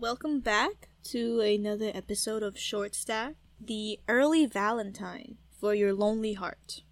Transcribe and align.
Welcome 0.00 0.40
back 0.40 0.90
to 1.04 1.40
another 1.40 1.90
episode 1.94 2.42
of 2.42 2.58
Short 2.58 2.94
Stack, 2.94 3.32
the 3.58 3.98
early 4.08 4.44
Valentine 4.44 5.38
for 5.58 5.74
your 5.74 5.94
lonely 5.94 6.34
heart. 6.34 6.82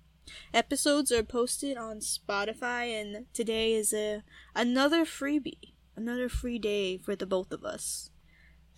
Episodes 0.54 1.12
are 1.12 1.22
posted 1.22 1.76
on 1.76 1.98
Spotify, 1.98 2.98
and 2.98 3.26
today 3.34 3.74
is 3.74 3.92
a 3.92 4.22
another 4.56 5.04
freebie, 5.04 5.74
another 5.94 6.30
free 6.30 6.58
day 6.58 6.96
for 6.96 7.14
the 7.14 7.26
both 7.26 7.52
of 7.52 7.62
us. 7.62 8.10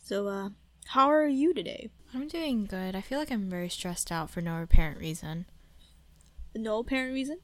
So, 0.03 0.27
uh, 0.27 0.49
how 0.87 1.09
are 1.09 1.29
you 1.29 1.55
today? 1.55 1.91
I'm 2.13 2.27
doing 2.27 2.67
good. 2.67 2.97
I 2.97 3.03
feel 3.03 3.21
like 3.21 3.31
I'm 3.31 3.49
very 3.49 3.69
stressed 3.69 4.11
out 4.11 4.29
for 4.29 4.41
no 4.41 4.61
apparent 4.61 4.99
reason. 4.99 5.47
No 6.53 6.81
apparent 6.81 7.15
reason. 7.15 7.39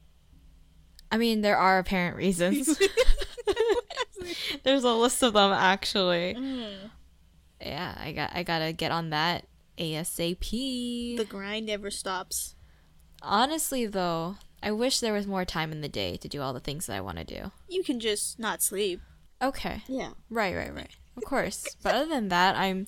I 1.12 1.16
mean, 1.16 1.42
there 1.42 1.56
are 1.56 1.78
apparent 1.78 2.16
reasons. 2.16 2.76
There's 4.64 4.84
a 4.84 4.92
list 4.94 5.22
of 5.22 5.32
them 5.34 5.52
actually. 5.52 6.34
Mm. 6.34 6.90
Yeah, 7.60 7.94
I 7.98 8.12
got 8.12 8.30
I 8.34 8.42
got 8.42 8.58
to 8.60 8.72
get 8.72 8.90
on 8.92 9.10
that 9.10 9.46
ASAP. 9.78 11.16
The 11.16 11.24
grind 11.24 11.66
never 11.66 11.90
stops. 11.90 12.54
Honestly 13.22 13.86
though, 13.86 14.36
I 14.62 14.72
wish 14.72 15.00
there 15.00 15.12
was 15.12 15.26
more 15.26 15.44
time 15.44 15.72
in 15.72 15.80
the 15.80 15.88
day 15.88 16.16
to 16.16 16.28
do 16.28 16.40
all 16.40 16.52
the 16.52 16.60
things 16.60 16.86
that 16.86 16.96
I 16.96 17.00
want 17.00 17.18
to 17.18 17.24
do. 17.24 17.52
You 17.68 17.82
can 17.84 18.00
just 18.00 18.38
not 18.38 18.62
sleep. 18.62 19.00
Okay. 19.40 19.82
Yeah. 19.88 20.10
Right, 20.30 20.54
right, 20.54 20.74
right. 20.74 20.90
Of 21.16 21.24
course. 21.24 21.76
but 21.82 21.94
other 21.94 22.08
than 22.08 22.28
that, 22.28 22.56
I'm 22.56 22.86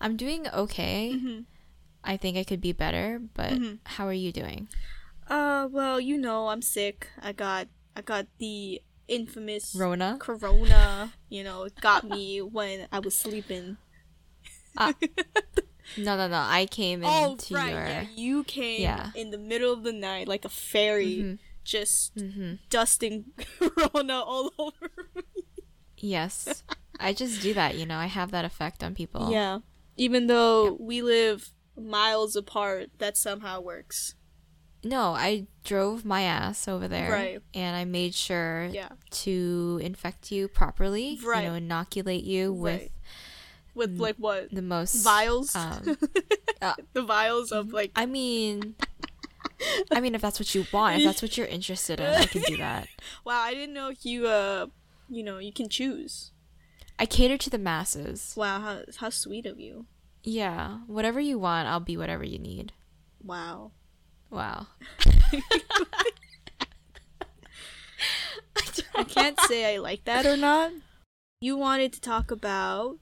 I'm 0.00 0.16
doing 0.16 0.48
okay. 0.48 1.12
Mhm. 1.14 1.44
I 2.04 2.16
think 2.16 2.36
I 2.36 2.44
could 2.44 2.60
be 2.60 2.72
better, 2.72 3.20
but 3.34 3.52
Mhm. 3.52 3.78
how 3.84 4.06
are 4.06 4.12
you 4.12 4.32
doing? 4.32 4.68
Uh, 5.28 5.68
well, 5.70 6.00
you 6.00 6.16
know, 6.16 6.48
I'm 6.48 6.62
sick. 6.62 7.08
I 7.20 7.32
got 7.32 7.68
I 7.94 8.00
got 8.00 8.26
the 8.38 8.80
infamous 9.08 9.74
Rona? 9.74 10.16
corona. 10.20 11.12
You 11.28 11.42
know, 11.44 11.68
got 11.80 12.04
me 12.04 12.40
when 12.42 12.86
I 12.92 12.98
was 13.00 13.16
sleeping. 13.16 13.76
Ah. 14.76 14.94
No, 15.96 16.18
no, 16.18 16.28
no. 16.28 16.36
I 16.46 16.66
came 16.66 17.00
oh, 17.02 17.32
into 17.32 17.54
right. 17.54 17.70
your 17.70 17.80
Yeah, 17.86 18.06
you 18.14 18.44
came 18.44 18.82
Yeah. 18.82 19.10
in 19.14 19.30
the 19.30 19.38
middle 19.38 19.72
of 19.72 19.84
the 19.84 19.92
night 19.92 20.28
like 20.28 20.44
a 20.44 20.50
fairy, 20.50 21.16
Mhm. 21.16 21.38
just 21.64 22.14
Mhm. 22.14 22.58
dusting 22.68 23.24
corona 23.58 24.20
all 24.20 24.52
over 24.58 24.90
me. 25.16 25.22
Yes. 25.96 26.62
I 27.00 27.14
just 27.14 27.40
do 27.40 27.54
that, 27.54 27.76
you 27.78 27.86
know. 27.86 27.96
I 27.96 28.04
have 28.04 28.30
that 28.32 28.44
effect 28.44 28.84
on 28.84 28.94
people. 28.94 29.32
Yeah. 29.32 29.60
Even 29.96 30.26
though 30.26 30.74
we 30.78 31.00
live 31.00 31.54
miles 31.74 32.36
apart, 32.36 32.90
that 32.98 33.16
somehow 33.16 33.58
works. 33.62 34.14
No, 34.84 35.12
I 35.14 35.46
drove 35.64 36.04
my 36.04 36.22
ass 36.22 36.68
over 36.68 36.86
there. 36.88 37.10
Right. 37.10 37.40
And 37.54 37.76
I 37.76 37.84
made 37.84 38.14
sure 38.14 38.66
Yeah. 38.72 38.90
to 39.10 39.80
infect 39.82 40.30
you 40.30 40.48
properly. 40.48 41.18
Right. 41.24 41.42
You 41.44 41.48
know, 41.50 41.54
inoculate 41.56 42.24
you 42.24 42.52
with 42.52 42.80
Right. 42.80 42.92
With 43.74 43.98
like 44.00 44.16
what? 44.16 44.50
the 44.52 44.62
most 44.62 45.04
Vials? 45.04 45.54
Um, 45.54 45.96
uh, 46.62 46.74
the 46.92 47.02
vials 47.02 47.52
of 47.52 47.72
like 47.72 47.92
I 47.94 48.06
mean, 48.06 48.74
I 49.92 50.00
mean, 50.00 50.14
if 50.14 50.20
that's 50.20 50.38
what 50.40 50.54
you 50.54 50.66
want, 50.72 50.96
if 50.98 51.04
that's 51.04 51.22
what 51.22 51.36
you're 51.36 51.46
interested 51.46 52.00
in, 52.00 52.06
I 52.06 52.24
can 52.26 52.42
do 52.42 52.56
that. 52.56 52.88
Wow, 53.24 53.40
I 53.40 53.54
didn't 53.54 53.74
know 53.74 53.92
you 54.02 54.26
uh 54.26 54.66
you 55.08 55.22
know, 55.22 55.38
you 55.38 55.52
can 55.52 55.68
choose. 55.68 56.32
I 56.98 57.06
cater 57.06 57.38
to 57.38 57.50
the 57.50 57.58
masses. 57.58 58.34
Wow, 58.36 58.60
how 58.60 58.80
how 58.96 59.10
sweet 59.10 59.46
of 59.46 59.58
you. 59.60 59.86
Yeah, 60.24 60.78
whatever 60.86 61.20
you 61.20 61.38
want, 61.38 61.68
I'll 61.68 61.78
be 61.80 61.96
whatever 61.96 62.24
you 62.24 62.38
need. 62.38 62.72
Wow. 63.22 63.70
Wow. 64.30 64.66
I 68.94 69.04
can't 69.04 69.38
say 69.42 69.74
I 69.74 69.78
like 69.78 70.04
that 70.04 70.26
or 70.26 70.36
not. 70.36 70.72
You 71.40 71.56
wanted 71.56 71.92
to 71.94 72.00
talk 72.00 72.30
about 72.30 72.98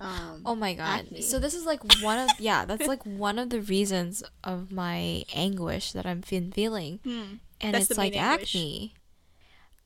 um 0.00 0.42
Oh 0.44 0.54
my 0.54 0.74
god. 0.74 1.06
Acne. 1.06 1.22
So 1.22 1.38
this 1.38 1.54
is 1.54 1.64
like 1.66 1.80
one 2.02 2.18
of 2.18 2.30
yeah, 2.38 2.64
that's 2.64 2.86
like 2.86 3.04
one 3.04 3.38
of 3.38 3.50
the 3.50 3.60
reasons 3.60 4.22
of 4.44 4.70
my 4.72 5.24
anguish 5.34 5.92
that 5.92 6.06
I'm 6.06 6.20
been 6.28 6.52
feeling. 6.52 7.00
hmm. 7.04 7.34
And 7.60 7.76
it's 7.76 7.96
like 7.96 8.16
anguish. 8.16 8.54
acne. 8.54 8.94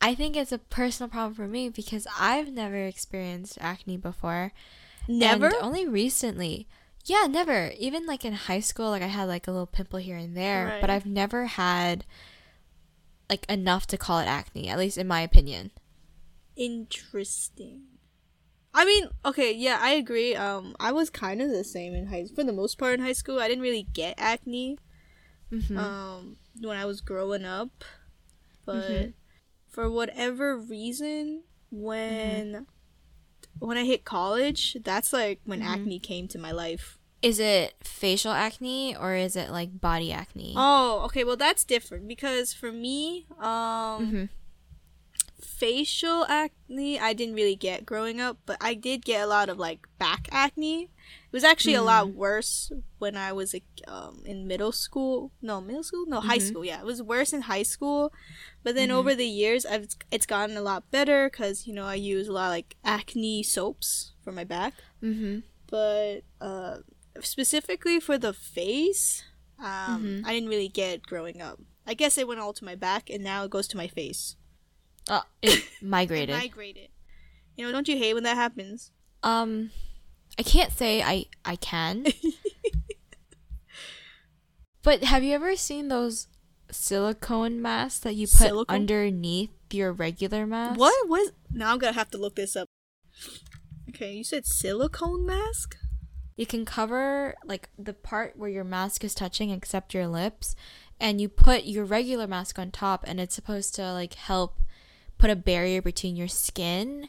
I 0.00 0.14
think 0.14 0.36
it's 0.36 0.52
a 0.52 0.58
personal 0.58 1.08
problem 1.08 1.34
for 1.34 1.46
me 1.46 1.68
because 1.68 2.06
I've 2.18 2.52
never 2.52 2.76
experienced 2.76 3.56
acne 3.60 3.96
before. 3.96 4.52
never 5.06 5.46
And 5.46 5.54
only 5.60 5.86
recently. 5.86 6.66
Yeah, 7.04 7.26
never. 7.28 7.68
Even 7.78 8.06
like 8.06 8.24
in 8.24 8.32
high 8.32 8.58
school, 8.60 8.90
like 8.90 9.02
I 9.02 9.06
had 9.06 9.24
like 9.28 9.46
a 9.46 9.52
little 9.52 9.66
pimple 9.66 9.98
here 10.00 10.16
and 10.16 10.36
there, 10.36 10.74
Right. 10.74 10.80
but 10.80 10.90
I've 10.90 11.06
never 11.06 11.46
had 11.46 12.04
like 13.28 13.44
enough 13.50 13.86
to 13.88 13.98
call 13.98 14.20
it 14.20 14.26
acne, 14.26 14.68
at 14.68 14.78
least 14.78 14.96
in 14.98 15.08
my 15.08 15.20
opinion. 15.22 15.72
interesting. 16.56 17.82
I 18.74 18.84
mean, 18.84 19.08
okay, 19.24 19.52
yeah, 19.54 19.78
I 19.80 19.92
agree. 19.92 20.34
Um 20.36 20.76
I 20.80 20.92
was 20.92 21.10
kind 21.10 21.42
of 21.42 21.50
the 21.50 21.64
same 21.64 21.94
in 21.94 22.06
high 22.06 22.26
for 22.34 22.44
the 22.44 22.52
most 22.52 22.78
part 22.78 22.94
in 22.94 23.00
high 23.06 23.12
school. 23.14 23.40
I 23.40 23.48
didn't 23.48 23.62
really 23.64 23.88
get 23.94 24.14
acne 24.18 24.78
hmm 25.50 25.76
um 25.76 26.36
when 26.60 26.76
I 26.76 26.84
was 26.84 27.00
growing 27.00 27.44
up. 27.44 27.84
But 28.66 29.08
Mhm. 29.08 29.14
for 29.68 29.90
whatever 29.90 30.58
reason 30.58 31.44
when 31.70 32.66
when 33.58 33.76
I 33.76 33.84
hit 33.84 34.04
college, 34.04 34.76
that's 34.82 35.12
like 35.12 35.40
when 35.44 35.60
Mhm. 35.60 35.66
acne 35.66 35.98
came 35.98 36.28
to 36.28 36.38
my 36.38 36.50
life. 36.52 36.98
Is 37.22 37.38
it 37.38 37.74
facial 37.84 38.32
acne 38.32 38.96
or 38.96 39.14
is 39.14 39.36
it 39.36 39.50
like 39.50 39.80
body 39.80 40.12
acne? 40.12 40.54
Oh, 40.56 41.02
okay. 41.04 41.22
Well, 41.22 41.36
that's 41.36 41.64
different 41.64 42.08
because 42.08 42.52
for 42.52 42.72
me, 42.72 43.26
um, 43.38 44.08
hmm 44.08 44.24
facial 45.40 46.24
acne 46.28 46.98
I 46.98 47.12
didn't 47.12 47.34
really 47.34 47.56
get 47.56 47.86
growing 47.86 48.20
up, 48.20 48.38
but 48.46 48.56
I 48.60 48.74
did 48.74 49.04
get 49.04 49.22
a 49.22 49.26
lot 49.26 49.48
of 49.48 49.58
like 49.58 49.86
back 49.98 50.28
acne. 50.32 50.90
It 51.30 51.32
was 51.36 51.44
actually 51.44 51.74
a 51.74 51.82
lot 51.82 52.14
worse 52.14 52.70
when 52.98 53.16
I 53.16 53.32
was 53.32 53.54
um, 53.88 54.22
in 54.24 54.46
middle 54.46 54.72
school. 54.72 55.32
No, 55.40 55.60
middle 55.60 55.82
school. 55.82 56.04
No, 56.06 56.20
high 56.20 56.38
Mhm. 56.38 56.48
school. 56.48 56.64
Yeah, 56.64 56.80
it 56.80 56.84
was 56.86 57.02
worse 57.02 57.32
in 57.32 57.42
high 57.42 57.62
school. 57.64 58.12
But 58.62 58.74
then 58.74 58.90
Mhm. 58.90 58.94
over 58.98 59.14
the 59.14 59.26
years, 59.26 59.64
I've 59.66 59.88
it's 60.10 60.26
gotten 60.26 60.56
a 60.56 60.62
lot 60.62 60.90
better 60.90 61.30
because 61.30 61.66
you 61.66 61.72
know 61.74 61.84
I 61.86 61.94
use 61.96 62.28
a 62.28 62.32
lot 62.32 62.46
of, 62.46 62.50
like 62.52 62.76
acne 62.84 63.42
soaps 63.42 64.12
for 64.22 64.32
my 64.32 64.44
back. 64.44 64.74
hmm 65.00 65.40
But 65.68 66.22
uh, 66.40 66.78
specifically 67.20 67.98
for 68.00 68.18
the 68.18 68.32
face, 68.32 69.24
um, 69.58 70.20
Mhm. 70.20 70.26
I 70.26 70.32
didn't 70.34 70.48
really 70.50 70.68
get 70.68 71.02
growing 71.02 71.40
up. 71.40 71.58
I 71.86 71.94
guess 71.94 72.16
it 72.18 72.28
went 72.28 72.40
all 72.40 72.52
to 72.52 72.64
my 72.64 72.74
back, 72.76 73.10
and 73.10 73.24
now 73.24 73.44
it 73.44 73.50
goes 73.50 73.66
to 73.68 73.76
my 73.76 73.88
face. 73.88 74.36
Oh, 75.08 75.22
it 75.42 75.64
It 75.80 75.82
migrated. 75.82 76.36
migrated. 76.36 76.88
You 77.56 77.66
know, 77.66 77.72
don't 77.72 77.88
you 77.88 77.96
hate 77.98 78.14
when 78.14 78.22
that 78.24 78.36
happens? 78.36 78.90
um, 79.24 79.70
I 80.38 80.42
can't 80.42 80.72
say 80.72 81.02
I 81.02 81.26
I 81.44 81.56
can. 81.56 82.06
but 84.82 85.04
have 85.04 85.22
you 85.22 85.34
ever 85.34 85.56
seen 85.56 85.88
those 85.88 86.28
silicone 86.70 87.60
masks 87.60 88.00
that 88.00 88.14
you 88.14 88.26
put 88.26 88.48
Silicone? 88.48 88.74
underneath 88.74 89.50
your 89.70 89.92
regular 89.92 90.46
mask? 90.46 90.78
What 90.78 91.08
was? 91.08 91.32
Now 91.50 91.72
I'm 91.72 91.78
gonna 91.78 91.92
have 91.92 92.10
to 92.10 92.18
look 92.18 92.36
this 92.36 92.56
up. 92.56 92.68
Okay, 93.88 94.12
you 94.14 94.24
said 94.24 94.46
silicone 94.46 95.26
mask. 95.26 95.76
You 96.36 96.46
can 96.46 96.64
cover 96.64 97.34
like 97.44 97.68
the 97.78 97.92
part 97.92 98.38
where 98.38 98.48
your 98.48 98.64
mask 98.64 99.04
is 99.04 99.14
touching 99.14 99.50
except 99.50 99.92
your 99.92 100.08
lips 100.08 100.56
and 100.98 101.20
you 101.20 101.28
put 101.28 101.64
your 101.64 101.84
regular 101.84 102.26
mask 102.26 102.58
on 102.58 102.70
top 102.70 103.04
and 103.06 103.20
it's 103.20 103.34
supposed 103.34 103.74
to 103.74 103.92
like 103.92 104.14
help 104.14 104.60
put 105.18 105.30
a 105.30 105.36
barrier 105.36 105.82
between 105.82 106.16
your 106.16 106.28
skin 106.28 107.08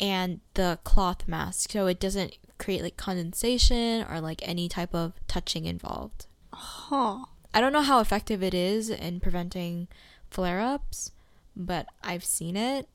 and 0.00 0.40
the 0.54 0.78
cloth 0.82 1.28
mask 1.28 1.70
so 1.70 1.86
it 1.86 2.00
doesn't 2.00 2.36
create 2.64 2.82
like 2.82 2.96
condensation 2.96 4.06
or 4.10 4.20
like 4.20 4.40
any 4.42 4.68
type 4.68 4.94
of 4.94 5.12
touching 5.28 5.66
involved. 5.66 6.26
Huh. 6.52 7.26
I 7.52 7.60
don't 7.60 7.72
know 7.72 7.82
how 7.82 8.00
effective 8.00 8.42
it 8.42 8.54
is 8.54 8.88
in 8.88 9.20
preventing 9.20 9.86
flare-ups, 10.30 11.12
but 11.54 11.86
I've 12.02 12.24
seen 12.24 12.56
it. 12.56 12.88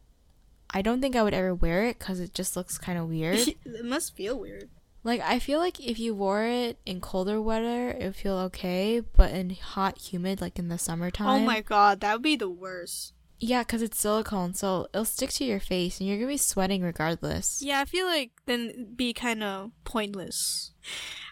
I 0.72 0.82
don't 0.82 1.02
think 1.02 1.16
I 1.16 1.24
would 1.24 1.34
ever 1.34 1.54
wear 1.54 1.86
it 1.86 2.00
cuz 2.00 2.20
it 2.20 2.34
just 2.34 2.56
looks 2.56 2.78
kind 2.78 2.98
of 2.98 3.08
weird. 3.08 3.38
it 3.66 3.86
must 3.86 4.16
feel 4.16 4.40
weird. 4.40 4.70
Like 5.04 5.22
I 5.22 5.40
feel 5.40 5.60
like 5.60 5.80
if 5.80 6.00
you 6.00 6.14
wore 6.14 6.44
it 6.44 6.78
in 6.86 7.00
colder 7.00 7.42
weather, 7.42 7.92
it 7.92 8.04
would 8.04 8.16
feel 8.16 8.38
okay, 8.50 9.00
but 9.00 9.32
in 9.32 9.52
hot, 9.52 9.98
humid, 10.00 10.42
like 10.42 10.60
in 10.60 10.68
the 10.68 10.78
summertime. 10.78 11.28
Oh 11.28 11.46
my 11.46 11.62
god, 11.62 12.02
that 12.02 12.14
would 12.14 12.22
be 12.22 12.36
the 12.36 12.50
worst. 12.50 13.14
Yeah, 13.40 13.64
because 13.64 13.82
it's 13.82 14.00
silicone, 14.00 14.54
so 14.54 14.88
it'll 14.94 15.06
stick 15.06 15.30
to 15.32 15.46
your 15.46 15.60
face, 15.62 16.00
and 16.00 16.10
you're 16.10 16.18
gonna 16.18 16.28
be 16.28 16.38
sweating 16.38 16.82
regardless. 16.82 17.62
Yeah, 17.62 17.80
I 17.80 17.86
feel 17.86 18.06
like 18.06 18.32
then 18.46 18.94
be 18.96 19.14
kind 19.14 19.44
of 19.44 19.72
pointless. 19.86 20.72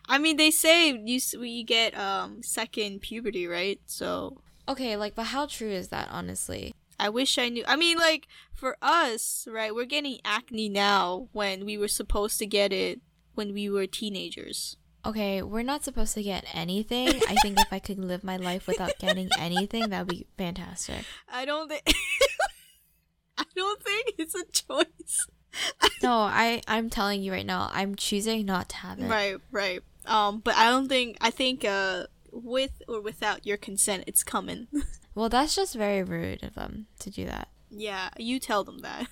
I 0.08 0.18
mean, 0.18 0.38
they 0.38 0.52
say 0.52 0.92
you 0.92 1.20
we 1.40 1.64
get 1.64 1.98
um 1.98 2.42
second 2.44 3.02
puberty, 3.02 3.46
right? 3.46 3.82
So 3.86 4.42
Okay, 4.70 4.98
like, 4.98 5.16
but 5.16 5.28
how 5.28 5.46
true 5.46 5.72
is 5.72 5.90
that, 5.90 6.10
honestly? 6.12 6.74
I 7.00 7.10
wish 7.10 7.38
I 7.38 7.50
knew. 7.50 7.64
I 7.68 7.76
mean, 7.76 7.98
like 7.98 8.28
for 8.54 8.78
us, 8.82 9.48
right? 9.50 9.74
We're 9.74 9.86
getting 9.86 10.20
acne 10.26 10.68
now 10.68 11.30
when 11.32 11.66
we 11.66 11.78
were 11.78 11.88
supposed 11.88 12.40
to 12.40 12.46
get 12.46 12.74
it 12.74 13.02
when 13.36 13.54
we 13.54 13.70
were 13.70 13.86
teenagers. 13.86 14.78
Okay, 15.06 15.42
we're 15.42 15.64
not 15.64 15.84
supposed 15.84 16.14
to 16.16 16.24
get 16.24 16.46
anything. 16.54 17.08
I 17.30 17.36
think 17.42 17.60
if 17.60 17.72
I 17.72 17.80
could 17.80 17.98
live 17.98 18.24
my 18.24 18.36
life 18.38 18.68
without 18.68 18.98
getting 19.00 19.30
anything, 19.40 19.90
that 19.90 20.06
would 20.08 20.16
be 20.18 20.28
fantastic. 20.38 21.06
I 21.32 21.46
don't 21.46 21.70
think. 21.70 21.84
I 23.38 23.46
don't 23.56 23.82
think 23.82 24.14
it's 24.18 24.36
a 24.36 24.44
choice. 24.52 25.28
no, 26.04 26.12
I 26.14 26.62
I'm 26.68 26.90
telling 26.90 27.22
you 27.24 27.32
right 27.32 27.46
now, 27.46 27.70
I'm 27.72 27.96
choosing 27.96 28.46
not 28.46 28.70
to 28.70 28.76
have 28.78 29.00
it. 29.00 29.08
Right, 29.08 29.38
right. 29.52 29.82
Um, 30.06 30.40
but 30.44 30.56
I 30.56 30.70
don't 30.70 30.88
think 30.90 31.18
I 31.22 31.30
think 31.30 31.64
uh 31.64 32.06
with 32.32 32.82
or 32.88 33.02
without 33.02 33.46
your 33.46 33.58
consent, 33.58 34.04
it's 34.08 34.24
coming. 34.24 34.68
Well, 35.16 35.30
that's 35.30 35.56
just 35.56 35.74
very 35.76 36.04
rude 36.04 36.44
of 36.44 36.54
them 36.56 36.88
to 37.00 37.10
do 37.10 37.26
that. 37.26 37.48
yeah, 37.72 38.10
you 38.18 38.40
tell 38.40 38.64
them 38.64 38.80
that 38.80 39.08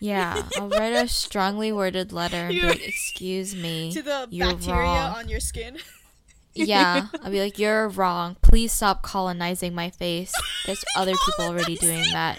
Yeah, 0.00 0.42
I'll 0.56 0.68
write 0.68 0.92
a 0.92 1.08
strongly 1.08 1.72
worded 1.72 2.12
letter 2.12 2.36
and 2.36 2.50
be 2.50 2.62
like, 2.62 2.86
"Excuse 2.86 3.54
me, 3.54 3.92
to 3.96 4.02
the 4.02 4.26
you're 4.30 4.48
bacteria 4.52 4.80
wrong." 4.82 5.14
on 5.16 5.28
your 5.28 5.40
skin. 5.40 5.78
yeah, 6.54 7.06
I'll 7.22 7.30
be 7.30 7.40
like, 7.40 7.58
"You're 7.58 7.88
wrong. 7.88 8.36
Please 8.42 8.72
stop 8.72 9.02
colonizing 9.02 9.74
my 9.74 9.90
face. 9.90 10.32
There's 10.66 10.84
other 10.96 11.12
people 11.12 11.44
already 11.46 11.76
doing 11.76 12.04
that." 12.12 12.38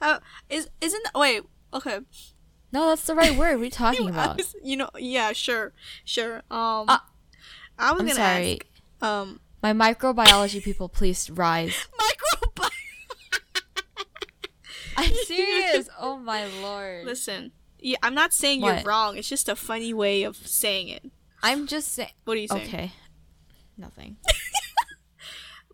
Uh, 0.00 0.20
is 0.48 0.68
isn't 0.80 1.06
wait 1.14 1.42
okay? 1.74 1.98
No, 2.72 2.86
that's 2.88 3.04
the 3.04 3.14
right 3.14 3.32
word. 3.36 3.54
What 3.56 3.62
are 3.62 3.64
you 3.64 3.70
talking 3.70 4.08
about? 4.10 4.36
was- 4.36 4.54
you 4.62 4.76
know, 4.76 4.90
yeah, 4.98 5.32
sure, 5.32 5.72
sure. 6.04 6.42
Um, 6.50 6.84
Uh, 6.88 6.98
I 7.78 7.92
was 7.92 8.00
I'm 8.02 8.06
gonna 8.06 8.14
sorry. 8.14 8.60
ask. 9.00 9.02
Um, 9.02 9.40
My 9.62 9.72
microbiology 9.72 10.62
people, 10.62 10.88
please 10.88 11.30
rise. 11.30 11.74
microbiome. 11.98 12.37
I'm 14.98 15.14
serious. 15.26 15.88
Oh 15.98 16.18
my 16.18 16.46
lord. 16.62 17.06
Listen, 17.06 17.52
yeah, 17.78 17.98
I'm 18.02 18.14
not 18.14 18.32
saying 18.32 18.62
you're 18.62 18.82
wrong. 18.82 19.16
It's 19.16 19.28
just 19.28 19.48
a 19.48 19.56
funny 19.56 19.94
way 19.94 20.24
of 20.24 20.36
saying 20.36 20.88
it. 20.88 21.10
I'm 21.42 21.66
just 21.66 21.92
saying. 21.92 22.10
What 22.24 22.36
are 22.36 22.40
you 22.40 22.48
saying? 22.48 22.66
Okay. 22.68 22.92
Nothing. 23.76 24.16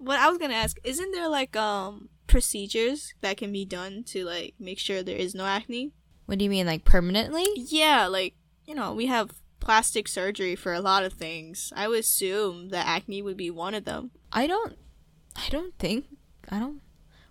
What 0.04 0.18
I 0.18 0.28
was 0.28 0.36
gonna 0.36 0.52
ask, 0.52 0.76
isn't 0.84 1.12
there 1.12 1.28
like 1.28 1.56
um 1.56 2.10
procedures 2.26 3.14
that 3.22 3.38
can 3.38 3.50
be 3.52 3.64
done 3.64 4.04
to 4.08 4.24
like 4.24 4.54
make 4.58 4.78
sure 4.78 5.02
there 5.02 5.16
is 5.16 5.34
no 5.34 5.46
acne? 5.46 5.92
What 6.26 6.38
do 6.38 6.44
you 6.44 6.50
mean, 6.50 6.66
like 6.66 6.84
permanently? 6.84 7.46
Yeah, 7.56 8.06
like 8.06 8.34
you 8.66 8.74
know, 8.74 8.92
we 8.92 9.06
have 9.06 9.30
plastic 9.60 10.08
surgery 10.08 10.56
for 10.56 10.74
a 10.74 10.80
lot 10.80 11.04
of 11.04 11.14
things. 11.14 11.72
I 11.74 11.88
would 11.88 12.00
assume 12.00 12.68
that 12.68 12.86
acne 12.86 13.22
would 13.22 13.38
be 13.38 13.50
one 13.50 13.72
of 13.72 13.86
them. 13.86 14.10
I 14.30 14.46
don't. 14.46 14.76
I 15.36 15.48
don't 15.48 15.72
think. 15.78 16.04
I 16.50 16.58
don't. 16.58 16.82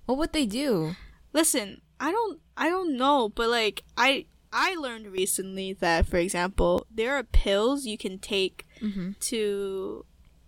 What 0.08 0.18
would 0.18 0.34
they 0.34 0.48
do? 0.48 0.96
Listen, 1.32 1.82
I 2.04 2.12
don't 2.12 2.40
I 2.58 2.68
don't 2.68 2.98
know, 2.98 3.30
but 3.30 3.48
like 3.50 3.84
I 3.98 4.26
I 4.52 4.76
learned 4.76 5.08
recently 5.08 5.72
that 5.80 6.06
for 6.06 6.18
example, 6.18 6.86
there 6.94 7.16
are 7.16 7.24
pills 7.24 7.86
you 7.86 7.98
can 7.98 8.20
take 8.20 8.68
Mm-hmm. 8.84 9.12
to 9.32 10.06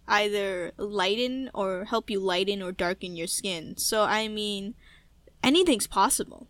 either 0.10 0.74
lighten 0.78 1.50
or 1.54 1.86
help 1.86 2.10
you 2.10 2.20
lighten 2.20 2.62
or 2.62 2.74
darken 2.74 3.16
your 3.16 3.28
skin. 3.28 3.78
So 3.78 4.04
I 4.04 4.28
mean, 4.28 4.76
anything's 5.42 5.88
possible. 5.88 6.48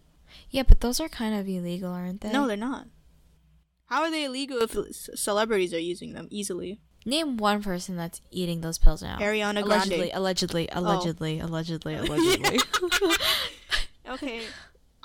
Yeah, 0.49 0.63
but 0.67 0.81
those 0.81 0.99
are 0.99 1.07
kind 1.07 1.35
of 1.39 1.47
illegal, 1.47 1.91
aren't 1.93 2.21
they? 2.21 2.31
No, 2.33 2.47
they're 2.47 2.57
not. 2.57 2.87
How 3.85 4.01
are 4.01 4.09
they 4.09 4.23
illegal 4.25 4.57
if 4.65 4.75
celebrities 5.13 5.73
are 5.75 5.79
using 5.93 6.13
them 6.13 6.27
easily? 6.31 6.79
Name 7.05 7.37
one 7.37 7.61
person 7.61 7.95
that's 7.95 8.19
eating 8.31 8.61
those 8.61 8.79
pills 8.79 9.03
now. 9.03 9.19
Ariana 9.19 9.61
allegedly, 9.61 10.09
Grande. 10.09 10.11
allegedly, 10.15 10.67
allegedly, 10.71 11.39
allegedly, 11.39 11.93
allegedly. 11.93 12.59
Okay. 14.09 14.41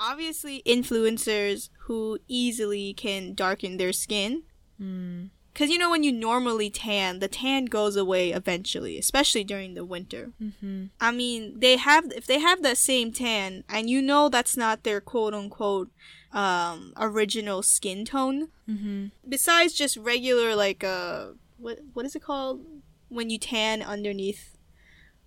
Obviously, 0.00 0.62
influencers 0.66 1.68
who 1.80 2.18
easily 2.26 2.94
can 2.94 3.34
darken 3.34 3.76
their 3.76 3.92
skin. 3.92 4.42
Hmm. 4.78 5.24
Because 5.52 5.68
you 5.68 5.78
know, 5.78 5.90
when 5.90 6.04
you 6.04 6.12
normally 6.12 6.70
tan, 6.70 7.18
the 7.18 7.28
tan 7.28 7.66
goes 7.66 7.96
away 7.96 8.30
eventually, 8.30 8.96
especially 8.98 9.44
during 9.44 9.74
the 9.74 9.84
winter. 9.84 10.30
Mm-hmm. 10.40 10.84
I 11.00 11.10
mean, 11.10 11.58
they 11.58 11.76
have 11.76 12.10
if 12.12 12.24
they 12.26 12.38
have 12.38 12.62
that 12.62 12.78
same 12.78 13.12
tan, 13.12 13.64
and 13.68 13.90
you 13.90 14.00
know 14.00 14.28
that's 14.28 14.56
not 14.56 14.84
their 14.84 15.00
quote 15.00 15.34
unquote 15.34 15.90
um, 16.32 16.92
original 16.96 17.62
skin 17.62 18.04
tone. 18.04 18.48
Mm-hmm. 18.68 19.06
Besides 19.28 19.74
just 19.74 19.96
regular 19.96 20.54
like 20.54 20.84
uh, 20.84 21.30
what 21.58 21.80
what 21.92 22.06
is 22.06 22.14
it 22.14 22.22
called 22.22 22.64
when 23.08 23.28
you 23.28 23.36
tan 23.38 23.82
underneath 23.82 24.56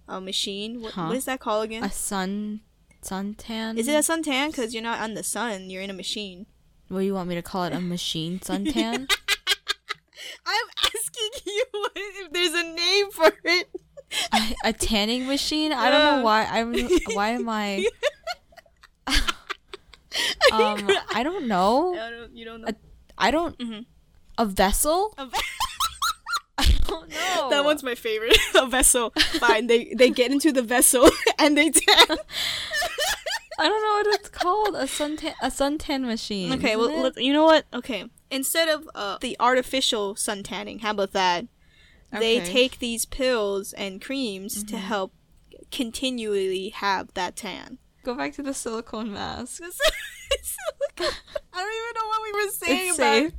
a 0.08 0.22
machine? 0.22 0.82
What, 0.82 0.94
Huh? 0.94 1.08
what 1.08 1.18
is 1.18 1.26
that 1.26 1.42
called 1.42 1.66
again? 1.66 1.84
A 1.84 1.92
sun 1.92 2.62
suntan. 3.04 3.78
is 3.78 3.88
it 3.88 3.94
a 3.96 4.00
suntan? 4.00 4.48
Because 4.48 4.74
you're 4.74 4.84
not 4.84 5.00
on 5.00 5.14
the 5.14 5.24
sun, 5.24 5.70
you're 5.70 5.82
in 5.82 5.90
a 5.90 5.94
machine. 5.94 6.46
What 6.90 7.00
do 7.00 7.06
you 7.06 7.14
want 7.14 7.30
me 7.30 7.36
to 7.36 7.42
call 7.42 7.64
it? 7.66 7.74
A 7.74 7.80
machine 7.82 8.40
suntan? 8.40 9.08
I'm 10.46 10.68
asking 10.78 11.32
you 11.46 11.64
if 11.96 12.32
there's 12.32 12.54
a 12.54 12.64
name 12.64 13.12
for 13.12 13.32
it. 13.44 13.68
a, 14.34 14.70
a 14.70 14.74
tanning 14.74 15.28
machine? 15.28 15.72
I 15.74 15.90
don't 15.92 16.18
know 16.18 16.24
why. 16.24 16.46
I'm. 16.46 16.74
Why 17.14 17.30
am 17.30 17.50
I? 17.50 17.88
Um, 20.52 20.88
I 21.12 21.24
don't 21.24 21.48
know. 21.48 21.96
I 22.00 22.10
don't, 22.12 22.38
you 22.38 22.46
don't 22.46 22.62
know. 22.62 22.68
A- 22.68 22.76
I 23.18 23.32
don't. 23.32 23.58
Mhm. 23.58 23.86
A 24.38 24.46
vessel? 24.46 25.14
A 25.18 25.26
ve- 25.26 25.38
Don't. 27.36 27.50
That 27.50 27.64
one's 27.66 27.84
my 27.84 27.96
favorite. 27.96 28.38
a 28.56 28.66
vessel. 28.78 29.12
Fine. 29.40 29.68
They 29.68 29.94
they 29.94 30.10
get 30.10 30.32
into 30.32 30.52
the 30.52 30.62
vessel 30.62 31.10
and 31.40 31.58
they 31.58 31.70
tan. 31.70 32.18
I 33.60 33.70
don't 33.70 33.82
know 33.84 34.12
what 34.12 34.20
it's 34.20 34.30
called. 34.30 34.76
A 34.76 34.84
suntan. 34.86 35.34
A 35.42 35.48
suntan 35.48 36.06
machine. 36.06 36.52
Okay. 36.54 36.76
Well, 36.76 37.04
let, 37.04 37.18
you 37.22 37.32
know 37.34 37.44
what? 37.46 37.66
Okay. 37.74 38.06
Instead 38.32 38.68
of 38.70 38.90
uh, 38.96 39.18
the 39.22 39.38
artificial 39.40 40.16
sun 40.16 40.42
tanning, 40.44 40.80
how 40.80 40.92
about 40.92 41.12
that? 41.14 41.46
They 42.12 42.40
take 42.42 42.78
these 42.80 43.06
pills 43.06 43.74
and 43.74 44.00
creams 44.02 44.64
to 44.66 44.78
help 44.78 45.14
continually 45.72 46.70
have 46.70 47.12
that 47.16 47.36
tan. 47.36 47.80
go 48.04 48.14
back 48.14 48.34
to 48.34 48.44
the 48.44 48.54
silicone 48.54 49.12
mask. 49.12 49.62
I 49.64 49.70
don't 51.00 51.06
even 51.06 51.94
know 51.96 52.08
what 52.08 52.22
we 52.24 52.32
were 52.34 52.52
saying 52.52 52.88
It's 52.90 52.98
about. 52.98 53.14
safe. 53.14 53.34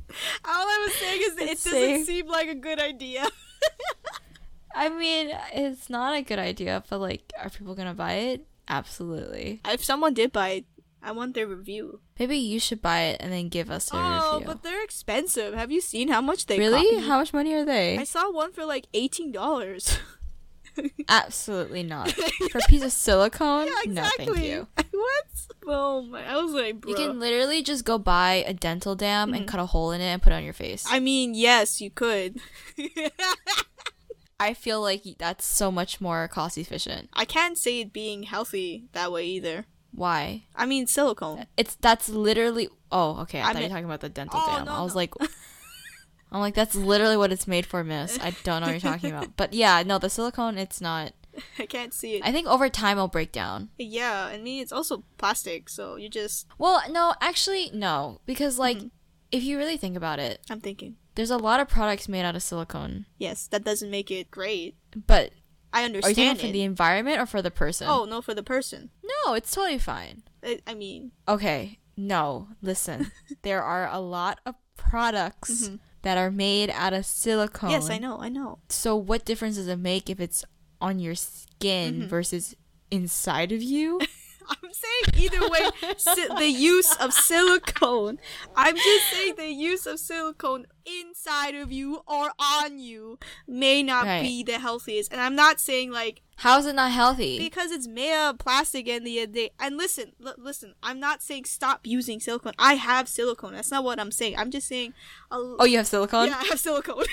All 0.45 0.67
I 0.67 0.83
was 0.85 0.93
saying 0.95 1.21
is 1.23 1.35
that 1.35 1.43
it 1.43 1.47
doesn't 1.63 1.71
safe. 1.71 2.05
seem 2.05 2.27
like 2.27 2.47
a 2.49 2.55
good 2.55 2.79
idea. 2.79 3.27
I 4.75 4.89
mean, 4.89 5.31
it's 5.53 5.89
not 5.89 6.15
a 6.15 6.21
good 6.21 6.39
idea, 6.39 6.83
but 6.89 6.99
like, 6.99 7.31
are 7.41 7.49
people 7.49 7.75
gonna 7.75 7.93
buy 7.93 8.13
it? 8.13 8.45
Absolutely. 8.67 9.61
if 9.69 9.83
someone 9.83 10.13
did 10.13 10.31
buy 10.31 10.49
it, 10.49 10.65
I 11.01 11.11
want 11.11 11.33
their 11.35 11.47
review. 11.47 11.99
Maybe 12.19 12.35
you 12.37 12.59
should 12.59 12.81
buy 12.81 13.01
it 13.03 13.17
and 13.21 13.31
then 13.31 13.47
give 13.49 13.69
us 13.69 13.91
a 13.91 13.95
Oh, 13.95 14.33
review. 14.39 14.47
but 14.47 14.63
they're 14.63 14.83
expensive. 14.83 15.53
Have 15.53 15.71
you 15.71 15.79
seen 15.81 16.07
how 16.07 16.19
much 16.19 16.47
they 16.47 16.57
really? 16.57 16.81
copy? 16.95 17.07
How 17.07 17.19
much 17.19 17.31
money 17.31 17.53
are 17.53 17.63
they? 17.65 17.97
I 17.97 18.03
saw 18.05 18.31
one 18.31 18.51
for 18.51 18.65
like 18.65 18.87
eighteen 18.93 19.31
dollars. 19.31 19.97
Absolutely 21.07 21.83
not. 21.83 22.11
For 22.51 22.57
a 22.57 22.61
piece 22.67 22.83
of 22.83 22.91
silicone? 22.91 23.67
yeah, 23.67 23.73
No, 23.85 24.01
exactly. 24.01 24.25
thank 24.25 24.39
you. 24.45 24.67
what? 24.91 25.25
Oh 25.67 26.01
my! 26.03 26.23
I 26.25 26.37
was 26.41 26.51
like, 26.53 26.81
bro. 26.81 26.91
You 26.91 26.95
can 26.95 27.19
literally 27.19 27.61
just 27.63 27.85
go 27.85 27.97
buy 27.97 28.43
a 28.47 28.53
dental 28.53 28.95
dam 28.95 29.29
Mm-hmm. 29.29 29.35
and 29.37 29.47
cut 29.47 29.59
a 29.59 29.65
hole 29.65 29.91
in 29.91 30.01
it 30.01 30.05
and 30.05 30.21
put 30.21 30.31
it 30.31 30.35
on 30.35 30.43
your 30.43 30.53
face. 30.53 30.85
I, 30.87 30.99
mean, 30.99 31.33
yes, 31.33 31.81
you 31.81 31.89
could. 31.89 32.39
I 34.39 34.53
feel 34.53 34.81
like 34.81 35.03
that's 35.17 35.45
so 35.45 35.71
much 35.71 36.01
more 36.01 36.27
cost 36.27 36.57
efficient. 36.57 37.09
I 37.13 37.23
can't 37.25 37.57
say 37.57 37.79
it 37.79 37.93
being 37.93 38.23
healthy 38.23 38.85
that 38.91 39.11
way 39.11 39.25
either. 39.27 39.65
Why? 39.93 40.43
I 40.55 40.65
mean, 40.65 40.87
silicone. 40.87 41.45
It's 41.55 41.75
that's 41.75 42.09
literally. 42.09 42.67
Oh, 42.91 43.21
okay. 43.21 43.39
I, 43.39 43.49
I 43.49 43.53
thought 43.53 43.55
you 43.55 43.59
mean- 43.61 43.69
were 43.69 43.75
talking 43.75 43.85
about 43.85 44.01
the 44.01 44.09
dental 44.09 44.39
Oh, 44.43 44.55
dam. 44.57 44.65
no, 44.65 44.73
I 44.73 44.81
was 44.83 44.93
no. 44.93 44.97
like, 44.97 45.13
I'm 46.31 46.41
like, 46.41 46.53
that's 46.53 46.75
literally 46.75 47.15
what 47.15 47.31
it's 47.31 47.47
made 47.47 47.65
for, 47.65 47.81
miss. 47.83 48.19
I 48.19 48.35
don't 48.43 48.59
know 48.61 48.67
what 48.67 48.71
you're 48.83 48.91
talking 48.91 49.11
about. 49.11 49.29
But 49.37 49.53
yeah, 49.53 49.81
no, 49.85 49.97
the 49.99 50.09
silicone, 50.09 50.57
it's 50.57 50.81
not. 50.81 51.13
I 51.59 51.65
can't 51.65 51.93
see 51.93 52.15
it. 52.15 52.21
I 52.25 52.31
think 52.31 52.47
over 52.47 52.69
time 52.69 52.97
it'll 52.97 53.07
break 53.07 53.31
down. 53.31 53.69
yeah, 53.77 54.25
I 54.31 54.37
mean, 54.37 54.61
it's 54.61 54.71
also 54.71 55.03
plastic, 55.17 55.69
so 55.69 55.95
you 55.95 56.09
just. 56.09 56.47
Well, 56.57 56.81
no, 56.89 57.13
actually, 57.21 57.71
no, 57.73 58.19
because 58.25 58.57
like, 58.59 58.77
Mm-hmm. 58.77 58.87
if 59.31 59.43
you 59.43 59.57
really 59.57 59.77
think 59.77 59.95
about 59.97 60.19
it, 60.19 60.41
I'm 60.49 60.59
thinking. 60.61 60.95
there's 61.15 61.31
a 61.31 61.37
lot 61.37 61.59
of 61.59 61.67
products 61.67 62.07
made 62.09 62.23
out 62.25 62.35
of 62.35 62.43
silicone, 62.43 63.05
Yes, 63.17 63.47
that 63.47 63.63
doesn't 63.63 63.89
make 63.91 64.09
it 64.11 64.31
great. 64.31 64.75
but 65.07 65.31
I 65.73 65.83
understand. 65.83 66.17
are 66.17 66.21
you 66.21 66.27
talking 66.35 66.47
for 66.49 66.53
the 66.53 66.61
environment 66.63 67.19
or 67.19 67.25
for 67.25 67.41
the 67.41 67.51
person? 67.51 67.87
oh 67.89 68.05
no, 68.05 68.21
for 68.21 68.33
the 68.33 68.43
person. 68.43 68.91
no, 69.03 69.33
it's 69.33 69.51
totally 69.51 69.79
fine. 69.79 70.23
I, 70.43 70.59
I 70.67 70.73
mean, 70.73 71.11
Okay, 71.27 71.79
no, 71.97 72.49
listen. 72.61 73.11
there 73.41 73.61
are 73.63 73.89
a 73.91 73.99
lot 73.99 74.39
of 74.45 74.55
products 74.77 75.69
that 76.03 76.17
are 76.17 76.31
made 76.31 76.69
out 76.69 76.93
of 76.93 77.05
silicone. 77.05 77.71
Mm-hmm. 77.71 77.81
yes, 77.81 77.89
I 77.89 77.97
know, 77.97 78.19
I 78.21 78.29
know. 78.29 78.59
So 78.69 78.95
what 78.95 79.25
difference 79.25 79.55
does 79.55 79.67
it 79.67 79.79
make 79.79 80.09
if 80.09 80.19
it's 80.19 80.45
on 80.85 80.99
your 80.99 81.15
skin 81.15 81.95
Mm-hmm. 81.95 82.07
versus 82.07 82.55
inside 82.91 83.51
of 83.51 83.61
you? 83.63 83.99
I'm 84.47 84.71
saying 84.71 85.23
either 85.25 85.49
way, 85.49 85.61
si- 85.97 86.27
the 86.37 86.47
use 86.47 86.93
of 86.97 87.11
silicone. 87.13 88.19
I'm 88.55 88.75
just 88.75 89.07
saying 89.09 89.33
the 89.37 89.47
use 89.49 89.87
of 89.87 89.97
silicone 89.99 90.67
inside 90.85 91.55
of 91.55 91.71
you 91.71 92.01
or 92.05 92.29
on 92.39 92.77
you 92.77 93.17
may 93.47 93.81
not 93.81 94.05
Right. 94.05 94.21
be 94.21 94.43
the 94.43 94.59
healthiest. 94.59 95.11
And 95.11 95.19
I'm 95.19 95.33
not 95.35 95.59
saying 95.59 95.91
like 95.91 96.21
How 96.37 96.59
is 96.59 96.67
it 96.67 96.75
not 96.75 96.91
healthy? 96.91 97.39
because 97.39 97.71
it's 97.71 97.87
made 97.87 98.15
of 98.29 98.37
plastic 98.37 98.87
and 98.87 99.07
the 99.07 99.25
day. 99.25 99.49
And 99.59 99.77
listen, 99.77 100.11
l- 100.23 100.35
listen. 100.37 100.75
I'm 100.83 100.99
not 100.99 101.23
saying 101.23 101.45
stop 101.45 101.87
using 101.87 102.19
silicone. 102.19 102.53
I 102.59 102.75
have 102.75 103.07
silicone. 103.09 103.53
That's 103.53 103.71
not 103.71 103.83
what 103.83 103.99
I'm 103.99 104.11
saying. 104.11 104.35
I'm 104.37 104.51
just 104.51 104.67
saying. 104.67 104.93
A, 105.31 105.37
oh, 105.59 105.65
you 105.65 105.77
have 105.77 105.87
silicone? 105.87 106.27
yeah, 106.27 106.37
I 106.39 106.45
have 106.45 106.59
silicone. 106.59 107.05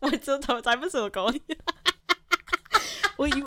What's 0.00 0.26
the 0.26 0.38
type 0.38 0.82
of 0.82 0.90
silicone? 0.90 1.38
well, 3.18 3.28
you 3.28 3.46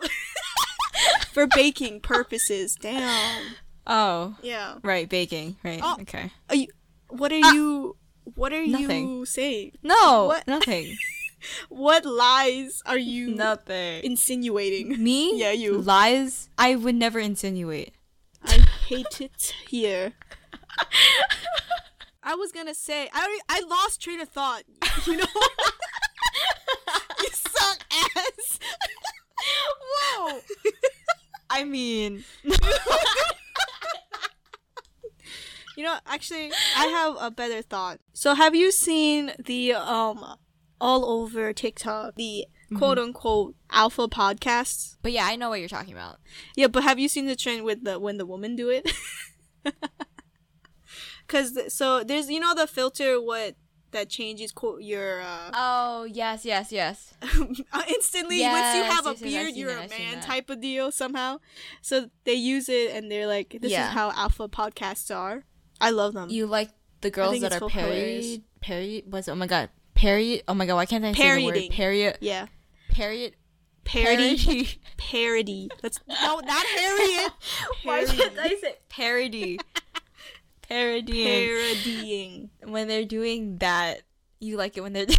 for 1.33 1.47
baking 1.47 2.01
purposes. 2.01 2.75
Damn. 2.79 3.43
Oh, 3.85 4.35
Yeah. 4.41 4.75
right, 4.83 5.07
baking. 5.07 5.57
Right. 5.63 5.79
Oh. 5.83 5.97
Okay. 6.01 6.31
Are 6.49 6.55
you, 6.55 6.67
what 7.09 7.31
are 7.31 7.39
Ah. 7.43 7.53
you? 7.53 7.95
What 8.35 8.51
are 8.53 8.61
you 8.61 9.25
saying? 9.25 9.71
No, 9.83 10.25
What? 10.27 10.47
nothing. 10.47 10.97
What 11.69 12.03
lies 12.03 12.81
are 12.87 12.97
you 12.97 13.27
nothing. 13.35 14.03
insinuating? 14.03 15.01
Me? 15.01 15.37
Yeah, 15.39 15.51
you. 15.51 15.77
Lies? 15.77 16.49
I 16.57 16.75
would 16.75 16.95
never 16.95 17.19
insinuate. 17.19 17.93
I 18.43 18.57
hate 18.87 19.21
it 19.21 19.53
here. 19.69 20.13
I 22.23 22.33
was 22.35 22.51
gonna 22.51 22.73
say 22.73 23.07
I 23.13 23.19
already, 23.19 23.41
I 23.47 23.61
lost 23.69 24.01
train 24.01 24.19
of 24.19 24.29
thought. 24.29 24.63
You 25.05 25.17
know, 25.17 25.25
you 27.21 27.29
suck 27.31 27.85
ass. 27.91 28.59
Whoa. 29.81 30.39
I 31.49 31.63
mean, 31.63 32.23
You 35.75 35.83
know, 35.83 35.95
actually, 36.07 36.51
I 36.75 36.87
have 36.87 37.15
a 37.19 37.29
better 37.29 37.61
thought. 37.61 37.99
So, 38.11 38.33
have 38.33 38.55
you 38.55 38.71
seen 38.71 39.31
the 39.37 39.73
um 39.73 40.25
all 40.81 41.05
over 41.05 41.53
TikTok 41.53 42.15
the 42.15 42.45
quote 42.75 42.97
unquote 42.97 43.55
alpha 43.69 44.07
podcasts? 44.07 44.97
but 45.03 45.11
yeah, 45.11 45.25
I 45.27 45.35
know 45.35 45.49
what 45.49 45.59
you're 45.59 45.69
talking 45.69 45.93
about. 45.93 46.17
Yeah, 46.55 46.65
but 46.67 46.81
have 46.83 46.97
you 46.97 47.07
seen 47.07 47.27
the 47.27 47.35
trend 47.35 47.63
with 47.63 47.83
the 47.83 47.99
when 47.99 48.17
the 48.17 48.25
women 48.25 48.55
do 48.55 48.69
it? 48.69 48.91
Cause 51.27 51.59
so 51.71 52.03
there's 52.03 52.29
you 52.31 52.39
know 52.39 52.55
the 52.55 52.65
filter 52.65 53.21
what 53.21 53.55
that 53.97 54.09
changes 54.09 54.51
quote 54.51 54.81
your 54.81 55.21
uh 55.21 55.49
Oh, 55.53 56.03
yes, 56.05 56.45
yes, 56.45 56.71
yes. 56.71 57.13
instantly 57.89 58.41
once 58.43 58.75
you 58.75 58.83
have 58.83 59.05
a 59.07 59.09
yes, 59.09 59.21
yes, 59.21 59.21
I've 59.21 59.21
beard 59.21 59.47
seen 59.47 59.55
you're 59.57 59.71
a 59.77 59.87
man 59.89 60.21
type 60.21 60.49
of 60.49 60.61
deal 60.61 60.91
somehow. 60.91 61.39
So 61.81 62.09
they 62.23 62.33
use 62.33 62.69
it 62.69 62.95
and 62.95 63.11
they're 63.11 63.27
like 63.27 63.57
this 63.59 63.71
Yeah. 63.71 63.87
is 63.87 63.93
how 63.93 64.11
alpha 64.11 64.47
podcasts 64.47 65.13
are. 65.15 65.45
I 65.81 65.89
love 65.89 66.13
them. 66.13 66.29
You 66.29 66.45
like 66.45 66.69
the 67.01 67.09
girls 67.09 67.39
that 67.41 67.53
are 67.53 67.69
parried, 67.69 68.43
parried, 68.61 69.11
was, 69.11 69.27
oh 69.27 69.35
my 69.35 69.47
god, 69.47 69.69
parried, 69.95 70.43
oh 70.47 70.53
my 70.53 70.65
god, 70.65 70.75
why 70.75 70.85
can't 70.85 71.03
I 71.05 71.13
say 71.13 71.35
the 71.39 71.45
word 71.45 71.71
parried, 71.71 72.17
yeah. 72.21 72.47
parried, 72.89 73.35
Parody. 73.83 74.35
parody. 74.37 74.69
Parody. 74.97 75.69
That's 75.81 75.99
no 76.07 76.39
not 76.43 76.65
Harriet. 76.65 77.31
Why 77.83 78.03
Parody. 78.03 78.17
can't 78.17 78.37
I 78.39 78.49
say 78.61 78.75
parody? 78.89 79.59
Parodying. 80.69 81.27
Parodying. 81.47 82.49
when 82.65 82.87
they're 82.87 83.05
doing 83.05 83.57
that, 83.59 84.01
you 84.39 84.57
like 84.57 84.77
it 84.77 84.81
when 84.81 84.93
they're. 84.93 85.05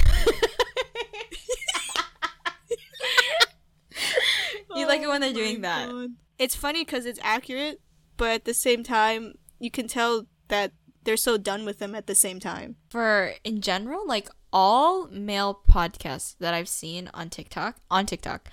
you 4.76 4.87
like 4.87 5.00
it 5.02 5.09
when 5.09 5.21
they're 5.21 5.31
Oh 5.31 5.35
doing 5.35 5.61
that. 5.62 5.88
God. 5.88 6.11
It's 6.38 6.55
funny 6.55 6.85
because 6.85 7.07
it's 7.07 7.19
accurate, 7.23 7.81
but 8.17 8.31
at 8.31 8.45
the 8.45 8.55
same 8.55 8.83
time, 8.85 9.35
you 9.59 9.71
can 9.71 9.88
tell 9.88 10.26
that 10.49 10.73
they're 11.05 11.17
so 11.17 11.37
done 11.37 11.64
with 11.64 11.78
them 11.78 11.95
at 11.95 12.07
the 12.07 12.14
same 12.14 12.38
time. 12.38 12.76
For 12.90 13.33
in 13.45 13.61
general, 13.61 14.07
like 14.07 14.28
all 14.52 15.09
male 15.09 15.61
podcasts 15.69 16.37
that 16.38 16.55
I've 16.55 16.69
seen 16.69 17.11
on 17.14 17.31
TikTok, 17.31 17.76
on 17.90 18.07
TikTok, 18.07 18.49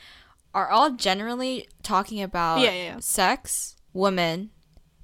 are 0.54 0.70
all 0.70 0.92
generally 0.92 1.68
talking 1.84 2.22
about 2.24 2.60
Yeah, 2.62 2.72
yeah, 2.72 2.84
yeah. 2.94 2.98
sex, 3.00 3.76
women, 3.94 4.52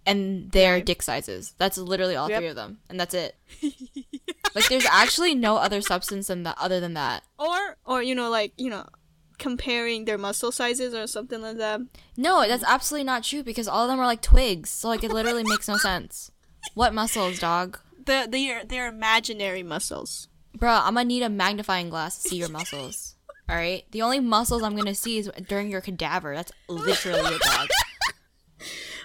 and 0.05 0.51
their 0.51 0.81
dick 0.81 1.01
sizes. 1.01 1.53
That's 1.57 1.77
literally 1.77 2.15
all 2.15 2.29
Yep. 2.29 2.39
three 2.39 2.47
of 2.47 2.55
them, 2.55 2.79
and 2.89 2.99
that's 2.99 3.13
it. 3.13 3.35
like, 4.55 4.67
there's 4.69 4.85
actually 4.85 5.35
no 5.35 5.57
other 5.57 5.81
substance 5.81 6.27
than 6.27 6.43
that, 6.43 6.57
other 6.59 6.79
than 6.79 6.93
that. 6.95 7.23
or, 7.39 7.77
or 7.85 8.01
you 8.03 8.15
know, 8.15 8.29
like 8.29 8.53
you 8.57 8.69
know, 8.69 8.87
comparing 9.37 10.05
their 10.05 10.17
muscle 10.17 10.51
sizes 10.51 10.93
or 10.93 11.07
something 11.07 11.41
like 11.41 11.57
that. 11.57 11.81
No, 12.17 12.47
that's 12.47 12.63
absolutely 12.65 13.05
not 13.05 13.23
true 13.23 13.43
because 13.43 13.67
all 13.67 13.83
of 13.83 13.89
them 13.89 13.99
are 13.99 14.05
like 14.05 14.21
twigs. 14.21 14.69
So 14.69 14.87
like 14.87 15.03
it 15.03 15.11
literally 15.11 15.43
makes 15.43 15.67
no 15.67 15.77
sense. 15.77 16.31
What 16.75 16.93
muscles, 16.93 17.39
dog? 17.39 17.79
The 18.05 18.27
the 18.29 18.65
their 18.67 18.87
imaginary 18.87 19.63
muscles. 19.63 20.27
Bruh, 20.57 20.81
I'm 20.83 20.95
gonna 20.95 21.05
need 21.05 21.23
a 21.23 21.29
magnifying 21.29 21.89
glass 21.89 22.21
to 22.21 22.29
see 22.29 22.35
your 22.37 22.49
muscles. 22.49 23.15
All 23.49 23.55
right. 23.55 23.83
The 23.91 24.01
only 24.01 24.19
muscles 24.19 24.63
I'm 24.63 24.75
gonna 24.75 24.95
see 24.95 25.17
is 25.17 25.29
during 25.47 25.71
your 25.71 25.81
cadaver. 25.81 26.35
That's 26.35 26.51
literally 26.69 27.35
it, 27.35 27.41
dog. 27.41 27.69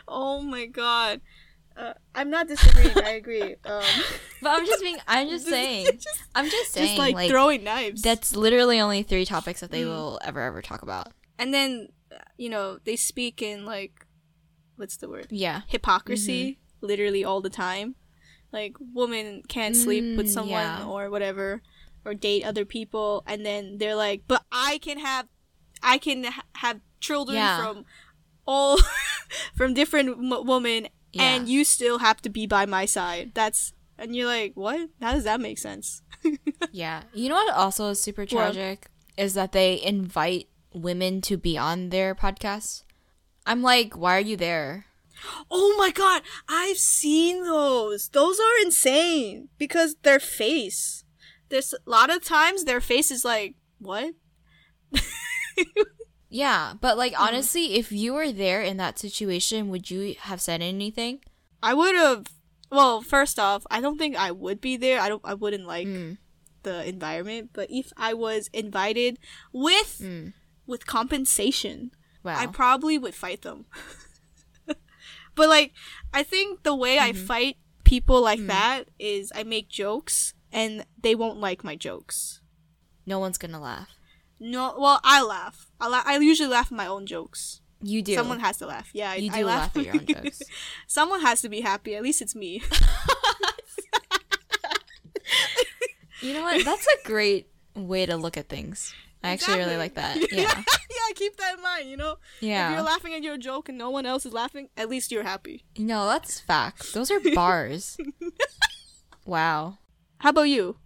Oh 0.08 0.42
my 0.42 0.66
god. 0.66 1.20
Uh, 1.76 1.92
I'm 2.14 2.30
not 2.30 2.48
disagreeing. 2.48 2.96
I 2.98 3.10
agree. 3.10 3.56
Um, 3.66 3.82
But 4.42 4.50
I'm 4.50 4.66
just 4.66 4.82
being. 4.82 4.96
I'm 5.06 5.28
just 5.28 5.46
saying. 5.56 5.86
just, 5.94 6.22
I'm 6.34 6.48
just 6.48 6.72
saying. 6.72 6.86
just 6.86 6.98
like, 6.98 7.14
like 7.14 7.30
throwing 7.30 7.64
knives. 7.64 8.00
that's 8.02 8.34
literally 8.34 8.80
only 8.80 9.02
three 9.02 9.24
topics 9.26 9.60
that 9.60 9.70
they 9.70 9.82
Mm. 9.82 9.88
will 9.88 10.20
ever 10.24 10.40
ever 10.40 10.62
talk 10.62 10.82
about. 10.82 11.12
and 11.38 11.52
then 11.52 11.88
uh, 12.12 12.16
you 12.38 12.48
know 12.48 12.78
they 12.84 12.96
speak 12.96 13.42
in 13.42 13.66
like 13.66 14.06
what's 14.76 14.96
the 14.98 15.08
word 15.08 15.26
Yeah. 15.30 15.62
hypocrisy 15.68 16.58
literally 16.80 17.24
all 17.24 17.40
the 17.40 17.50
time 17.50 17.96
like 18.52 18.74
woman 18.94 19.42
can't 19.48 19.74
sleep 19.76 20.16
with 20.16 20.26
Mm, 20.26 20.32
someone 20.32 20.50
yeah. 20.62 20.84
or 20.86 21.10
whatever 21.10 21.60
or 22.04 22.14
date 22.14 22.44
other 22.44 22.64
people 22.64 23.22
and 23.26 23.44
then 23.44 23.78
they're 23.78 23.96
like 23.96 24.22
but 24.28 24.42
i 24.52 24.78
can 24.80 24.98
have 24.98 25.26
i 25.82 25.98
can 25.98 26.24
ha- 26.24 26.44
have 26.56 26.80
children 27.00 27.36
Yeah. 27.38 27.56
from 27.60 27.84
all 28.46 28.78
from 29.54 29.74
different 29.74 30.08
m- 30.10 30.46
women 30.46 30.88
and 31.18 31.48
you 31.48 31.64
still 31.64 31.98
have 31.98 32.20
to 32.20 32.28
be 32.28 32.46
by 32.46 32.66
my 32.66 32.84
side 32.84 33.32
that's 33.32 33.72
and 33.98 34.14
you're 34.14 34.26
like 34.26 34.52
what 34.54 34.90
how 35.00 35.12
does 35.12 35.24
that 35.24 35.40
make 35.40 35.58
sense 35.58 36.02
Yeah. 36.72 37.02
You 37.14 37.28
know 37.28 37.36
what 37.36 37.54
also 37.54 37.88
is 37.90 38.00
super 38.00 38.26
tragic 38.26 38.88
is 39.16 39.34
that 39.34 39.52
they 39.52 39.82
invite 39.82 40.48
women 40.72 41.20
to 41.22 41.36
be 41.36 41.56
on 41.56 41.88
their 41.88 42.14
podcasts. 42.14 42.82
I'm 43.46 43.62
like, 43.62 43.96
why 43.96 44.16
are 44.16 44.20
you 44.20 44.36
there? 44.36 44.86
Oh 45.50 45.74
my 45.78 45.90
god, 45.90 46.22
I've 46.48 46.76
seen 46.76 47.44
those. 47.44 48.08
Those 48.10 48.38
are 48.38 48.62
insane 48.62 49.48
because 49.56 49.96
their 50.02 50.20
face. 50.20 51.04
There's 51.48 51.72
a 51.72 51.78
lot 51.90 52.10
of 52.10 52.24
times 52.24 52.64
their 52.64 52.80
face 52.80 53.10
is 53.10 53.24
like, 53.24 53.54
what? 53.78 54.14
Yeah, 56.36 56.74
but 56.80 56.98
like 56.98 57.12
Mm-hmm. 57.14 57.22
honestly, 57.26 57.64
if 57.80 57.90
you 57.92 58.12
were 58.12 58.30
there 58.32 58.60
in 58.62 58.76
that 58.76 58.98
situation, 58.98 59.70
would 59.70 59.90
you 59.90 60.14
have 60.20 60.40
said 60.40 60.60
anything? 60.60 61.20
I 61.62 61.72
would 61.72 61.94
have. 61.94 62.26
Well, 62.70 63.00
first 63.00 63.38
off, 63.38 63.64
I 63.70 63.80
don't 63.80 63.96
think 63.96 64.16
I 64.16 64.30
would 64.32 64.60
be 64.60 64.76
there. 64.76 65.00
I 65.00 65.08
don't. 65.08 65.22
I 65.24 65.34
wouldn't 65.34 65.66
like 65.66 65.86
Mm. 65.88 66.18
the 66.62 66.84
environment. 66.86 67.50
But 67.52 67.70
if 67.70 67.92
I 67.96 68.12
was 68.12 68.50
invited 68.52 69.18
with 69.52 69.98
Mm. 70.02 70.32
with 70.66 70.84
compensation, 70.86 71.90
Wow. 72.22 72.36
I 72.38 72.46
probably 72.46 72.98
would 72.98 73.14
fight 73.14 73.42
them. 73.42 73.66
but 75.34 75.48
like, 75.48 75.72
I 76.12 76.22
think 76.22 76.62
the 76.64 76.74
way 76.74 76.98
I 76.98 77.12
Mm-hmm. 77.12 77.26
fight 77.26 77.56
people 77.84 78.20
like 78.20 78.40
Mm. 78.40 78.48
that 78.48 78.84
is 78.98 79.32
I 79.34 79.42
make 79.44 79.68
jokes 79.68 80.34
and 80.52 80.84
they 81.00 81.14
won't 81.14 81.38
like 81.40 81.62
my 81.64 81.76
jokes. 81.76 82.40
no 83.08 83.20
one's 83.20 83.38
gonna 83.38 83.60
laugh. 83.62 83.90
No, 84.38 84.74
well, 84.78 85.00
I 85.02 85.22
laugh. 85.22 85.70
I, 85.80 85.88
la- 85.88 86.02
I 86.04 86.18
usually 86.18 86.48
laugh 86.48 86.66
at 86.66 86.76
my 86.76 86.86
own 86.86 87.06
jokes. 87.06 87.60
You 87.82 88.02
do. 88.02 88.14
Someone 88.14 88.40
has 88.40 88.56
to 88.58 88.66
laugh. 88.66 88.90
Yeah, 88.92 89.10
I, 89.12 89.14
you 89.16 89.30
I 89.32 89.38
do 89.40 89.46
laugh 89.46 89.76
at 89.76 89.84
your 89.84 89.94
own 89.94 90.06
jokes. 90.06 90.42
Someone 90.86 91.20
has 91.20 91.40
to 91.42 91.48
be 91.48 91.60
happy. 91.60 91.94
At 91.94 92.02
least 92.02 92.20
it's 92.22 92.34
me. 92.34 92.62
You 96.22 96.32
know 96.32 96.42
what? 96.42 96.64
That's 96.64 96.86
a 96.86 96.96
great 97.06 97.48
way 97.74 98.06
to 98.06 98.16
look 98.16 98.36
at 98.36 98.48
things. 98.48 98.94
I 99.22 99.30
actually 99.30 99.58
really 99.58 99.76
like 99.76 99.94
that. 99.94 100.16
Exactly. 100.16 100.38
Yeah. 100.42 100.54
yeah, 100.56 101.14
keep 101.14 101.36
that 101.36 101.56
in 101.56 101.62
mind. 101.62 101.90
You 101.90 101.96
know, 101.98 102.16
Yeah. 102.40 102.70
if 102.70 102.74
you're 102.74 102.82
laughing 102.86 103.12
at 103.14 103.22
your 103.22 103.36
joke 103.36 103.68
and 103.68 103.76
no 103.76 103.90
one 103.90 104.06
else 104.06 104.24
is 104.24 104.32
laughing, 104.32 104.68
at 104.76 104.88
least 104.88 105.12
you're 105.12 105.24
happy. 105.24 105.64
No, 105.76 106.06
that's 106.06 106.40
facts. 106.40 106.92
Those 106.92 107.10
are 107.10 107.20
bars. 107.34 107.96
wow. 109.26 109.78
How 110.18 110.30
about 110.30 110.44
you? 110.48 110.76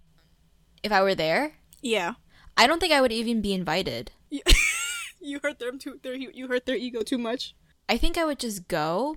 If 0.83 0.91
I 0.91 1.01
were 1.03 1.15
there, 1.15 1.53
Yeah, 1.81 2.15
I 2.61 2.67
don't 2.67 2.79
think 2.79 2.93
I 2.93 3.01
would 3.01 3.11
even 3.11 3.41
be 3.41 3.55
invited. 3.55 4.13
you, 4.29 4.43
you 5.21 5.41
hurt 5.43 5.59
them 5.59 5.79
too. 5.79 5.99
Their, 6.03 6.15
you 6.15 6.47
hurt 6.47 6.67
their 6.67 6.77
ego 6.77 7.01
too 7.01 7.17
much. 7.17 7.55
I 7.89 7.97
think 7.97 8.19
I 8.19 8.27
would 8.27 8.39
just 8.39 8.69
go 8.69 9.17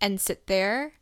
and 0.00 0.20
sit 0.20 0.46
there. 0.46 0.92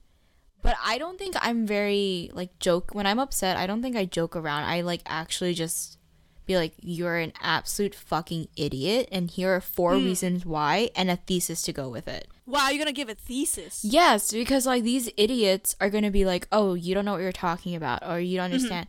But 0.62 0.76
I 0.82 0.96
don't 0.96 1.18
think 1.18 1.36
I'm 1.38 1.66
very 1.66 2.30
like 2.32 2.58
joke 2.58 2.94
when 2.94 3.06
I'm 3.06 3.18
upset. 3.18 3.58
I 3.58 3.66
don't 3.66 3.82
think 3.82 3.96
I 3.96 4.06
joke 4.06 4.34
around. 4.34 4.64
I 4.64 4.80
like 4.80 5.02
actually 5.04 5.52
just 5.52 5.98
be 6.46 6.56
like, 6.56 6.72
"You're 6.80 7.18
an 7.18 7.34
absolute 7.40 7.94
fucking 7.94 8.48
idiot, 8.56 9.10
and 9.12 9.30
here 9.30 9.54
are 9.54 9.60
four 9.60 9.94
hmm. 9.94 10.06
reasons 10.06 10.46
why, 10.46 10.88
and 10.96 11.10
a 11.10 11.16
thesis 11.16 11.62
to 11.62 11.72
go 11.72 11.90
with 11.90 12.08
it." 12.08 12.28
Wow, 12.46 12.70
you're 12.70 12.78
gonna 12.78 12.92
give 12.92 13.10
a 13.10 13.14
thesis. 13.14 13.84
Yes, 13.84 14.32
because 14.32 14.66
like 14.66 14.82
these 14.84 15.10
idiots 15.16 15.76
are 15.80 15.90
gonna 15.90 16.10
be 16.10 16.24
like, 16.24 16.48
"Oh, 16.50 16.74
you 16.74 16.94
don't 16.94 17.04
know 17.04 17.12
what 17.12 17.22
you're 17.22 17.30
talking 17.30 17.76
about, 17.76 18.04
or 18.04 18.18
you 18.18 18.38
don't 18.38 18.46
mm-hmm. 18.46 18.54
understand." 18.54 18.86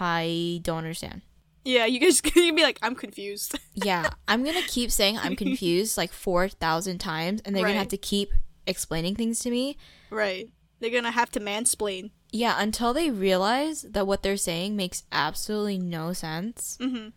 I 0.00 0.60
don't 0.64 0.78
understand. 0.78 1.22
Yeah, 1.64 1.86
you 1.86 2.00
guys 2.00 2.20
gonna 2.22 2.52
be 2.52 2.62
like, 2.62 2.78
I'm 2.82 2.94
confused. 2.94 3.58
Yeah, 3.74 4.10
I'm 4.28 4.44
gonna 4.44 4.62
keep 4.62 4.90
saying 4.90 5.18
I'm 5.18 5.34
confused 5.36 5.96
like 5.96 6.12
four 6.12 6.48
thousand 6.48 6.98
times, 6.98 7.40
and 7.44 7.54
they're 7.56 7.62
Right. 7.64 7.70
gonna 7.70 7.78
have 7.78 7.88
to 7.88 7.96
keep 7.96 8.30
explaining 8.66 9.14
things 9.16 9.38
to 9.40 9.50
me. 9.50 9.76
right. 10.10 10.48
They're 10.80 10.90
gonna 10.90 11.12
have 11.12 11.30
to 11.32 11.40
mansplain. 11.40 12.10
Yeah, 12.32 12.56
until 12.58 12.92
they 12.92 13.10
realize 13.10 13.82
that 13.82 14.06
what 14.06 14.22
they're 14.22 14.36
saying 14.36 14.74
makes 14.76 15.04
absolutely 15.12 15.78
no 15.78 16.12
sense. 16.12 16.76
Mm-hmm. 16.80 17.08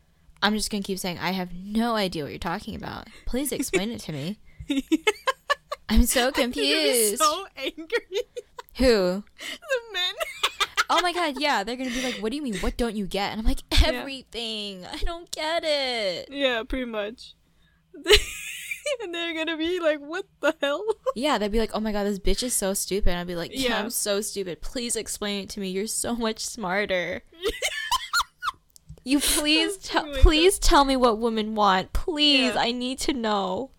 I'm 0.42 0.54
just 0.54 0.70
gonna 0.70 0.84
keep 0.84 1.00
saying 1.00 1.18
I 1.20 1.32
have 1.32 1.52
no 1.54 1.96
idea 1.96 2.24
what 2.24 2.32
you're 2.32 2.40
talking 2.40 2.76
about. 2.76 3.08
Please 3.26 3.52
explain 3.52 3.90
it 3.90 4.02
to 4.02 4.12
me. 4.12 4.38
I'm 5.90 6.06
so 6.06 6.32
confused. 6.32 7.18
so 7.20 7.48
angry. 7.58 8.22
Who? 8.78 9.24
the 9.40 9.94
men. 9.94 10.14
Oh 10.90 11.02
my 11.02 11.14
god, 11.14 11.40
yeah, 11.40 11.64
they're 11.64 11.76
gonna 11.76 11.90
be 11.90 12.02
like, 12.04 12.16
"What 12.16 12.30
do 12.32 12.36
you 12.36 12.42
mean? 12.42 12.58
What 12.58 12.78
don't 12.78 12.96
you 12.96 13.06
get?" 13.08 13.32
And 13.32 13.40
I'm 13.42 13.46
like, 13.46 13.62
Yeah. 13.82 13.88
"Everything. 14.00 14.86
I 14.86 14.98
don't 14.98 15.30
get 15.32 15.64
it." 15.64 16.30
yeah, 16.32 16.64
pretty 16.64 16.86
much. 16.86 17.34
and 19.04 19.14
they're 19.14 19.34
gonna 19.34 19.58
be 19.58 19.80
like, 19.80 20.00
"What 20.00 20.26
the 20.42 20.56
hell?" 20.62 20.84
Yeah, 21.16 21.38
they'd 21.38 21.52
be 21.52 21.60
like, 21.60 21.72
"Oh 21.74 21.80
my 21.80 21.92
god, 21.92 22.04
this 22.06 22.20
bitch 22.20 22.44
is 22.44 22.54
so 22.54 22.74
stupid." 22.74 23.10
And 23.10 23.20
I'd 23.20 23.28
be 23.28 23.36
like, 23.36 23.52
"Yeah, 23.54 23.70
Yeah. 23.70 23.80
I'm 23.80 23.90
so 23.90 24.22
stupid. 24.22 24.62
Please 24.62 24.96
explain 24.96 25.44
it 25.44 25.50
to 25.52 25.60
me. 25.60 25.70
You're 25.70 25.88
so 25.88 26.16
much 26.16 26.40
smarter." 26.46 27.22
You 29.08 29.20
please 29.20 29.76
Oh 29.76 29.80
tell 29.84 30.06
God. 30.06 30.16
please 30.22 30.58
tell 30.58 30.84
me 30.84 30.96
what 30.98 31.20
women 31.20 31.54
want. 31.54 31.94
Please, 31.94 32.56
Yeah. 32.56 32.60
I 32.62 32.72
need 32.72 32.98
to 33.02 33.14
know. 33.14 33.70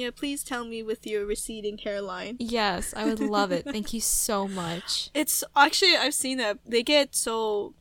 Yeah, 0.00 0.10
please 0.16 0.42
tell 0.42 0.64
me 0.64 0.82
with 0.82 1.06
your 1.06 1.26
receding 1.26 1.76
hairline. 1.78 2.36
Yes, 2.38 2.94
I 2.96 3.04
would 3.04 3.20
love 3.20 3.52
it. 3.52 3.64
Thank 3.64 3.92
you 3.92 4.00
so 4.00 4.48
much. 4.62 5.10
It's 5.14 5.44
actually 5.54 5.94
I've 5.96 6.14
seen 6.14 6.38
that 6.38 6.58
they 6.64 6.82
get 6.82 7.14
so 7.14 7.74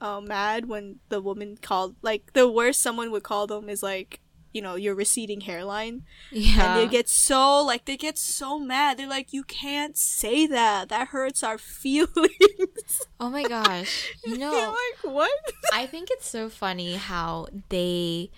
uh, 0.00 0.20
mad 0.20 0.66
when 0.68 1.00
the 1.08 1.20
woman 1.20 1.56
called 1.60 1.96
like 2.02 2.32
the 2.34 2.46
worst 2.50 2.82
someone 2.82 3.10
would 3.12 3.22
call 3.22 3.46
them 3.46 3.68
is 3.68 3.82
like 3.82 4.20
you 4.52 4.60
know 4.60 4.74
your 4.74 4.94
receding 4.94 5.40
hairline 5.42 6.02
Yeah. 6.30 6.76
and 6.76 6.80
they 6.80 6.86
get 6.92 7.08
so 7.08 7.64
like 7.64 7.86
they 7.86 7.96
get 7.96 8.18
so 8.18 8.58
mad 8.58 8.98
they're 8.98 9.08
like 9.08 9.32
you 9.32 9.44
can't 9.44 9.96
say 9.96 10.46
that 10.46 10.90
that 10.90 11.08
hurts 11.08 11.42
our 11.42 11.56
feelings 11.82 13.00
oh 13.18 13.30
my 13.30 13.44
gosh. 13.44 14.12
You 14.26 14.36
know, 14.38 14.52
like 14.76 15.14
what 15.14 15.30
I 15.72 15.86
think 15.86 16.08
it's 16.10 16.28
so 16.28 16.48
funny 16.50 16.96
how 16.96 17.46
they 17.70 18.30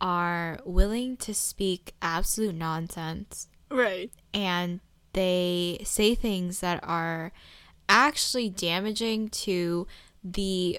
are 0.00 0.58
willing 0.64 1.16
to 1.18 1.34
speak 1.34 1.92
absolute 2.00 2.54
nonsense 2.54 3.48
right 3.70 4.10
and 4.32 4.80
they 5.12 5.80
say 5.84 6.14
things 6.14 6.60
that 6.60 6.78
are 6.82 7.32
actually 7.88 8.48
damaging 8.48 9.28
to 9.28 9.86
the 10.22 10.78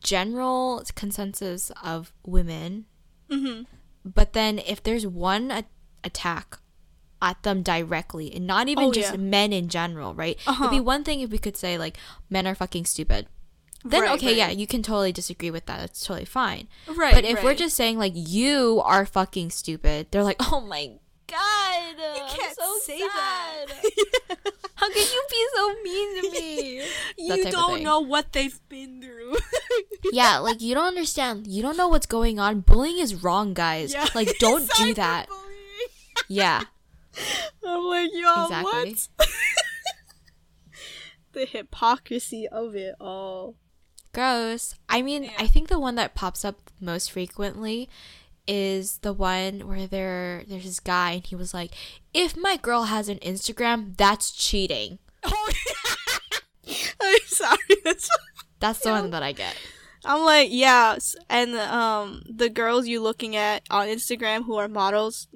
general 0.00 0.82
consensus 0.94 1.70
of 1.82 2.12
women. 2.24 2.86
mm-hmm 3.30 3.62
But 4.04 4.32
then 4.32 4.58
if 4.60 4.82
there's 4.82 5.06
one 5.06 5.50
a- 5.50 5.64
attack 6.02 6.58
at 7.20 7.42
them 7.42 7.62
directly, 7.62 8.34
and 8.34 8.46
not 8.46 8.68
even 8.68 8.84
Oh, 8.84 8.92
just 8.92 9.12
yeah. 9.12 9.16
men 9.18 9.52
in 9.52 9.68
general, 9.68 10.14
right? 10.14 10.38
Uh-huh. 10.46 10.64
It'd 10.64 10.76
be 10.76 10.80
one 10.80 11.04
thing 11.04 11.20
if 11.20 11.30
we 11.30 11.38
could 11.38 11.56
say 11.56 11.76
like 11.78 11.96
men 12.30 12.46
are 12.46 12.54
fucking 12.54 12.84
stupid. 12.84 13.26
Then 13.84 14.02
Right, 14.02 14.12
okay, 14.12 14.34
yeah, 14.34 14.48
you 14.48 14.66
can 14.66 14.82
totally 14.82 15.12
disagree 15.12 15.50
with 15.50 15.66
that. 15.66 15.78
That's 15.78 16.04
totally 16.04 16.24
fine. 16.24 16.68
right 16.88 17.14
But 17.14 17.24
if 17.24 17.42
we're 17.44 17.54
just 17.54 17.76
saying 17.76 17.98
like 17.98 18.14
you 18.14 18.80
are 18.84 19.04
fucking 19.04 19.50
stupid, 19.50 20.08
they're 20.10 20.24
like, 20.24 20.36
oh 20.40 20.60
my 20.60 20.92
god, 21.26 21.94
you 21.98 22.22
can't 22.28 22.56
so 22.56 22.78
say 22.82 22.98
sad. 22.98 23.68
that 23.68 24.52
How 24.76 24.88
can 24.90 25.02
you 25.02 25.22
be 25.30 25.46
so 25.54 25.74
mean 25.82 26.22
to 26.22 26.30
me? 26.30 26.82
You 27.16 27.50
don't 27.50 27.82
know 27.82 28.00
what 28.00 28.32
they've 28.32 28.58
been 28.68 29.00
through 29.00 29.36
yeah, 30.12 30.38
like 30.38 30.60
you 30.60 30.74
don't 30.74 30.86
understand. 30.88 31.46
You 31.46 31.62
don't 31.62 31.76
know 31.76 31.88
what's 31.88 32.06
going 32.06 32.38
on. 32.38 32.60
Bullying 32.60 32.98
is 32.98 33.22
wrong, 33.22 33.54
guys. 33.54 33.92
Yeah, 33.92 34.06
Like 34.14 34.38
don't 34.38 34.68
do 34.76 34.94
that. 34.94 35.28
Yeah. 36.28 36.62
I'm 37.66 37.84
like, 37.84 38.10
yo, 38.12 38.44
Exactly. 38.44 38.96
what? 39.18 39.28
the 41.32 41.46
hypocrisy 41.46 42.48
of 42.48 42.74
it 42.74 42.94
all. 43.00 43.56
Gross. 44.14 44.74
I 44.88 45.02
mean, 45.02 45.24
Yeah. 45.24 45.32
I 45.38 45.46
think 45.46 45.68
the 45.68 45.78
one 45.78 45.96
that 45.96 46.14
pops 46.14 46.44
up 46.44 46.70
most 46.80 47.10
frequently 47.12 47.88
is 48.46 48.98
the 48.98 49.12
one 49.12 49.66
where 49.66 49.86
there 49.86 50.44
there's 50.46 50.64
this 50.64 50.80
guy 50.80 51.12
and 51.12 51.26
he 51.26 51.34
was 51.34 51.52
like, 51.54 51.72
"If 52.12 52.36
my 52.36 52.56
girl 52.56 52.84
has 52.84 53.08
an 53.08 53.18
Instagram, 53.18 53.96
that's 53.96 54.30
cheating." 54.30 54.98
Oh, 55.26 55.50
I'm 57.00 57.18
sorry. 57.26 57.58
That's. 57.84 58.08
That's 58.60 58.78
the 58.80 58.90
one 58.90 59.10
that 59.10 59.22
I 59.22 59.32
get. 59.32 59.54
I'm 60.06 60.22
like, 60.24 60.48
yeah, 60.50 60.96
and 61.30 61.54
um, 61.56 62.22
the 62.28 62.48
girls 62.48 62.86
you 62.86 63.02
looking 63.02 63.36
at 63.36 63.62
on 63.70 63.88
Instagram 63.88 64.44
who 64.44 64.56
are 64.56 64.68
models, 64.68 65.28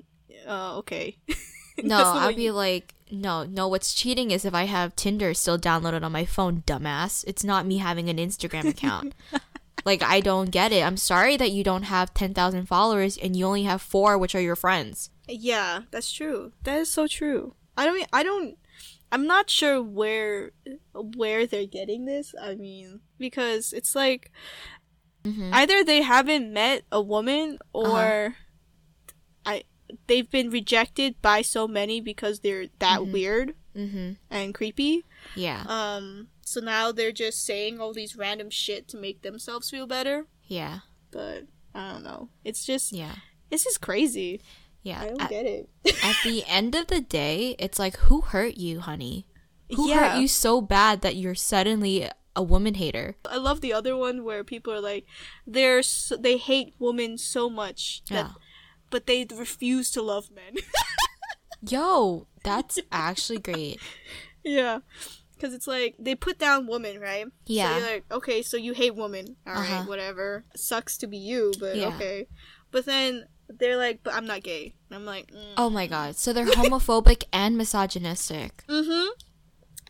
uh, 0.46 0.76
okay. 0.78 1.16
No, 1.82 2.26
way 2.26 2.34
be 2.34 2.42
you- 2.44 2.52
like, 2.52 2.94
no, 3.10 3.44
no. 3.44 3.68
What's 3.68 3.94
cheating 3.94 4.30
is 4.30 4.44
if 4.44 4.54
I 4.54 4.64
have 4.64 4.94
Tinder 4.96 5.34
still 5.34 5.58
downloaded 5.58 6.02
on 6.02 6.12
my 6.12 6.24
phone, 6.24 6.62
dumbass. 6.66 7.24
It's 7.26 7.44
not 7.44 7.66
me 7.66 7.78
having 7.78 8.08
an 8.08 8.16
Instagram 8.18 8.68
account. 8.68 9.14
like 9.84 10.02
I 10.02 10.20
don't 10.20 10.50
get 10.50 10.72
it. 10.72 10.82
I'm 10.84 10.96
sorry 10.96 11.36
that 11.36 11.50
you 11.52 11.62
don't 11.64 11.84
have 11.84 12.12
ten 12.14 12.34
thousand 12.34 12.66
followers 12.66 13.16
and 13.16 13.34
you 13.36 13.46
only 13.46 13.64
have 13.64 13.80
four, 13.82 14.18
which 14.18 14.34
are 14.34 14.40
your 14.40 14.56
friends. 14.56 15.10
Yeah, 15.28 15.82
that's 15.90 16.10
true. 16.12 16.52
That 16.64 16.78
is 16.80 16.90
so 16.92 17.06
true. 17.06 17.54
I 17.76 17.84
don't. 17.86 18.06
I 18.12 18.22
don't. 18.22 18.56
I'm 19.10 19.26
not 19.26 19.48
sure 19.50 19.82
where 19.82 20.50
where 20.94 21.46
they're 21.46 21.66
getting 21.66 22.04
this. 22.04 22.34
I 22.40 22.54
mean, 22.54 23.00
because 23.18 23.72
it's 23.72 23.94
like 23.94 24.30
Mhm. 25.24 25.50
either 25.52 25.82
they 25.84 26.02
haven't 26.02 26.52
met 26.52 26.82
a 26.92 27.00
woman 27.02 27.58
or 27.72 27.86
Uh-huh. 28.26 28.34
They've 30.06 30.30
been 30.30 30.50
rejected 30.50 31.20
by 31.22 31.42
so 31.42 31.66
many 31.68 32.00
because 32.00 32.40
they're 32.40 32.66
that 32.78 33.00
Mhm. 33.00 33.12
weird 33.12 33.54
Mhm. 33.76 34.16
and 34.30 34.54
creepy. 34.54 35.04
Yeah. 35.34 35.64
Um, 35.66 36.28
so 36.42 36.60
now 36.60 36.92
they're 36.92 37.12
just 37.12 37.44
saying 37.44 37.80
all 37.80 37.92
these 37.92 38.16
random 38.16 38.50
shit 38.50 38.88
to 38.88 38.96
make 38.96 39.22
themselves 39.22 39.70
feel 39.70 39.86
better. 39.86 40.26
Yeah. 40.46 40.80
But 41.10 41.44
I 41.74 41.92
don't 41.92 42.04
know. 42.04 42.30
It's 42.44 42.64
just 42.64 42.92
Yeah. 42.92 43.16
it's 43.50 43.64
just 43.64 43.80
crazy. 43.80 44.40
Yeah. 44.82 45.00
I 45.02 45.08
don't 45.08 45.20
At, 45.22 45.30
get 45.30 45.46
it. 45.46 45.68
at 46.02 46.16
the 46.24 46.44
end 46.46 46.74
of 46.74 46.86
the 46.88 47.00
day, 47.00 47.56
it's 47.58 47.78
like 47.78 47.96
who 47.96 48.20
hurt 48.22 48.56
you, 48.56 48.80
honey? 48.80 49.26
Who 49.74 49.88
Yeah. 49.88 50.12
hurt 50.14 50.20
you 50.20 50.28
so 50.28 50.60
bad 50.60 51.02
that 51.02 51.16
you're 51.16 51.34
suddenly 51.34 52.08
a 52.36 52.42
woman 52.42 52.74
hater? 52.74 53.16
I 53.24 53.36
love 53.36 53.60
the 53.60 53.72
other 53.72 53.96
one 53.96 54.22
where 54.24 54.44
people 54.44 54.72
are 54.72 54.80
like, 54.80 55.06
they're 55.46 55.82
so, 55.82 56.16
they 56.16 56.36
hate 56.36 56.74
women 56.78 57.18
so 57.18 57.50
much 57.50 58.02
that, 58.08 58.14
Yeah. 58.26 58.32
But 58.90 59.06
they 59.06 59.26
refuse 59.34 59.90
to 59.92 60.02
love 60.02 60.30
men. 60.30 60.54
Yo, 61.68 62.26
that's 62.44 62.78
actually 62.92 63.38
great. 63.38 63.80
yeah, 64.44 64.78
because 65.34 65.52
it's 65.52 65.66
like 65.66 65.96
they 65.98 66.14
put 66.14 66.38
down 66.38 66.66
women, 66.68 67.00
right? 67.00 67.26
Yeah. 67.46 67.70
So 67.72 67.78
you're 67.78 67.86
like, 67.94 68.04
okay, 68.12 68.42
so 68.42 68.56
you 68.56 68.74
hate 68.74 68.94
women, 68.94 69.36
all 69.46 69.54
right, 69.54 69.70
Uh-huh. 69.70 69.84
whatever. 69.84 70.44
Sucks 70.54 70.96
to 70.98 71.06
be 71.08 71.16
you, 71.18 71.52
but 71.58 71.76
Yeah. 71.76 71.88
okay. 71.96 72.28
But 72.70 72.86
then 72.86 73.24
they're 73.48 73.76
like, 73.76 74.00
but 74.04 74.14
I'm 74.14 74.26
not 74.26 74.42
gay. 74.42 74.74
And 74.88 74.96
I'm 74.96 75.04
like, 75.06 75.32
mm. 75.32 75.54
Oh 75.56 75.68
my 75.70 75.86
god. 75.86 76.16
So 76.16 76.32
they're 76.32 76.46
homophobic 76.46 77.24
and 77.32 77.56
misogynistic. 77.56 78.64
mm-hmm. 78.68 79.08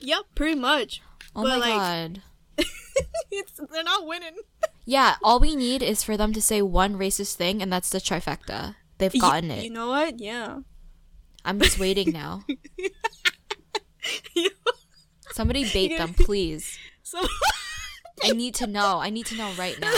Yep, 0.00 0.24
pretty 0.34 0.54
much. 0.58 1.02
Oh 1.36 1.42
But, 1.42 1.48
my 1.48 1.56
like- 1.58 1.74
god. 1.74 2.22
it's 3.30 3.60
they're 3.70 3.84
not 3.84 4.06
winning. 4.06 4.36
Yeah, 4.86 5.16
all 5.22 5.38
we 5.38 5.54
need 5.54 5.82
is 5.82 6.02
for 6.02 6.16
them 6.16 6.32
to 6.32 6.40
say 6.40 6.62
one 6.62 6.94
racist 6.94 7.34
thing 7.34 7.60
and 7.60 7.70
that's 7.72 7.90
the 7.90 7.98
trifecta. 7.98 8.76
They've 8.98 9.20
gotten 9.20 9.50
you, 9.50 9.56
it. 9.56 9.64
You 9.64 9.70
know 9.70 9.88
what? 9.88 10.20
Yeah. 10.20 10.58
I'm 11.44 11.60
just 11.60 11.78
waiting 11.78 12.12
now. 12.12 12.42
Somebody 15.32 15.70
bait 15.72 15.96
them, 15.96 16.14
please. 16.14 16.78
so 17.02 17.20
I 18.22 18.32
need 18.32 18.54
to 18.56 18.66
know. 18.66 18.98
I 18.98 19.10
need 19.10 19.26
to 19.26 19.36
know 19.36 19.52
right 19.58 19.78
now. 19.80 19.94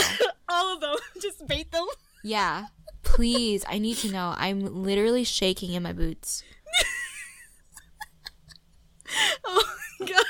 all 0.49 0.75
of 0.75 0.81
them 0.81 0.95
just 1.21 1.47
bait 1.47 1.71
them. 1.71 1.85
Yeah. 2.23 2.65
Please, 3.03 3.65
I 3.67 3.79
need 3.79 3.97
to 3.97 4.11
know. 4.11 4.35
I'm 4.37 4.83
literally 4.83 5.23
shaking 5.23 5.73
in 5.73 5.83
my 5.83 5.93
boots. 5.93 6.43
Oh 9.43 9.75
my 9.99 10.07
god. 10.07 10.25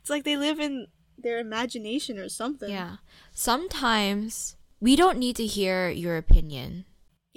It's 0.00 0.08
like 0.08 0.24
they 0.24 0.36
live 0.36 0.58
in 0.58 0.86
their 1.18 1.38
imagination 1.38 2.18
or 2.18 2.28
something. 2.28 2.70
Yeah. 2.70 2.96
Sometimes 3.32 4.56
we 4.80 4.96
don't 4.96 5.18
need 5.18 5.36
to 5.36 5.44
hear 5.44 5.90
your 5.90 6.16
opinion. 6.16 6.86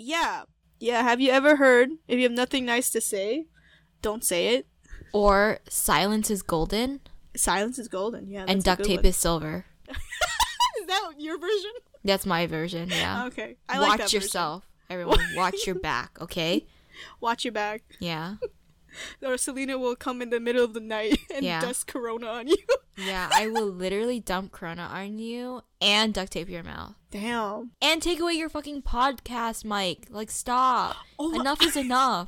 Yeah. 0.02 0.44
Yeah. 0.80 1.04
Have 1.04 1.22
you 1.22 1.32
ever 1.32 1.56
heard 1.58 1.90
if 2.08 2.18
you 2.18 2.24
have 2.24 2.32
nothing 2.32 2.66
nice 2.66 2.90
to 2.92 3.02
say, 3.02 3.46
don't 4.02 4.24
say 4.24 4.56
it. 4.56 4.68
Or 5.14 5.60
silence 5.70 6.30
is 6.32 6.42
golden 6.42 7.02
Silence 7.36 7.80
is 7.80 7.88
golden. 7.88 8.30
Yeah. 8.30 8.46
and 8.48 8.64
duct 8.64 8.84
tape 8.84 9.00
one. 9.00 9.06
is 9.06 9.18
silver. 9.18 9.66
Is 9.88 10.88
that 10.88 11.12
your 11.18 11.38
version? 11.38 11.72
That's 12.04 12.26
my 12.26 12.48
version, 12.48 12.90
yeah. 12.90 13.26
Okay. 13.28 13.58
I 13.70 13.80
watch 13.80 13.90
like 13.90 13.98
that 14.00 14.04
version. 14.06 14.22
yourself. 14.22 14.68
Everyone, 14.90 15.20
watch 15.36 15.66
your 15.66 15.76
back, 15.76 16.18
okay? 16.22 16.66
Watch 17.20 17.46
your 17.46 17.52
back. 17.52 17.84
Yeah. 18.00 18.36
Or 19.22 19.38
Selena 19.38 19.78
will 19.78 19.96
come 19.96 20.22
in 20.22 20.30
the 20.30 20.40
middle 20.40 20.64
of 20.64 20.74
the 20.74 20.80
night 20.80 21.18
and 21.36 21.46
Yeah. 21.46 21.62
dust 21.62 21.88
Corona 21.88 22.28
on 22.28 22.48
you. 22.48 22.58
Yeah, 22.98 23.30
I 23.34 23.48
will 23.48 23.68
literally 23.68 24.20
dump 24.20 24.52
Corona 24.52 24.84
on 24.84 25.18
you 25.18 25.62
and 25.80 26.14
duct 26.14 26.34
tape 26.34 26.50
your 26.50 26.62
mouth. 26.62 26.94
Damn. 27.10 27.72
And 27.82 28.02
take 28.02 28.20
away 28.20 28.34
your 28.34 28.50
fucking 28.50 28.82
podcast 28.84 29.64
mic. 29.66 30.08
Like, 30.10 30.30
stop. 30.30 30.98
Oh 31.18 31.30
my- 31.32 31.40
enough 31.40 31.64
is 31.66 31.76
enough. 31.78 32.28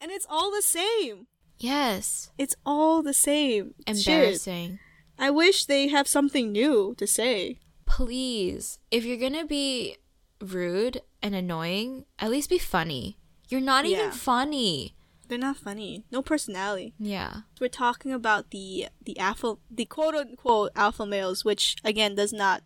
And 0.00 0.10
it's 0.10 0.26
all 0.28 0.50
the 0.50 0.62
same. 0.62 1.26
Yes. 1.58 2.30
It's 2.38 2.56
all 2.64 3.02
the 3.02 3.14
same. 3.14 3.74
Shit. 3.86 4.06
Embarrassing. 4.08 4.78
I 5.18 5.30
wish 5.30 5.66
they 5.66 5.88
have 5.88 6.08
something 6.08 6.50
new 6.50 6.94
to 6.98 7.06
say. 7.06 7.58
Please, 7.86 8.78
if 8.90 9.04
you're 9.04 9.16
gonna 9.18 9.44
be 9.44 9.96
rude 10.40 11.02
and 11.22 11.34
annoying, 11.34 12.06
at 12.18 12.30
least 12.30 12.48
be 12.50 12.58
funny. 12.58 13.18
You're 13.48 13.60
not 13.60 13.84
Yeah. 13.86 13.98
even 13.98 14.10
funny. 14.12 14.94
They're 15.28 15.38
not 15.38 15.56
funny. 15.58 16.04
No 16.10 16.22
personality. 16.22 16.94
Yeah. 16.98 17.42
We're 17.60 17.68
talking 17.68 18.12
about 18.12 18.50
the 18.50 18.86
the 19.04 19.18
alpha, 19.18 19.56
the 19.70 19.84
quote 19.84 20.14
unquote 20.14 20.72
alpha 20.74 21.04
males, 21.06 21.44
which 21.44 21.76
again 21.84 22.14
does 22.14 22.32
not 22.32 22.62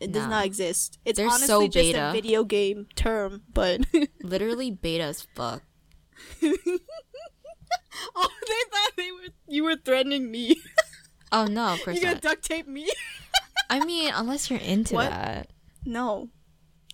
it 0.00 0.10
does 0.10 0.26
not 0.26 0.44
exist. 0.44 0.98
It's 1.04 1.16
They're 1.16 1.28
honestly 1.28 1.46
so 1.46 1.68
just 1.68 1.94
a 1.94 2.10
video 2.12 2.42
game 2.42 2.88
term, 2.96 3.42
but 3.54 3.82
Literally 4.22 4.72
beta 4.72 5.04
as 5.04 5.22
fuck. 5.34 5.62
oh, 6.42 8.28
they 8.48 8.62
thought 8.70 8.92
they 8.96 9.12
were 9.12 9.28
you 9.46 9.64
were 9.64 9.76
threatening 9.76 10.30
me. 10.30 10.56
Oh 11.30 11.46
no, 11.46 11.74
of 11.74 11.80
course 11.84 11.96
you 11.96 12.02
gonna 12.02 12.14
not. 12.14 12.22
duct 12.22 12.44
tape 12.44 12.66
me? 12.66 12.88
I 13.70 13.84
mean, 13.84 14.12
unless 14.14 14.50
you're 14.50 14.58
into 14.60 14.94
What? 14.96 15.10
that. 15.10 15.50
No. 15.84 16.28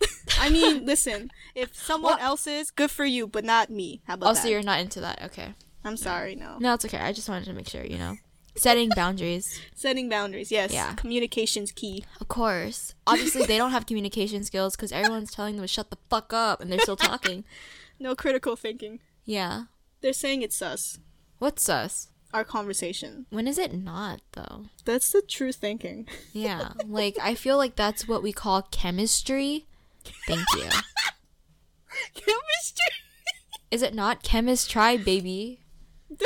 I 0.41 0.51
mean, 0.51 0.85
listen. 0.87 1.31
If 1.55 1.75
someone 1.77 2.13
What? 2.15 2.23
else 2.23 2.47
is, 2.47 2.71
good 2.71 2.91
for 2.91 3.05
you, 3.05 3.27
but 3.27 3.45
not 3.45 3.71
me. 3.71 4.01
How 4.07 4.15
about 4.15 4.29
Also, 4.29 4.43
that? 4.43 4.51
you're 4.51 4.63
not 4.63 4.81
into 4.81 5.01
that. 5.01 5.23
Okay. 5.25 5.55
I'm 5.85 5.97
sorry. 5.97 6.35
No. 6.35 6.57
No, 6.59 6.75
it's 6.75 6.85
okay. 6.85 6.99
I 6.99 7.13
just 7.13 7.29
wanted 7.29 7.47
to 7.47 7.53
make 7.53 7.69
sure, 7.69 7.85
you 7.85 7.99
know. 7.99 8.17
Setting 8.57 8.91
boundaries. 8.95 9.61
Setting 9.75 10.09
boundaries. 10.09 10.51
Yes. 10.51 10.73
Yeah. 10.73 10.95
Communication's 10.95 11.71
key. 11.71 12.05
Of 12.21 12.27
course. 12.29 12.95
Obviously, 13.07 13.47
they 13.47 13.57
don't 13.57 13.71
have 13.71 13.87
communication 13.87 14.43
skills 14.45 14.75
because 14.75 14.91
everyone's 14.91 15.31
telling 15.31 15.55
them 15.57 15.63
to 15.65 15.69
shut 15.69 15.91
the 15.91 15.99
fuck 16.11 16.33
up 16.33 16.61
and 16.61 16.71
they're 16.71 16.81
still 16.81 16.97
talking. 16.97 17.45
No 18.01 18.15
critical 18.15 18.55
thinking. 18.55 19.01
Yeah. 19.25 19.65
They're 20.03 20.13
saying 20.13 20.43
it's 20.43 20.63
us. 20.63 20.99
What's 21.41 21.63
sus? 21.65 22.11
Our 22.33 22.45
conversation. 22.45 23.27
When 23.31 23.49
is 23.49 23.59
it 23.59 23.73
not, 23.75 24.21
though? 24.35 24.67
That's 24.85 25.11
the 25.11 25.21
true 25.23 25.51
thinking. 25.51 26.07
Yeah. 26.33 26.75
Like, 26.87 27.17
I 27.21 27.35
feel 27.35 27.57
like 27.57 27.75
that's 27.75 28.07
what 28.07 28.23
we 28.23 28.33
call 28.33 28.63
chemistry. 28.71 29.67
Thank 30.27 30.45
you. 30.57 30.63
Chemistry. 32.15 32.93
Is 33.71 33.83
it 33.83 33.95
not 33.95 34.23
chemist 34.23 34.71
chemistry, 34.71 35.03
baby? 35.05 35.61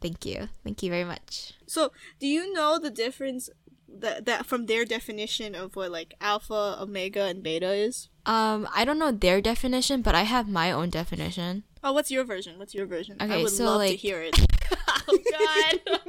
Thank 0.00 0.24
you. 0.26 0.48
Thank 0.62 0.82
you 0.82 0.90
very 0.90 1.04
much. 1.04 1.54
so, 1.66 1.92
do 2.20 2.26
you 2.26 2.52
know 2.52 2.78
the 2.78 2.90
difference 2.90 3.48
that 3.88 4.24
that 4.26 4.44
from 4.46 4.66
their 4.66 4.84
definition 4.84 5.54
of 5.54 5.76
what 5.76 5.90
like 5.90 6.14
alpha, 6.20 6.76
omega, 6.80 7.24
and 7.24 7.42
beta 7.42 7.72
is? 7.72 8.08
Um, 8.26 8.68
I 8.74 8.84
don't 8.84 8.98
know 8.98 9.12
their 9.12 9.40
definition, 9.40 10.02
but 10.02 10.14
I 10.14 10.22
have 10.22 10.48
my 10.48 10.70
own 10.72 10.90
definition. 10.90 11.64
Oh, 11.82 11.92
what's 11.92 12.10
your 12.10 12.24
version? 12.24 12.58
What's 12.58 12.74
your 12.74 12.86
version? 12.86 13.16
I 13.20 13.24
Okay, 13.26 13.42
would 13.42 13.52
so, 13.52 13.64
love 13.64 13.74
to 13.74 13.78
like- 13.90 13.98
hear 13.98 14.20
it. 14.22 14.38
oh 15.08 15.18
god. 15.30 16.00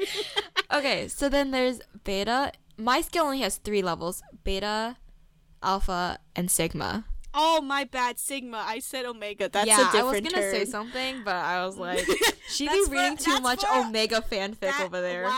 okay, 0.80 1.08
so 1.08 1.28
then 1.30 1.52
there's 1.52 1.80
beta. 2.04 2.52
My 2.78 3.02
scale 3.02 3.26
only 3.26 3.42
has 3.42 3.58
three 3.58 3.82
levels: 3.82 4.24
beta, 4.44 4.98
alpha, 5.64 6.20
and 6.36 6.50
sigma. 6.52 7.06
oh, 7.34 7.60
my 7.62 7.84
bad. 7.84 8.18
Sigma. 8.20 8.64
I 8.66 8.80
said 8.80 9.06
omega. 9.06 9.50
That's 9.50 9.68
yeah, 9.68 9.82
a 9.90 9.92
different 9.92 10.04
I 10.04 10.04
was 10.04 10.22
gonna 10.34 10.52
say 10.52 10.66
something, 10.66 11.22
but 11.26 11.36
I 11.36 11.66
was 11.66 11.78
like, 11.78 12.00
she 12.50 12.66
be 12.68 12.74
That's 12.76 12.88
for- 12.88 12.94
reading 12.94 13.18
too 13.18 13.40
much 13.42 13.62
for- 13.66 13.76
Omega 13.88 14.22
fanfic 14.22 14.60
That- 14.62 14.82
over 14.86 15.02
there. 15.02 15.26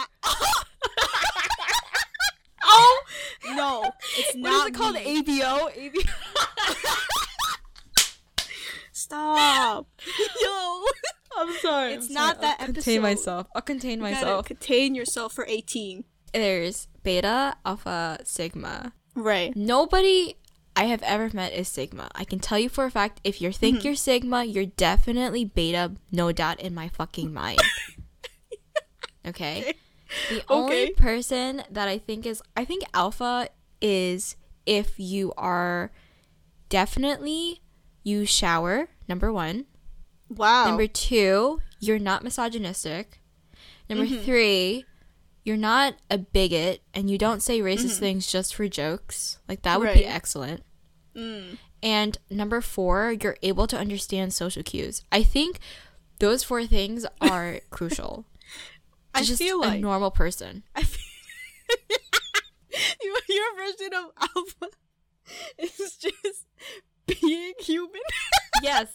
oh 2.64 3.02
no, 3.56 3.92
it's 4.18 4.34
What 4.36 4.42
not 4.44 4.68
is 4.68 4.68
it 4.68 4.74
called? 4.80 4.96
me. 4.96 5.22
ABO. 5.24 5.72
ABO. 5.74 6.10
Stop. 8.92 9.88
Yo, 10.42 10.84
I'm 11.38 11.54
sorry. 11.60 11.94
It's 11.94 12.08
I'm 12.10 12.14
not 12.14 12.36
sorry, 12.36 12.42
that 12.42 12.58
I'll 12.60 12.64
episode. 12.70 12.74
Contain 12.84 13.02
myself. 13.02 13.48
I'll 13.56 13.62
contain 13.62 13.98
You 14.00 14.04
myself. 14.04 14.46
contain 14.46 14.96
yourself 14.96 15.34
for 15.34 15.46
18. 15.48 16.04
There's 16.34 16.88
beta, 17.04 17.56
alpha, 17.66 18.20
sigma. 18.24 18.94
Right. 19.18 19.56
Nobody 19.56 20.36
I 20.76 20.86
have 20.86 21.02
ever 21.04 21.30
met 21.34 21.54
is 21.54 21.68
sigma. 21.68 22.10
I 22.14 22.24
can 22.24 22.40
tell 22.40 22.60
you 22.60 22.70
for 22.70 22.86
a 22.86 22.92
fact 22.92 23.20
if 23.24 23.42
you 23.42 23.52
think 23.52 23.80
Mm-hmm. 23.80 23.86
you're 23.88 23.96
sigma, 23.96 24.44
you're 24.46 24.66
definitely 24.68 25.44
beta, 25.44 25.94
no 26.12 26.32
doubt 26.32 26.60
in 26.60 26.76
my 26.76 26.88
fucking 26.88 27.34
mind. 27.34 27.60
okay? 29.28 29.74
The 30.30 30.44
only 30.50 30.84
Okay. 30.84 30.92
person 30.94 31.64
that 31.72 31.88
I 31.88 31.98
think 31.98 32.26
is 32.26 32.42
I 32.56 32.64
think 32.64 32.84
alpha 32.94 33.50
is 33.82 34.36
if 34.66 35.00
you 35.00 35.34
are 35.38 35.92
definitely 36.70 37.62
you 38.04 38.26
shower, 38.26 38.88
number 39.10 39.34
1. 39.34 39.66
Wow. 40.30 40.66
Number 40.68 40.88
2, 40.88 41.60
you're 41.80 42.00
not 42.00 42.24
misogynistic. 42.24 43.20
Number 43.90 44.06
Mm-hmm. 44.06 44.24
3, 44.26 44.86
you're 45.48 45.56
not 45.56 45.96
a 46.12 46.18
bigot 46.18 46.82
and 46.94 47.10
you 47.10 47.18
don't 47.18 47.42
say 47.42 47.62
racist 47.62 47.78
Mm-hmm. 47.86 48.00
things 48.02 48.28
just 48.32 48.54
for 48.54 48.68
jokes. 48.68 49.40
Like 49.48 49.62
that 49.62 49.80
would 49.80 49.94
be 49.94 50.04
excellent. 50.06 50.62
Mm. 51.16 51.58
And 51.82 52.18
number 52.30 52.60
4, 52.60 53.14
you're 53.24 53.38
able 53.42 53.66
to 53.68 53.78
understand 53.78 54.34
social 54.34 54.62
cues. 54.62 55.04
I 55.10 55.24
think 55.24 55.60
those 56.20 56.44
four 56.44 56.66
things 56.66 57.06
are 57.22 57.62
crucial. 57.70 58.26
I 59.16 59.24
Just 59.24 59.42
feel 59.42 59.62
like 59.62 59.78
a 59.78 59.82
normal 59.82 60.12
person. 60.12 60.64
I 60.76 60.84
feel 60.84 61.00
your 63.30 63.56
version 63.56 63.94
of 63.94 64.12
alpha 64.36 64.68
is 65.60 65.98
just 65.98 66.46
being 67.08 67.54
human. 67.60 68.02
Yes. 68.64 68.88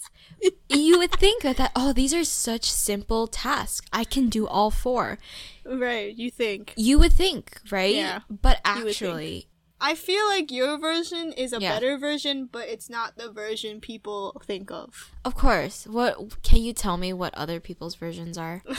you 0.68 0.98
would 0.98 1.12
think 1.12 1.44
that, 1.44 1.56
that 1.56 1.70
oh 1.76 1.92
these 1.92 2.12
are 2.12 2.24
such 2.24 2.68
simple 2.68 3.28
tasks. 3.28 3.86
I 3.92 4.02
can 4.02 4.28
do 4.28 4.44
all 4.48 4.72
four. 4.72 5.18
right, 5.64 6.12
you 6.12 6.32
think. 6.32 6.74
You 6.76 6.98
would 6.98 7.12
think, 7.12 7.60
right? 7.70 7.94
Yeah, 7.94 8.20
But 8.28 8.58
you 8.66 8.72
would 8.84 8.96
think. 8.96 9.12
actually, 9.12 9.46
I 9.80 9.94
feel 9.94 10.26
like 10.26 10.50
your 10.50 10.78
version 10.78 11.30
is 11.32 11.52
a 11.52 11.60
Yeah. 11.60 11.70
better 11.74 11.96
version, 11.96 12.48
but 12.50 12.66
it's 12.68 12.90
not 12.90 13.16
the 13.16 13.30
version 13.30 13.80
people 13.80 14.42
think 14.44 14.72
of. 14.72 15.12
of 15.24 15.36
course. 15.36 15.86
What 15.86 16.42
can 16.42 16.60
you 16.60 16.72
tell 16.72 16.96
me 16.96 17.12
what 17.12 17.32
other 17.36 17.60
people's 17.60 17.94
versions 17.94 18.36
are? 18.36 18.64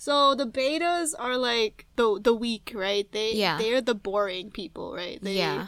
So 0.00 0.36
the 0.36 0.46
betas 0.46 1.12
are 1.18 1.36
like 1.36 1.86
the 1.96 2.20
the 2.22 2.32
weak, 2.34 2.70
right? 2.74 3.10
They 3.10 3.32
Yeah. 3.34 3.58
they're 3.58 3.80
the 3.80 3.96
boring 3.96 4.50
people, 4.50 4.94
right? 4.94 5.18
They, 5.20 5.34
yeah. 5.38 5.66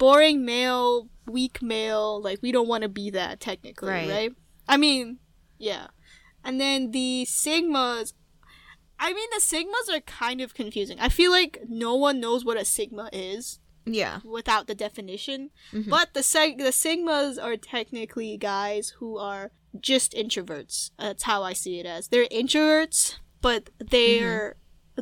Boring 0.00 0.44
male, 0.44 1.08
weak 1.26 1.62
male, 1.62 2.20
like 2.20 2.40
we 2.42 2.50
don't 2.50 2.66
want 2.66 2.82
to 2.82 2.88
be 2.88 3.10
that 3.10 3.38
technically, 3.38 3.90
Right. 3.90 4.08
right. 4.10 4.32
I 4.66 4.76
mean, 4.76 5.18
yeah. 5.58 5.88
And 6.42 6.60
then 6.60 6.90
the 6.90 7.24
sigmas 7.28 8.14
I 8.98 9.12
mean 9.14 9.28
the 9.32 9.40
sigmas 9.40 9.94
are 9.96 10.00
kind 10.00 10.40
of 10.42 10.52
confusing. 10.54 10.98
I 11.00 11.08
feel 11.08 11.30
like 11.30 11.60
no 11.68 11.94
one 11.94 12.20
knows 12.20 12.44
what 12.44 12.58
a 12.58 12.64
sigma 12.66 13.08
is 13.12 13.58
Yeah. 13.86 14.20
without 14.24 14.66
the 14.66 14.74
definition. 14.74 15.50
Mhm. 15.72 15.88
But 15.88 16.12
the 16.14 16.20
seg- 16.20 16.58
the 16.58 16.72
sigmas 16.72 17.42
are 17.42 17.56
technically 17.56 18.36
guys 18.36 18.90
who 18.98 19.16
are 19.16 19.52
just 19.78 20.12
introverts. 20.12 20.90
That's 20.98 21.22
how 21.22 21.42
I 21.42 21.52
see 21.54 21.78
it 21.78 21.86
as. 21.86 22.08
They're 22.08 22.26
introverts, 22.26 23.16
but 23.40 23.70
they're 23.78 24.56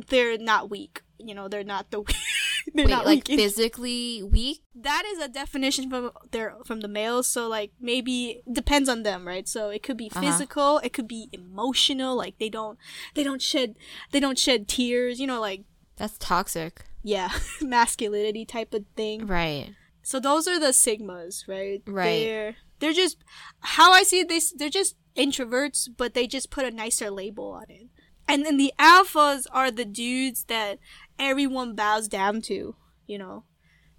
they're 0.07 0.37
not 0.37 0.69
weak. 0.69 1.01
You 1.19 1.35
know, 1.35 1.47
they're 1.47 1.63
not 1.63 1.91
the 1.91 2.03
they're 2.73 2.85
Wait, 2.85 2.91
not 2.91 3.05
like 3.05 3.27
weak. 3.27 3.39
physically 3.39 4.23
weak? 4.23 4.61
that 4.75 5.03
is 5.05 5.19
a 5.19 5.27
definition 5.27 5.89
from 5.89 6.11
their 6.31 6.55
from 6.65 6.79
the 6.81 6.87
males. 6.87 7.27
So 7.27 7.47
like 7.47 7.71
maybe 7.79 8.41
depends 8.51 8.87
on 8.89 9.03
them, 9.03 9.27
right? 9.27 9.47
So 9.47 9.69
it 9.69 9.83
could 9.83 9.97
be 9.97 10.09
Uh-huh. 10.11 10.21
physical, 10.21 10.77
it 10.79 10.93
could 10.93 11.07
be 11.07 11.27
emotional. 11.33 12.15
Like 12.15 12.37
they 12.39 12.49
don't 12.49 12.77
they 13.15 13.23
don't 13.23 13.41
shed 13.41 13.75
they 14.11 14.19
don't 14.19 14.39
shed 14.39 14.67
tears. 14.67 15.19
You 15.19 15.27
know, 15.27 15.41
like 15.41 15.63
That's 15.97 16.17
toxic. 16.17 16.85
yeah, 17.03 17.29
masculinity 17.61 18.45
type 18.45 18.73
of 18.73 18.85
thing. 18.95 19.27
Right. 19.27 19.73
So 20.01 20.19
those 20.19 20.47
are 20.47 20.59
the 20.59 20.67
sigmas, 20.73 21.47
right? 21.47 21.81
Right. 21.85 22.05
They're 22.23 22.55
they're 22.79 22.93
just 22.93 23.17
how 23.59 23.91
I 23.91 24.03
see 24.03 24.23
this. 24.23 24.53
They're 24.55 24.69
just 24.69 24.95
introverts, 25.17 25.89
but 25.97 26.13
they 26.13 26.25
just 26.27 26.49
put 26.49 26.63
a 26.65 26.71
nicer 26.71 27.11
label 27.11 27.51
on 27.51 27.65
it. 27.69 27.87
And 28.27 28.45
then 28.45 28.57
the 28.57 28.71
alphas 28.79 29.45
are 29.51 29.71
the 29.71 29.85
dudes 29.85 30.45
that 30.45 30.77
everyone 31.19 31.75
bows 31.75 32.07
down 32.07 32.41
to. 32.43 32.75
You 33.07 33.17
know. 33.17 33.43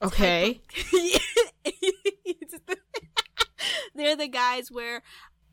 Okay. 0.02 0.60
They're 3.94 4.16
the 4.16 4.28
guys 4.28 4.70
where 4.70 5.02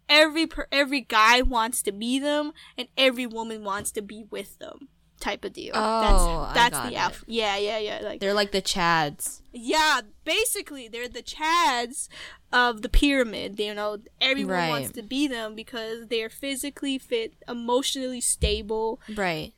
every 0.07 0.47
per- 0.47 0.67
every 0.71 1.01
guy 1.01 1.41
wants 1.41 1.81
to 1.83 1.91
be 1.91 2.19
them 2.19 2.53
and 2.77 2.87
every 2.97 3.25
woman 3.25 3.63
wants 3.63 3.91
to 3.93 4.01
be 4.01 4.23
with 4.29 4.57
them 4.59 4.87
type 5.19 5.43
of 5.43 5.51
deal. 5.53 5.71
Oh, 5.75 6.49
that's 6.53 6.53
that's 6.53 6.77
got 6.77 6.89
the 6.89 6.95
it. 6.95 6.99
alpha. 6.99 7.25
Yeah, 7.27 7.57
yeah, 7.57 7.79
yeah. 7.79 7.99
Like 8.03 8.19
They're 8.21 8.33
like 8.33 8.51
the 8.51 8.61
Chads. 8.61 9.41
yeah, 9.51 10.01
basically 10.23 10.87
they're 10.87 11.09
the 11.09 11.23
Chads 11.23 12.07
of 12.53 12.81
the 12.83 12.89
pyramid. 12.89 13.59
You 13.59 13.73
know, 13.73 13.97
everyone 14.21 14.69
wants 14.69 14.91
to 14.91 15.01
be 15.03 15.27
them 15.27 15.55
because 15.55 16.07
they're 16.07 16.29
physically 16.29 16.97
fit, 16.97 17.33
emotionally 17.47 18.21
stable. 18.21 19.01
Right. 19.13 19.53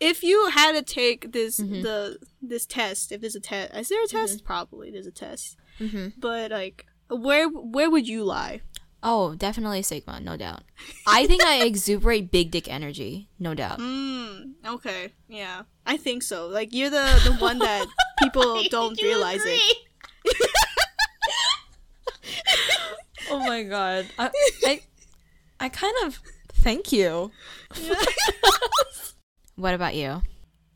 If 0.00 0.22
you 0.22 0.48
had 0.50 0.72
to 0.72 0.82
take 0.82 1.32
this 1.32 1.58
Mhm. 1.58 1.82
the 1.82 2.18
this 2.40 2.66
test, 2.66 3.10
if 3.12 3.20
there's 3.20 3.34
a 3.34 3.40
test, 3.40 3.74
is 3.74 3.88
there 3.88 4.02
a 4.04 4.06
test? 4.06 4.44
Probably 4.44 4.90
there's 4.90 5.06
a 5.06 5.10
test. 5.12 5.56
Mm-hmm. 5.80 6.08
But 6.18 6.50
like, 6.52 6.86
where 7.08 7.48
where 7.48 7.90
would 7.90 8.06
you 8.06 8.24
lie? 8.24 8.60
Oh, 9.02 9.34
definitely 9.36 9.82
Sigma, 9.82 10.18
no 10.20 10.36
doubt. 10.36 10.62
I 11.06 11.26
think 11.26 11.42
I 11.44 11.62
exuberate 11.66 12.30
big 12.30 12.50
dick 12.50 12.68
energy, 12.68 13.28
no 13.38 13.54
doubt. 13.54 13.78
Hmm. 13.80 14.52
Okay. 14.66 15.12
Yeah, 15.28 15.62
I 15.86 15.96
think 15.96 16.22
so. 16.22 16.46
Like 16.48 16.72
you're 16.72 16.90
the 16.90 17.20
the 17.24 17.32
one 17.34 17.58
that 17.60 17.86
people 18.22 18.62
don't 18.70 19.00
realize 19.02 19.42
it. 19.44 19.76
oh 23.30 23.38
my 23.40 23.62
god. 23.62 24.06
I, 24.18 24.30
I, 24.64 24.80
I 25.60 25.68
kind 25.68 25.94
of 26.04 26.20
thank 26.54 26.92
you. 26.92 27.30
What 29.58 29.74
about 29.74 29.94
you? 29.94 30.22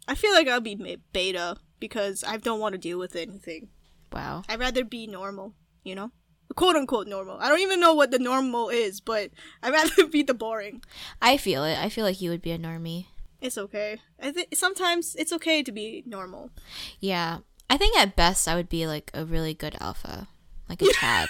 I 0.09 0.15
feel 0.15 0.33
like 0.33 0.49
I'll 0.49 0.61
be 0.61 0.99
beta 1.13 1.57
because 1.79 2.25
I 2.27 2.37
don't 2.37 2.61
want 2.61 2.73
to 2.73 2.79
deal 2.79 2.99
with 2.99 3.15
anything. 3.17 3.69
Wow. 4.13 4.43
I'd 4.49 4.59
rather 4.59 4.85
be 4.85 5.07
normal, 5.07 5.55
you 5.85 5.95
know? 5.95 6.11
Quote 6.55 6.77
unquote 6.77 7.07
normal. 7.07 7.39
I 7.41 7.49
don't 7.49 7.61
even 7.61 7.81
know 7.81 7.95
what 7.95 8.11
the 8.11 8.19
normal 8.19 8.69
is, 8.69 9.01
but 9.01 9.31
I'd 9.63 9.73
rather 9.73 10.07
be 10.07 10.23
the 10.23 10.35
boring. 10.35 10.83
I 11.23 11.37
feel 11.37 11.65
it. 11.65 11.79
I 11.79 11.89
feel 11.89 12.05
like 12.05 12.21
you 12.21 12.31
would 12.31 12.43
be 12.43 12.51
a 12.51 12.59
normie. 12.59 13.07
It's 13.41 13.57
okay. 13.57 14.01
I 14.21 14.33
think 14.33 14.55
sometimes 14.55 15.15
it's 15.17 15.33
okay 15.33 15.63
to 15.63 15.73
be 15.73 16.03
normal. 16.07 16.51
Yeah. 17.01 17.39
I 17.71 17.77
think 17.77 17.97
at 17.97 18.17
best 18.17 18.47
I 18.47 18.55
would 18.55 18.69
be 18.69 18.87
like 18.87 19.11
a 19.15 19.25
really 19.25 19.55
good 19.55 19.77
alpha. 19.81 20.29
Like 20.69 20.83
a 20.83 20.87
Chad. 20.93 21.29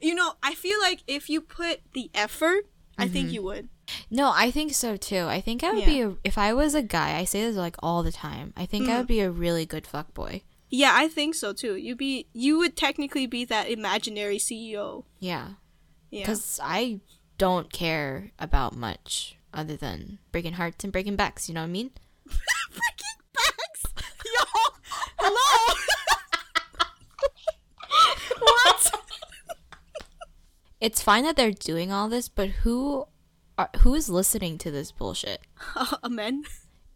You 0.00 0.14
know, 0.14 0.32
I 0.42 0.54
feel 0.54 0.80
like 0.80 1.02
if 1.06 1.30
you 1.30 1.40
put 1.40 1.80
the 1.92 2.10
effort, 2.14 2.64
I 2.98 3.06
think 3.06 3.26
mm-hmm. 3.26 3.34
you 3.34 3.42
would. 3.44 3.68
No, 4.10 4.32
I 4.34 4.50
think 4.50 4.74
so 4.74 4.96
too. 4.96 5.26
I 5.26 5.40
think 5.40 5.64
I 5.64 5.72
would 5.72 5.80
Yeah. 5.80 5.86
be 5.86 6.00
a, 6.00 6.16
if 6.22 6.38
I 6.38 6.52
was 6.52 6.74
a 6.74 6.82
guy, 6.82 7.18
I 7.18 7.24
say 7.24 7.42
this 7.42 7.56
like 7.56 7.76
all 7.82 8.02
the 8.02 8.12
time. 8.12 8.52
I 8.56 8.66
think 8.66 8.88
I 8.88 8.92
mm. 8.92 8.98
would 8.98 9.06
be 9.06 9.20
a 9.20 9.30
really 9.30 9.66
good 9.66 9.86
fuck 9.86 10.14
boy. 10.14 10.42
Yeah, 10.68 10.92
I 10.94 11.08
think 11.08 11.34
so 11.34 11.52
too. 11.52 11.76
You 11.76 11.96
be 11.96 12.26
you 12.32 12.58
would 12.58 12.76
technically 12.76 13.26
be 13.26 13.44
that 13.46 13.68
imaginary 13.68 14.38
CEO. 14.38 15.04
Yeah. 15.18 15.48
Yeah. 16.10 16.22
Because 16.22 16.60
I 16.62 17.00
don't 17.38 17.72
care 17.72 18.32
about 18.38 18.74
much 18.76 19.36
other 19.52 19.76
than 19.76 20.18
breaking 20.32 20.54
hearts 20.54 20.84
and 20.84 20.92
breaking 20.92 21.16
backs. 21.16 21.48
You 21.48 21.54
know 21.54 21.62
what 21.62 21.68
I 21.68 21.72
mean? 21.72 21.90
breaking 22.26 23.18
backs. 23.32 23.84
Yo. 24.24 24.44
Hello. 25.18 25.74
what? 28.40 28.92
It's 30.78 31.00
fine 31.00 31.24
that 31.24 31.36
they're 31.36 31.52
doing 31.52 31.90
all 31.90 32.10
this, 32.10 32.28
but 32.28 32.50
who 32.50 33.06
are 33.58 33.70
who 33.80 33.94
is 33.94 34.08
listening 34.08 34.58
to 34.58 34.70
this 34.70 34.92
bullshit 34.92 35.40
Amen. 36.04 36.44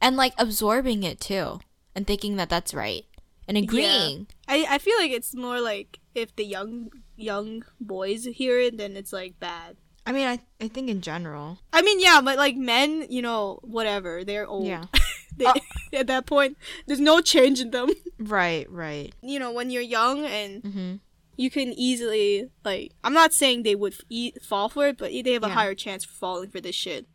and 0.00 0.16
like 0.16 0.34
absorbing 0.38 1.02
it 1.02 1.20
too 1.20 1.60
and 1.94 2.06
thinking 2.06 2.36
that 2.36 2.48
that's 2.50 2.74
right 2.74 3.04
and 3.48 3.56
agreeing? 3.56 4.26
I, 4.46 4.66
I 4.68 4.78
feel 4.78 4.96
like 4.98 5.10
it's 5.10 5.34
more 5.34 5.60
like 5.60 5.98
if 6.14 6.34
the 6.36 6.44
young 6.44 6.90
young 7.16 7.64
boys 7.80 8.24
hear 8.24 8.58
it, 8.60 8.78
then 8.78 8.96
it's 8.96 9.12
like 9.12 9.40
bad. 9.40 9.76
I 10.06 10.12
mean, 10.12 10.26
I 10.26 10.38
I 10.60 10.68
think 10.68 10.88
in 10.88 11.00
general. 11.00 11.58
I 11.72 11.82
mean, 11.82 12.00
yeah, 12.00 12.20
but 12.22 12.36
like 12.36 12.56
men, 12.56 13.06
you 13.10 13.22
know, 13.22 13.58
whatever, 13.62 14.24
they're 14.24 14.46
old. 14.46 14.66
Yeah. 14.66 14.84
They, 15.36 15.46
at 15.94 16.08
that 16.08 16.26
point, 16.26 16.58
there's 16.86 17.00
no 17.00 17.20
change 17.22 17.60
in 17.60 17.70
them. 17.70 17.88
Right, 18.18 18.70
right. 18.70 19.14
You 19.22 19.38
know, 19.38 19.52
when 19.52 19.70
you're 19.70 19.80
young 19.80 20.26
and 20.26 20.62
Mm-hmm. 20.62 20.94
You 21.36 21.50
can 21.50 21.72
easily 21.72 22.50
like, 22.64 22.92
I'm 23.04 23.12
not 23.14 23.32
saying 23.32 23.62
they 23.62 23.74
would 23.74 23.94
e- 24.08 24.32
fall 24.42 24.68
for 24.68 24.88
it, 24.88 24.98
but 24.98 25.10
they 25.12 25.32
have 25.32 25.44
a 25.44 25.48
Yeah. 25.48 25.54
higher 25.54 25.74
chance 25.74 26.04
for 26.04 26.12
falling 26.12 26.50
for 26.50 26.60
this 26.60 26.74
shit. 26.76 27.06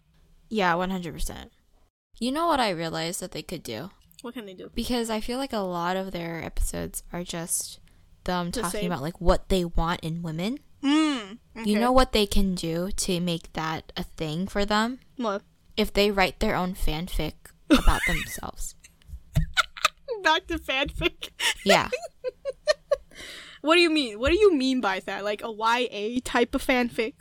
Yeah, 0.50 0.74
one 0.76 0.90
hundred 0.92 1.14
percent. 1.14 1.52
You 2.20 2.32
know 2.32 2.48
what 2.48 2.60
I 2.60 2.70
realized 2.70 3.20
that 3.22 3.32
they 3.32 3.42
could 3.44 3.62
do 3.64 3.92
What 4.22 4.34
can 4.36 4.46
they 4.46 4.54
do? 4.54 4.72
because 4.74 5.10
I 5.10 5.20
feel 5.20 5.38
like 5.38 5.54
a 5.54 5.60
lot 5.60 5.98
of 5.98 6.12
their 6.12 6.44
episodes 6.44 7.04
are 7.12 7.24
just 7.24 7.80
them 8.24 8.52
The 8.52 8.62
talking 8.62 8.82
same. 8.82 8.92
about 8.92 9.02
like 9.04 9.20
what 9.22 9.50
they 9.50 9.66
want 9.66 10.00
in 10.02 10.22
women. 10.24 10.60
Mm. 10.84 11.40
You 11.66 11.80
know 11.80 11.92
what 11.92 12.12
they 12.12 12.26
can 12.26 12.54
do 12.56 12.92
to 12.92 13.20
make 13.20 13.52
that 13.54 13.92
a 13.98 14.04
thing 14.04 14.48
for 14.48 14.66
them 14.66 15.00
what? 15.18 15.42
if 15.76 15.92
they 15.92 16.12
write 16.12 16.40
their 16.40 16.56
own 16.56 16.74
fanfic 16.76 17.34
about 17.70 18.02
themselves. 18.08 18.76
Back 20.24 20.48
to 20.48 20.58
fanfic. 20.60 21.30
Yeah. 21.66 21.90
What 23.66 23.76
do 23.76 23.82
you 23.82 23.90
mean? 23.90 24.20
What 24.20 24.30
do 24.32 24.38
you 24.38 24.54
mean 24.54 24.80
by 24.80 25.00
that? 25.08 25.24
Like 25.24 25.42
a 25.44 25.50
YA 25.52 26.20
type 26.24 26.54
of 26.54 26.62
fanfic? 26.66 27.14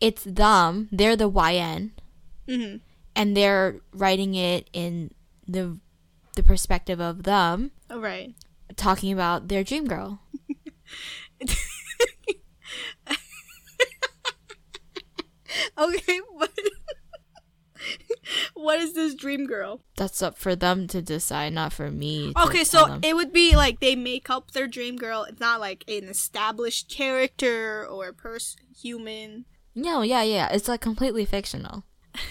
It's 0.00 0.24
them, 0.24 0.88
they're 0.90 1.14
the 1.14 1.28
YN, 1.30 1.92
Mm-hmm. 2.48 2.76
and 3.14 3.36
they're 3.36 3.78
writing 3.94 4.34
it 4.34 4.68
in 4.72 5.12
the 5.46 5.78
the 6.34 6.42
perspective 6.42 6.98
of 7.00 7.22
them 7.22 7.70
Oh, 7.88 8.00
right. 8.00 8.34
talking 8.74 9.12
about 9.12 9.46
their 9.46 9.62
dream 9.62 9.86
girl. 9.86 10.18
Okay, 15.78 16.20
but 16.38 16.50
what 18.54 18.78
is 18.80 18.94
this 18.94 19.14
dream 19.14 19.46
girl? 19.46 19.80
That's 19.96 20.22
up 20.22 20.36
for 20.38 20.54
them 20.54 20.86
to 20.88 21.02
decide, 21.02 21.52
not 21.52 21.72
for 21.72 21.90
me. 21.90 22.32
Okay, 22.36 22.64
so 22.64 22.86
them. 22.86 23.00
it 23.02 23.14
would 23.14 23.32
be 23.32 23.56
like 23.56 23.80
they 23.80 23.96
make 23.96 24.30
up 24.30 24.52
their 24.52 24.66
dream 24.66 24.96
girl. 24.96 25.24
It's 25.24 25.40
not 25.40 25.60
like 25.60 25.84
an 25.88 26.04
established 26.04 26.90
character 26.90 27.86
or 27.86 28.08
a 28.08 28.14
person, 28.14 28.60
human. 28.80 29.44
no, 29.74 30.02
yeah, 30.02 30.22
yeah, 30.22 30.48
it's 30.52 30.68
like 30.68 30.80
completely 30.80 31.24
fictional. 31.24 31.84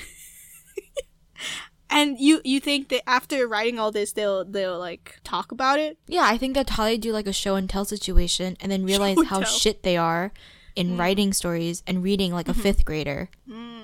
And 1.92 2.18
you 2.20 2.40
you 2.46 2.62
think 2.62 2.88
that 2.88 3.08
after 3.08 3.46
writing 3.46 3.78
all 3.78 3.92
this, 3.92 4.14
they'll 4.14 4.46
they'll 4.46 4.80
like 4.80 5.20
talk 5.26 5.52
about 5.52 5.78
it? 5.78 5.98
Yeah, 6.08 6.24
I 6.24 6.38
think 6.38 6.56
that's 6.56 6.72
how 6.72 6.86
they 6.86 6.98
do 6.98 7.12
like 7.12 7.28
a 7.28 7.34
show 7.34 7.56
and 7.56 7.70
tell 7.70 7.84
situation, 7.84 8.56
and 8.62 8.72
then 8.72 8.86
realize 8.92 9.18
how 9.28 9.44
shit 9.44 9.84
they 9.84 9.98
are 9.98 10.32
in 10.74 10.92
hmm. 10.92 10.98
writing 10.98 11.34
stories 11.34 11.84
and 11.86 12.02
reading 12.02 12.32
like 12.32 12.48
a 12.48 12.54
mm-hmm. 12.54 12.62
fifth 12.62 12.86
grader. 12.86 13.30
Hmm. 13.46 13.82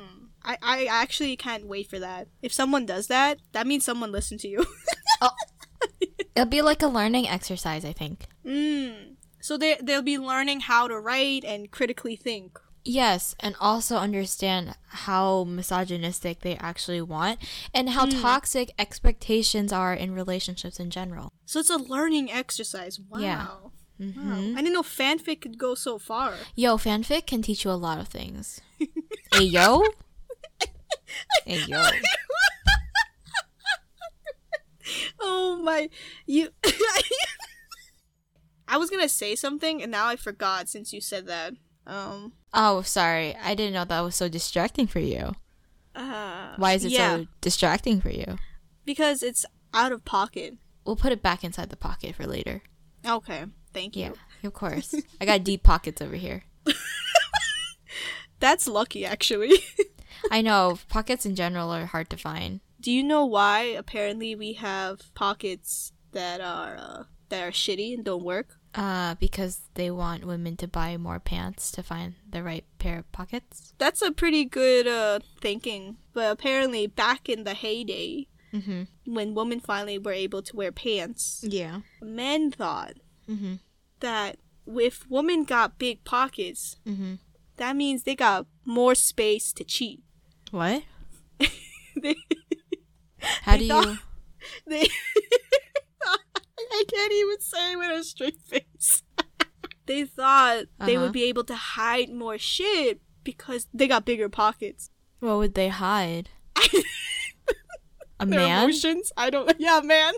I 0.48 0.58
I 0.62 0.86
actually 0.90 1.36
can't 1.36 1.68
wait 1.68 1.90
for 1.90 2.00
that. 2.00 2.28
If 2.42 2.52
someone 2.54 2.86
does 2.86 3.08
that, 3.08 3.40
that 3.52 3.68
means 3.68 3.84
someone 3.86 4.12
listened 4.12 4.40
to 4.42 4.48
you. 4.48 4.66
It'll 6.36 6.50
be 6.50 6.62
like 6.62 6.82
a 6.84 6.88
learning 6.88 7.28
exercise, 7.28 7.84
I 7.84 7.94
think. 7.94 8.26
mm. 8.46 9.16
So 9.42 9.58
they 9.58 9.78
they'll 9.82 10.02
be 10.02 10.18
learning 10.18 10.62
how 10.62 10.88
to 10.88 11.00
write 11.00 11.44
and 11.44 11.72
critically 11.72 12.16
think. 12.16 12.60
Yes, 12.84 13.36
and 13.42 13.56
also 13.60 13.98
understand 13.98 14.76
how 14.88 15.44
misogynistic 15.44 16.40
they 16.42 16.56
actually 16.56 17.02
want 17.02 17.40
and 17.74 17.90
how 17.90 18.06
toxic 18.06 18.72
expectations 18.80 19.74
are 19.74 19.94
in 19.94 20.14
relationships 20.14 20.80
in 20.80 20.90
general. 20.90 21.34
So 21.46 21.60
it's 21.60 21.70
a 21.70 21.78
learning 21.78 22.32
exercise. 22.32 23.00
Wow. 23.00 23.20
Yeah. 23.20 23.46
Wow. 23.46 23.72
Mhm. 24.00 24.54
I 24.54 24.62
didn't 24.62 24.74
know 24.74 24.84
fanfic 24.84 25.42
could 25.42 25.58
go 25.58 25.76
so 25.76 25.98
far. 25.98 26.36
Yo, 26.56 26.78
fanfic 26.78 27.26
can 27.26 27.42
teach 27.42 27.66
you 27.66 27.72
a 27.72 27.74
lot 27.88 28.00
of 28.00 28.08
things. 28.08 28.62
hey, 29.34 29.44
yo. 29.44 29.84
Hey, 31.46 31.64
yo. 31.68 31.84
oh 35.20 35.58
my 35.64 35.90
you 36.26 36.50
I 38.68 38.78
was 38.78 38.90
gonna 38.90 39.10
say 39.10 39.36
something 39.36 39.82
and 39.82 39.92
now 39.92 40.08
I 40.08 40.16
forgot 40.16 40.70
since 40.70 40.94
you 40.94 41.02
said 41.02 41.28
that. 41.28 41.54
Um 41.86 42.34
Oh, 42.54 42.82
sorry. 42.82 43.36
I 43.36 43.56
didn't 43.56 43.74
know 43.74 43.86
that 43.86 44.02
was 44.02 44.16
so 44.16 44.30
distracting 44.30 44.88
for 44.88 45.00
you. 45.00 45.36
uh, 45.96 46.54
Why 46.58 46.74
is 46.74 46.86
it 46.86 46.92
yeah, 46.92 47.18
so 47.18 47.26
distracting 47.42 48.02
for 48.02 48.10
you? 48.10 48.38
because 48.86 49.22
it's 49.22 49.46
out 49.74 49.92
of 49.92 50.06
pocket. 50.06 50.56
We'll 50.86 50.96
put 50.96 51.12
it 51.12 51.22
back 51.22 51.44
inside 51.44 51.70
the 51.70 51.76
pocket 51.76 52.16
for 52.16 52.26
later. 52.26 52.62
Okay. 53.06 53.44
Thank 53.74 53.98
you. 53.98 54.14
Yeah, 54.42 54.48
of 54.48 54.54
course. 54.54 54.96
I 55.20 55.26
got 55.26 55.44
deep 55.44 55.64
pockets 55.64 56.02
over 56.02 56.16
here. 56.16 56.44
That's 58.40 58.68
lucky 58.68 59.06
actually. 59.06 59.52
I 60.32 60.42
know 60.42 60.80
pockets 60.90 61.26
in 61.26 61.36
general 61.36 61.72
are 61.72 61.86
hard 61.86 62.10
to 62.12 62.18
find. 62.18 62.60
Do 62.80 62.92
you 62.92 63.04
know 63.04 63.26
why 63.26 63.62
apparently 63.64 64.36
we 64.36 64.54
have 64.54 65.14
pockets 65.16 65.92
that 66.12 66.42
are 66.42 66.78
uh, 66.78 67.04
that 67.30 67.44
are 67.44 67.52
shitty 67.52 67.94
and 67.94 68.04
don't 68.06 68.24
work? 68.24 68.58
Uh, 68.76 69.16
because 69.20 69.62
they 69.74 69.90
want 69.90 70.24
women 70.26 70.56
to 70.58 70.68
buy 70.68 70.96
more 70.98 71.20
pants 71.20 71.72
to 71.72 71.82
find 71.82 72.14
the 72.30 72.44
right 72.44 72.64
pair 72.78 73.00
of 73.00 73.12
pockets. 73.12 73.74
That's 73.80 74.02
a 74.04 74.12
pretty 74.12 74.46
good 74.46 74.88
uh 74.88 75.20
thinking. 75.42 75.98
But 76.14 76.32
apparently 76.32 76.88
back 76.88 77.28
in 77.30 77.44
the 77.44 77.54
heyday 77.54 78.28
Mm-hmm. 78.54 79.14
when 79.14 79.34
women 79.36 79.60
finally 79.60 79.98
were 80.00 80.14
able 80.14 80.42
to 80.42 80.56
wear 80.56 80.72
pants, 80.72 81.44
Yeah. 81.46 81.82
men 82.02 82.50
thought 82.52 82.94
Mm-hmm. 83.30 83.56
that 84.00 84.38
if 84.66 85.06
women 85.10 85.44
got 85.44 85.78
big 85.78 86.04
pockets, 86.06 86.78
Mm-hmm. 86.86 87.16
that 87.58 87.76
means 87.76 88.04
they 88.04 88.16
got 88.16 88.46
more 88.64 88.96
space 88.96 89.52
to 89.54 89.64
cheat. 89.66 90.00
What? 90.52 90.84
they, 92.02 92.16
How 93.44 93.54
They 93.58 93.60
do 93.60 93.66
you? 93.66 93.98
they 94.68 94.88
I 96.70 96.84
can't 96.92 97.14
even 97.14 97.40
say 97.42 97.74
it 97.74 97.78
with 97.78 98.00
a 98.00 98.04
straight 98.04 98.40
face. 98.42 99.04
they 99.86 100.06
thought 100.06 100.66
they 100.80 100.96
Uh-huh. 100.96 101.06
would 101.06 101.12
be 101.14 101.24
able 101.26 101.44
to 101.46 101.56
hide 101.56 102.10
more 102.10 102.38
shit 102.38 103.02
because 103.24 103.68
they 103.74 103.88
got 103.88 104.06
bigger 104.06 104.30
pockets. 104.30 104.90
What 105.20 105.38
would 105.38 105.54
they 105.56 105.70
hide? 105.70 106.30
A 108.20 108.26
Their 108.26 108.40
man? 108.40 108.64
emotions? 108.64 109.12
I 109.16 109.30
don't. 109.30 109.52
Yeah, 109.60 109.82
man. 109.84 110.14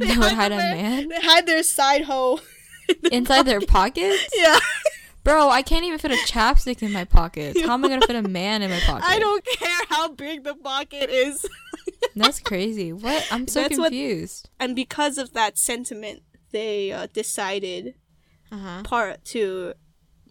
They 0.00 0.16
would 0.16 0.32
hide 0.32 0.52
a 0.52 0.56
man? 0.56 1.08
They 1.08 1.20
hide 1.20 1.46
their 1.46 1.62
side 1.62 2.02
hoe. 2.02 2.40
Inside 3.12 3.42
their 3.46 3.60
pockets? 3.60 4.26
Yeah. 4.34 4.58
Bro, 5.26 5.50
I 5.50 5.62
can't 5.62 5.84
even 5.84 5.98
fit 5.98 6.12
a 6.12 6.14
chapstick 6.32 6.82
in 6.84 6.92
my 6.92 7.04
pocket. 7.04 7.56
How 7.66 7.74
am 7.74 7.84
I 7.84 7.88
gonna 7.88 8.06
fit 8.06 8.14
a 8.14 8.22
man 8.22 8.62
in 8.62 8.70
my 8.70 8.78
pocket? 8.86 9.04
I 9.08 9.18
don't 9.18 9.44
care 9.44 9.80
how 9.88 10.12
big 10.12 10.44
the 10.44 10.54
pocket 10.54 11.10
is. 11.10 11.44
That's 12.14 12.38
crazy. 12.38 12.92
What? 12.92 13.26
I'm 13.32 13.48
so 13.48 13.62
That's 13.62 13.76
what- 13.76 13.90
confused. 13.90 14.48
and 14.60 14.76
because 14.76 15.18
of 15.18 15.32
that 15.32 15.58
sentiment, 15.58 16.22
they 16.52 16.92
uh, 16.92 17.08
decided 17.12 17.94
Uh 18.52 18.56
huh. 18.58 18.82
part 18.84 19.24
to 19.34 19.74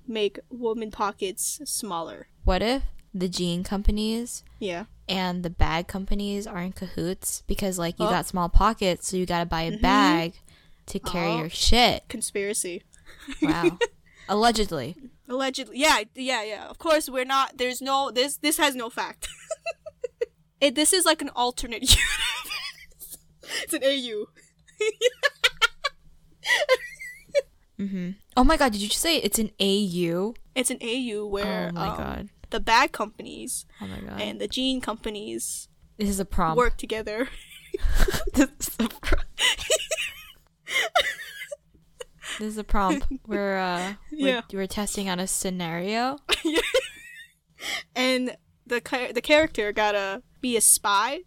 make 0.08 0.40
woman 0.50 0.92
pockets 0.92 1.60
smaller. 1.66 2.28
what 2.46 2.62
if 2.62 2.84
the 3.14 3.28
jean 3.28 3.64
companies 3.66 4.44
Yeah. 4.60 4.86
and 5.10 5.44
the 5.44 5.50
bag 5.50 5.88
companies 5.88 6.48
are 6.48 6.62
in 6.62 6.72
cahoots 6.72 7.44
because 7.48 7.78
like 7.78 8.00
you 8.00 8.06
Oh. 8.06 8.10
got 8.12 8.28
small 8.28 8.48
pockets, 8.48 9.10
so 9.10 9.18
you 9.18 9.26
got 9.26 9.40
to 9.40 9.46
buy 9.46 9.64
a 9.64 9.72
Mhm. 9.74 9.82
bag 9.82 10.34
to 10.86 11.00
carry 11.00 11.32
Oh. 11.32 11.40
your 11.40 11.50
shit. 11.50 12.08
Conspiracy. 12.08 12.84
Wow. 13.42 13.78
Allegedly. 14.28 14.96
Allegedly. 15.28 15.78
Yeah, 15.80 16.02
yeah, 16.16 16.44
yeah. 16.44 16.68
Of 16.68 16.78
course, 16.78 17.10
we're 17.10 17.26
not. 17.26 17.58
There's 17.58 17.82
no. 17.82 18.12
This 18.12 18.38
this 18.38 18.58
has 18.58 18.76
no 18.76 18.90
fact. 18.90 19.28
it. 20.62 20.76
This 20.76 20.94
is 20.94 21.06
like 21.06 21.22
an 21.22 21.30
alternate 21.36 21.82
universe. 21.82 23.18
it's 23.64 23.74
an 23.74 23.84
AU. 23.84 24.26
mm-hmm. 27.80 28.10
Oh 28.38 28.44
my 28.44 28.58
god, 28.58 28.72
did 28.74 28.82
you 28.82 28.90
just 28.90 29.02
say 29.02 29.18
it's 29.18 29.40
an 29.40 29.52
AU? 29.60 30.34
It's 30.54 30.70
an 30.72 30.80
AU 30.82 31.26
where 31.26 31.70
oh 31.72 31.76
my 31.76 31.88
um, 31.88 31.98
god. 31.98 32.30
the 32.50 32.60
bad 32.60 32.92
companies 32.92 33.66
Oh 33.82 33.88
my 33.88 34.00
god. 34.00 34.22
and 34.22 34.40
the 34.40 34.48
jean 34.48 34.80
companies 34.82 35.68
this 35.98 36.10
is 36.10 36.20
a 36.20 36.26
problem. 36.26 36.58
work 36.58 36.78
together. 36.78 37.30
this 38.34 38.50
is 38.60 38.76
a 38.80 38.90
prompt. 38.90 39.26
This 42.40 42.48
is 42.50 42.58
a 42.58 42.64
prompt. 42.64 43.06
We're 43.28 43.58
uh 43.58 43.94
we're, 44.12 44.28
Yeah. 44.28 44.42
we're 44.54 44.68
testing 44.68 45.08
out 45.08 45.20
a 45.20 45.28
scenario. 45.28 46.18
and 47.96 48.36
the 48.68 48.82
the 49.14 49.22
character 49.22 49.72
gotta 49.72 50.22
be 50.42 50.58
a 50.58 50.62
spy. 50.62 51.22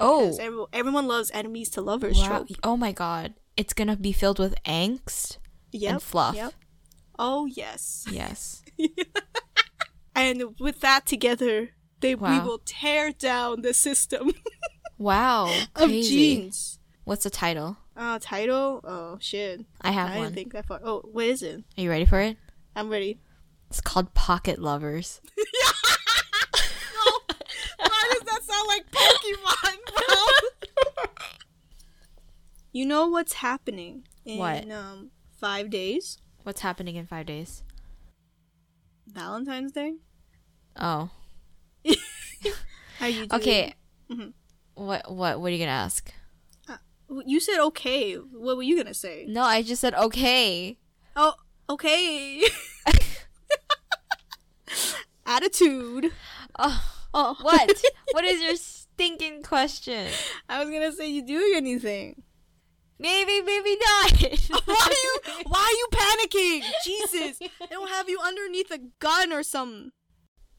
Oh, 0.00 0.36
every- 0.40 0.64
everyone 0.72 1.06
loves 1.06 1.30
enemies 1.32 1.70
to 1.70 1.80
lovers 1.80 2.18
Wow. 2.18 2.26
trope. 2.26 2.48
Oh 2.64 2.76
my 2.76 2.92
god. 2.92 3.34
It's 3.56 3.72
gonna 3.74 3.96
be 3.96 4.12
filled 4.12 4.38
with 4.38 4.54
angst 4.64 5.38
Yep. 5.72 5.92
and 5.92 6.02
fluff. 6.02 6.34
Yep. 6.34 6.54
Oh 7.18 7.46
yes. 7.46 8.06
Yes. 8.10 8.62
And 10.14 10.42
with 10.60 10.80
that 10.80 11.06
together, 11.06 11.70
they 12.00 12.14
we 12.14 12.38
will 12.40 12.60
tear 12.66 13.12
down 13.12 13.62
the 13.62 13.72
system 13.72 14.32
Wow. 14.98 15.46
of 15.74 15.88
Crazy. 15.88 16.10
jeans. 16.10 16.78
What's 17.04 17.24
the 17.24 17.30
title? 17.30 17.78
Uh, 17.96 18.18
title? 18.20 18.80
Oh 18.84 19.18
shit! 19.20 19.64
I 19.80 19.90
have 19.92 20.10
I 20.10 20.16
one. 20.16 20.22
didn't 20.24 20.34
think 20.34 20.52
that 20.54 20.66
far. 20.66 20.80
Oh, 20.82 21.02
what 21.12 21.26
is 21.26 21.42
it? 21.42 21.62
Are 21.76 21.80
you 21.80 21.90
ready 21.90 22.04
for 22.06 22.20
it? 22.20 22.36
I'm 22.74 22.88
ready. 22.88 23.20
It's 23.68 23.80
called 23.80 24.14
Pocket 24.14 24.58
Lovers. 24.58 25.20
no. 25.38 25.42
Why 27.78 28.10
does 28.12 28.22
that 28.22 28.40
sound 28.44 28.68
like 28.68 28.90
Pokemon, 28.90 29.76
bro? 30.94 31.04
you 32.72 32.86
know 32.86 33.06
what's 33.08 33.34
happening 33.34 34.06
in 34.24 34.38
What? 34.38 34.70
um 34.70 35.10
five 35.38 35.68
days? 35.70 36.18
What's 36.44 36.60
happening 36.62 36.96
in 36.96 37.06
five 37.06 37.26
days? 37.26 37.62
Valentine's 39.06 39.72
Day. 39.72 39.94
Oh. 40.76 41.10
How 42.98 43.06
you 43.06 43.26
doing? 43.26 43.32
Okay. 43.32 43.74
Mhm. 44.10 44.32
What 44.74 45.12
what 45.14 45.40
what 45.40 45.48
are 45.48 45.50
you 45.54 45.58
gonna 45.58 45.70
ask? 45.70 46.12
You 47.26 47.40
said 47.40 47.58
okay. 47.60 48.14
What 48.14 48.56
were 48.56 48.62
you 48.62 48.76
gonna 48.76 48.94
say? 48.94 49.26
No, 49.28 49.42
I 49.42 49.62
just 49.62 49.80
said 49.80 49.94
okay. 49.94 50.78
Oh, 51.16 51.34
okay. 51.68 52.42
Attitude. 55.26 56.12
Oh, 56.58 56.92
Oh, 57.14 57.36
what? 57.42 57.82
what 58.12 58.24
is 58.24 58.40
your 58.42 58.56
stinking 58.56 59.42
question? 59.42 60.08
I 60.48 60.60
was 60.62 60.70
gonna 60.70 60.92
say 60.92 61.08
you 61.08 61.24
doing 61.24 61.52
anything. 61.56 62.22
Maybe, 62.98 63.40
maybe 63.42 63.76
not. 63.76 64.12
why 64.64 64.76
are 64.80 64.92
you 64.92 65.18
Why 65.46 65.60
are 65.60 65.72
you 65.72 65.88
panicking? 65.92 66.62
Jesus, 66.84 67.38
they 67.38 67.50
don't 67.70 67.88
have 67.88 68.08
you 68.08 68.18
underneath 68.24 68.70
a 68.70 68.78
gun 68.98 69.32
or 69.32 69.42
something. 69.42 69.92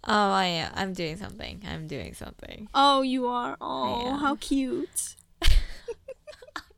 Oh, 0.05 0.31
I 0.31 0.45
am. 0.45 0.71
I'm 0.75 0.93
doing 0.93 1.15
something. 1.15 1.61
I'm 1.65 1.87
doing 1.87 2.13
something. 2.13 2.67
Oh, 2.73 3.01
you 3.01 3.27
are. 3.27 3.55
Oh, 3.61 4.17
how 4.17 4.35
cute. 4.35 5.15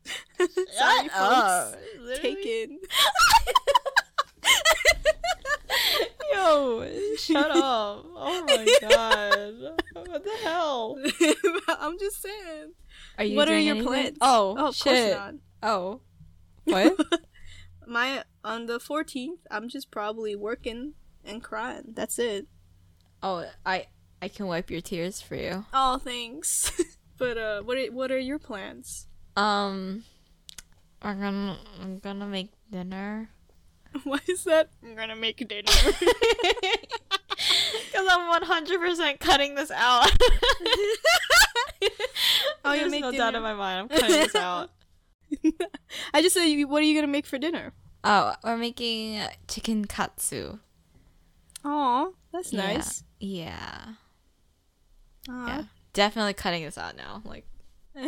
Sorry, 0.78 1.10
folks. 1.10 1.78
Taken. 2.22 2.80
Yo, 6.34 6.88
shut 7.18 7.52
up. 7.52 8.06
Oh 8.16 8.44
my 8.48 8.78
god. 8.82 10.06
What 10.08 10.24
the 10.24 10.32
hell? 10.44 10.98
I'm 11.80 11.98
just 12.00 12.22
saying. 12.22 12.74
Are 13.18 13.24
you 13.24 13.36
what 13.36 13.50
are 13.50 13.58
your 13.58 13.76
anything? 13.76 13.88
plans? 13.88 14.18
Oh, 14.22 14.56
oh 14.58 14.72
shit. 14.72 15.18
Oh. 15.64 16.02
What? 16.66 16.98
My 17.88 18.24
on 18.44 18.66
the 18.66 18.80
14th, 18.80 19.40
I'm 19.52 19.70
just 19.70 19.92
probably 19.92 20.36
working 20.36 20.94
and 21.24 21.44
crying. 21.44 21.94
That's 21.94 22.20
it. 22.20 22.48
oh, 23.24 23.46
I 23.66 23.88
I 24.22 24.28
can 24.28 24.48
wipe 24.48 24.70
your 24.72 24.82
tears 24.82 25.22
for 25.22 25.36
you. 25.36 25.66
Oh, 25.74 25.98
thanks. 26.00 26.72
but 27.18 27.38
uh, 27.38 27.62
what 27.62 27.78
are, 27.78 27.92
what 27.92 28.12
are 28.12 28.20
your 28.20 28.40
plans? 28.40 29.08
Um 29.36 30.04
I'm 31.02 31.20
gonna 31.20 31.58
I'm 31.82 32.00
gonna 32.00 32.26
make 32.28 32.50
dinner. 32.72 33.30
What 34.04 34.28
is 34.28 34.44
that? 34.44 34.70
I'm 34.84 34.96
gonna 34.96 35.16
make 35.16 35.38
dinner. 35.48 35.72
Because 37.92 38.08
I'm 38.10 38.42
100% 38.42 39.20
cutting 39.20 39.56
this 39.56 39.72
out. 39.72 40.12
Oh, 42.64 42.74
you 42.74 42.80
There's 42.80 42.92
make 42.92 43.02
no 43.02 43.12
doubt 43.12 43.34
dinner. 43.34 43.38
in 43.38 43.44
my 43.44 43.54
mind. 43.54 43.80
I'm 43.82 43.88
cutting 44.00 44.16
this 44.16 44.34
out. 44.36 44.72
I 46.14 46.22
just 46.22 46.34
said, 46.34 46.64
what 46.64 46.82
are 46.82 46.86
you 46.86 46.96
gonna 46.96 47.12
make 47.12 47.26
for 47.28 47.38
dinner? 47.38 47.74
Oh, 48.04 48.34
we're 48.44 48.58
making 48.58 49.22
chicken 49.48 49.86
katsu. 49.86 50.58
Oh, 51.64 52.16
that's 52.34 52.52
Yeah. 52.52 52.74
nice. 52.74 53.04
Yeah. 53.20 53.86
Aw. 55.30 55.48
Yeah. 55.48 55.64
Definitely 55.94 56.34
cutting 56.34 56.64
this 56.64 56.78
out 56.78 56.96
now. 56.98 57.22
Like 57.24 57.46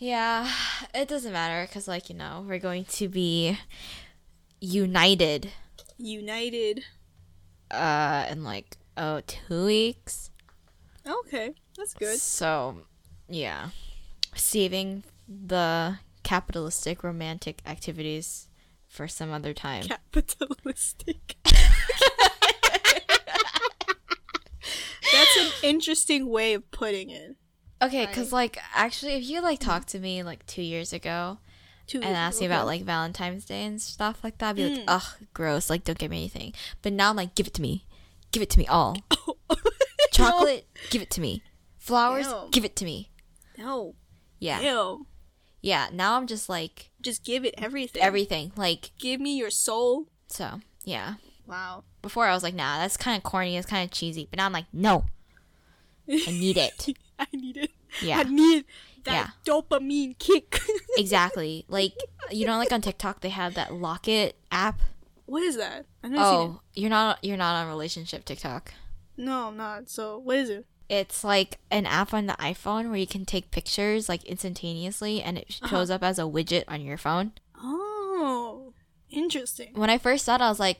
Yeah, 0.00 0.48
it 0.94 1.08
doesn't 1.08 1.32
matter 1.32 1.66
because, 1.66 1.88
like, 1.88 2.08
you 2.08 2.14
know, 2.14 2.44
we're 2.46 2.60
going 2.60 2.84
to 2.84 3.08
be 3.08 3.58
united 4.60 5.52
United. 5.96 6.84
uh 7.70 8.26
in 8.30 8.42
like 8.44 8.76
oh 8.96 9.20
two 9.26 9.66
weeks. 9.66 10.30
Okay, 11.06 11.54
that's 11.76 11.94
good. 11.94 12.18
So, 12.18 12.78
yeah, 13.28 13.70
saving 14.34 15.02
the 15.28 15.98
capitalistic 16.22 17.02
romantic 17.02 17.60
activities 17.66 18.48
for 18.88 19.08
some 19.08 19.32
other 19.32 19.52
time. 19.54 19.84
Capitalistic. 19.84 21.36
That's 25.12 25.36
an 25.38 25.50
interesting 25.62 26.28
way 26.28 26.54
of 26.54 26.70
putting 26.70 27.10
it. 27.10 27.36
okay, 27.82 28.06
because 28.06 28.32
like 28.32 28.58
actually, 28.74 29.14
if 29.14 29.28
you 29.28 29.40
like 29.40 29.58
talked 29.60 29.88
to 29.88 29.98
me 29.98 30.22
like 30.22 30.44
two 30.46 30.62
years 30.62 30.92
ago 30.92 31.38
Two 31.86 31.98
and 32.02 32.14
asked 32.16 32.40
me 32.40 32.46
about 32.46 32.66
like 32.66 32.82
Valentine's 32.82 33.44
Day 33.46 33.64
and 33.64 33.80
stuff 33.80 34.22
like 34.22 34.38
that, 34.38 34.50
I'd 34.50 34.56
be 34.56 34.68
like, 34.68 34.80
Mm. 34.80 34.84
ugh, 34.88 35.04
gross. 35.32 35.70
Like, 35.70 35.84
don't 35.84 35.98
give 35.98 36.10
me 36.10 36.18
anything. 36.18 36.52
But 36.82 36.92
now 36.92 37.10
I'm 37.10 37.16
like, 37.16 37.34
give 37.34 37.46
it 37.46 37.54
to 37.54 37.62
me, 37.62 37.86
give 38.32 38.42
it 38.42 38.50
to 38.50 38.58
me 38.58 38.66
all. 38.66 38.96
Chocolate, 40.12 40.66
give 40.90 41.02
it 41.02 41.10
to 41.12 41.20
me. 41.20 41.42
Flowers, 41.78 42.26
Ew. 42.26 42.48
give 42.50 42.64
it 42.64 42.76
to 42.76 42.84
me. 42.84 43.10
No. 43.56 43.94
Yeah, 44.38 44.60
Ew. 44.60 45.06
yeah. 45.62 45.88
Now 45.92 46.16
I'm 46.16 46.26
just 46.26 46.48
like 46.48 46.90
Just 47.00 47.24
give 47.24 47.44
it 47.44 47.54
everything. 47.58 48.02
everything. 48.02 48.52
Like 48.56 48.90
Give 48.98 49.20
me 49.20 49.36
your 49.36 49.50
soul. 49.50 50.08
so, 50.28 50.60
yeah. 50.84 51.14
Wow. 51.48 51.84
Before 52.02 52.26
I 52.26 52.34
was 52.34 52.42
like, 52.42 52.54
nah, 52.54 52.78
that's 52.78 52.96
kind 52.96 53.16
of 53.16 53.22
corny. 53.24 53.56
It's 53.56 53.66
kind 53.66 53.84
of 53.84 53.90
cheesy. 53.90 54.28
But 54.30 54.36
now 54.36 54.46
I'm 54.46 54.52
like, 54.52 54.66
no, 54.72 55.06
I 56.08 56.30
need 56.30 56.56
it. 56.56 56.88
I 57.18 57.26
need 57.32 57.56
it. 57.56 57.70
Yeah. 58.02 58.18
I 58.18 58.22
need 58.24 58.64
that 59.04 59.32
Yeah. 59.46 59.52
dopamine 59.54 60.18
kick. 60.18 60.60
exactly. 60.96 61.64
Like 61.68 61.94
you 62.30 62.46
know, 62.46 62.58
like 62.58 62.70
on 62.72 62.80
TikTok 62.82 63.20
they 63.20 63.30
have 63.30 63.54
that 63.54 63.72
Locket 63.72 64.36
app. 64.52 64.80
what 65.26 65.42
is 65.42 65.56
that? 65.56 65.86
I've 66.04 66.10
never 66.10 66.22
seen 66.24 66.34
Oh, 66.50 66.60
you're 66.74 66.90
not 66.90 67.24
you're 67.24 67.36
not 67.38 67.54
on 67.56 67.68
relationship 67.68 68.24
TikTok. 68.24 68.74
No, 69.16 69.48
I'm 69.48 69.56
not. 69.56 69.88
So, 69.88 70.18
what 70.18 70.36
is 70.36 70.50
it? 70.50 70.66
It's 70.88 71.24
like 71.24 71.58
an 71.70 71.86
app 71.86 72.14
on 72.14 72.26
the 72.26 72.34
iPhone 72.34 72.88
where 72.88 72.96
you 72.98 73.06
can 73.06 73.24
take 73.24 73.50
pictures 73.50 74.08
like 74.08 74.22
instantaneously 74.24 75.20
and 75.22 75.36
it 75.38 75.58
Uh-huh. 75.62 75.68
shows 75.70 75.90
up 75.90 76.02
as 76.04 76.18
a 76.18 76.22
widget 76.22 76.64
on 76.68 76.82
your 76.82 76.96
phone. 76.98 77.32
Oh, 77.60 78.72
interesting. 79.10 79.70
When 79.74 79.90
I 79.90 79.98
first 79.98 80.24
saw 80.24 80.36
it, 80.36 80.40
I 80.40 80.48
was 80.48 80.60
like, 80.60 80.78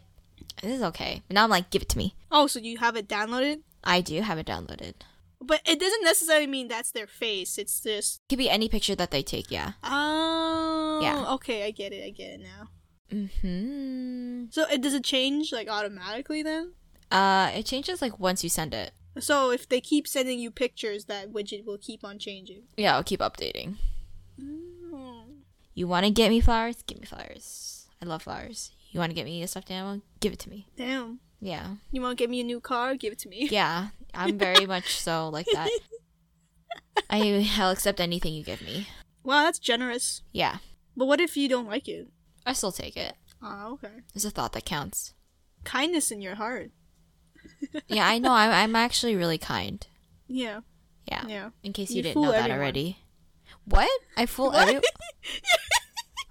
this 0.62 0.72
is 0.72 0.82
okay. 0.82 1.22
But 1.28 1.34
now 1.34 1.44
I'm 1.44 1.50
like, 1.50 1.70
give 1.70 1.82
it 1.82 1.88
to 1.90 1.98
me. 1.98 2.14
Oh, 2.30 2.46
so 2.46 2.58
you 2.58 2.78
have 2.78 2.96
it 2.96 3.08
downloaded? 3.08 3.60
I 3.84 4.00
do 4.00 4.20
have 4.22 4.38
it 4.38 4.46
downloaded. 4.46 4.94
But 5.40 5.60
it 5.64 5.78
doesn't 5.78 6.02
necessarily 6.02 6.46
mean 6.46 6.68
that's 6.68 6.90
their 6.90 7.06
face. 7.06 7.58
It's 7.58 7.80
just 7.80 8.20
It 8.24 8.28
could 8.28 8.38
be 8.38 8.50
any 8.50 8.68
picture 8.68 8.94
that 8.96 9.10
they 9.10 9.22
take, 9.22 9.50
yeah. 9.50 9.72
oh 9.84 11.00
Yeah. 11.02 11.32
Okay, 11.34 11.64
I 11.64 11.70
get 11.70 11.92
it. 11.92 12.04
I 12.04 12.10
get 12.10 12.30
it 12.32 12.40
now. 12.40 12.68
Mm-hmm. 13.12 14.44
So 14.50 14.66
it 14.70 14.80
does 14.82 14.94
it 14.94 15.04
change 15.04 15.52
like 15.52 15.68
automatically 15.68 16.42
then? 16.42 16.72
Uh, 17.10 17.50
it 17.54 17.64
changes 17.64 18.02
like 18.02 18.18
once 18.18 18.42
you 18.44 18.50
send 18.50 18.74
it. 18.74 18.92
So 19.18 19.50
if 19.50 19.68
they 19.68 19.80
keep 19.80 20.06
sending 20.06 20.38
you 20.38 20.50
pictures, 20.50 21.06
that 21.06 21.32
widget 21.32 21.64
will 21.64 21.78
keep 21.78 22.04
on 22.04 22.18
changing. 22.18 22.64
Yeah, 22.76 22.96
I'll 22.96 23.04
keep 23.04 23.20
updating. 23.20 23.76
Mm. 24.40 25.38
You 25.74 25.88
want 25.88 26.04
to 26.06 26.10
get 26.10 26.30
me 26.30 26.40
flowers? 26.40 26.82
Give 26.86 27.00
me 27.00 27.06
flowers. 27.06 27.86
I 28.02 28.06
love 28.06 28.22
flowers. 28.22 28.72
You 28.90 29.00
want 29.00 29.10
to 29.10 29.14
get 29.14 29.24
me 29.26 29.42
a 29.42 29.46
stuffed 29.46 29.70
animal? 29.70 30.00
Give 30.20 30.32
it 30.32 30.38
to 30.40 30.50
me. 30.50 30.66
Damn. 30.76 31.20
Yeah. 31.40 31.74
You 31.92 32.00
want 32.00 32.16
to 32.18 32.22
get 32.22 32.30
me 32.30 32.40
a 32.40 32.44
new 32.44 32.60
car? 32.60 32.94
Give 32.96 33.12
it 33.12 33.18
to 33.20 33.28
me. 33.28 33.48
Yeah. 33.50 33.88
I'm 34.14 34.38
very 34.38 34.66
much 34.74 34.96
so 34.98 35.28
like 35.28 35.46
that. 35.52 35.68
I, 37.10 37.48
I'll 37.58 37.70
accept 37.70 38.00
anything 38.00 38.34
you 38.34 38.42
give 38.44 38.62
me. 38.62 38.88
Wow, 39.22 39.42
that's 39.44 39.58
generous. 39.58 40.22
Yeah. 40.32 40.58
But 40.96 41.06
what 41.06 41.20
if 41.20 41.36
you 41.36 41.48
don't 41.48 41.66
like 41.68 41.86
it? 41.88 42.08
I 42.46 42.52
still 42.54 42.72
take 42.72 42.96
it. 42.96 43.14
Oh, 43.42 43.74
okay. 43.74 43.92
It's 44.14 44.24
a 44.24 44.30
thought 44.30 44.52
that 44.54 44.64
counts. 44.64 45.14
Kindness 45.64 46.10
in 46.10 46.20
your 46.20 46.36
heart. 46.36 46.70
Yeah, 47.88 48.06
I 48.06 48.18
know. 48.18 48.32
I'm, 48.32 48.50
I'm 48.50 48.76
actually 48.76 49.16
really 49.16 49.38
kind. 49.38 49.84
Yeah. 50.26 50.60
Yeah. 51.06 51.24
Yeah. 51.26 51.50
In 51.62 51.72
case 51.72 51.90
you, 51.90 51.96
You 51.96 52.02
didn't 52.02 52.22
know 52.22 52.30
that 52.30 52.38
everyone. 52.50 52.58
already. 52.58 52.98
What? 53.64 53.90
I 54.16 54.26
fool 54.26 54.52
everyone? 54.54 54.82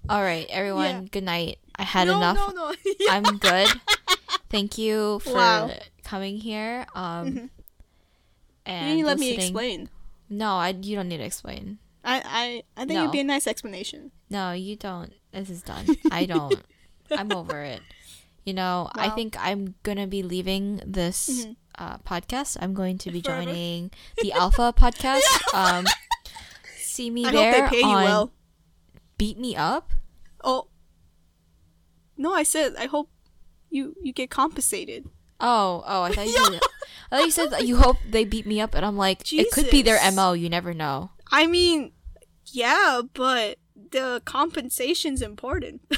All 0.08 0.22
right, 0.22 0.46
everyone. 0.48 0.84
Yeah. 1.02 1.08
Good 1.10 1.24
night. 1.24 1.58
I 1.78 1.84
had 1.84 2.08
no, 2.08 2.16
enough. 2.16 2.36
No, 2.36 2.48
no, 2.48 2.74
yeah. 3.00 3.12
I'm 3.12 3.38
good. 3.38 3.68
Thank 4.50 4.78
you 4.78 5.20
for 5.20 5.34
Wow. 5.34 5.70
coming 6.04 6.38
here. 6.38 6.86
Um, 6.94 7.26
Mhm. 7.32 7.50
and 8.66 8.98
you 8.98 9.06
let 9.06 9.18
me 9.18 9.32
explain. 9.34 9.88
No, 10.28 10.52
I. 10.54 10.70
You 10.70 10.96
don't 10.96 11.08
need 11.08 11.18
to 11.18 11.24
explain. 11.24 11.78
I, 12.04 12.22
I, 12.24 12.62
I 12.76 12.80
think 12.86 12.92
No. 12.96 13.00
it'd 13.02 13.12
be 13.12 13.20
a 13.20 13.24
nice 13.24 13.46
explanation. 13.46 14.10
No, 14.30 14.52
you 14.52 14.76
don't. 14.76 15.12
This 15.32 15.50
is 15.50 15.62
done. 15.62 15.86
I 16.10 16.24
don't. 16.26 16.54
I'm 17.10 17.32
over 17.32 17.62
it. 17.62 17.80
You 18.44 18.54
know, 18.54 18.88
I 18.94 19.10
think 19.10 19.36
I'm 19.38 19.74
gonna 19.82 20.06
be 20.06 20.22
leaving 20.22 20.80
this 20.86 21.28
Mhm. 21.44 21.56
uh, 21.78 21.98
podcast. 21.98 22.56
I'm 22.60 22.72
going 22.74 22.96
to 22.98 23.10
be 23.10 23.20
Forever. 23.20 23.44
joining 23.44 23.90
the 24.22 24.32
Alpha 24.40 24.72
podcast. 24.76 25.22
Um, 25.54 25.84
see 26.76 27.10
me 27.10 27.24
there. 27.24 27.30
I 27.30 27.32
there 27.32 27.62
hope 27.62 27.70
they 27.70 27.76
pay 27.76 27.80
you 27.88 27.94
on 27.94 28.04
well. 28.04 28.32
Beat 29.18 29.38
Me 29.38 29.54
Up. 29.56 29.90
Oh. 30.42 30.68
No, 32.18 32.34
I 32.34 32.42
said 32.42 32.74
I 32.76 32.86
hope 32.86 33.08
you 33.70 33.94
you 34.02 34.12
get 34.12 34.28
compensated. 34.30 35.06
Oh, 35.40 35.84
oh, 35.86 36.02
I 36.02 36.12
thought 36.12 36.26
you 36.26 36.32
said, 36.52 36.60
I 37.12 37.16
thought 37.18 37.24
you 37.24 37.30
said 37.30 37.50
that 37.52 37.66
you 37.66 37.76
hope 37.76 37.96
they 38.08 38.24
beat 38.24 38.44
me 38.44 38.60
up, 38.60 38.74
and 38.74 38.84
I'm 38.84 38.96
like, 38.96 39.32
it 39.32 39.50
could 39.52 39.70
be 39.70 39.82
their 39.82 39.98
Jesus. 39.98 40.16
mo. 40.16 40.32
You 40.32 40.48
never 40.50 40.74
know. 40.74 41.10
I 41.30 41.46
mean, 41.46 41.92
yeah, 42.46 43.02
but 43.14 43.58
the 43.90 44.20
compensation's 44.24 45.22
important. 45.22 45.82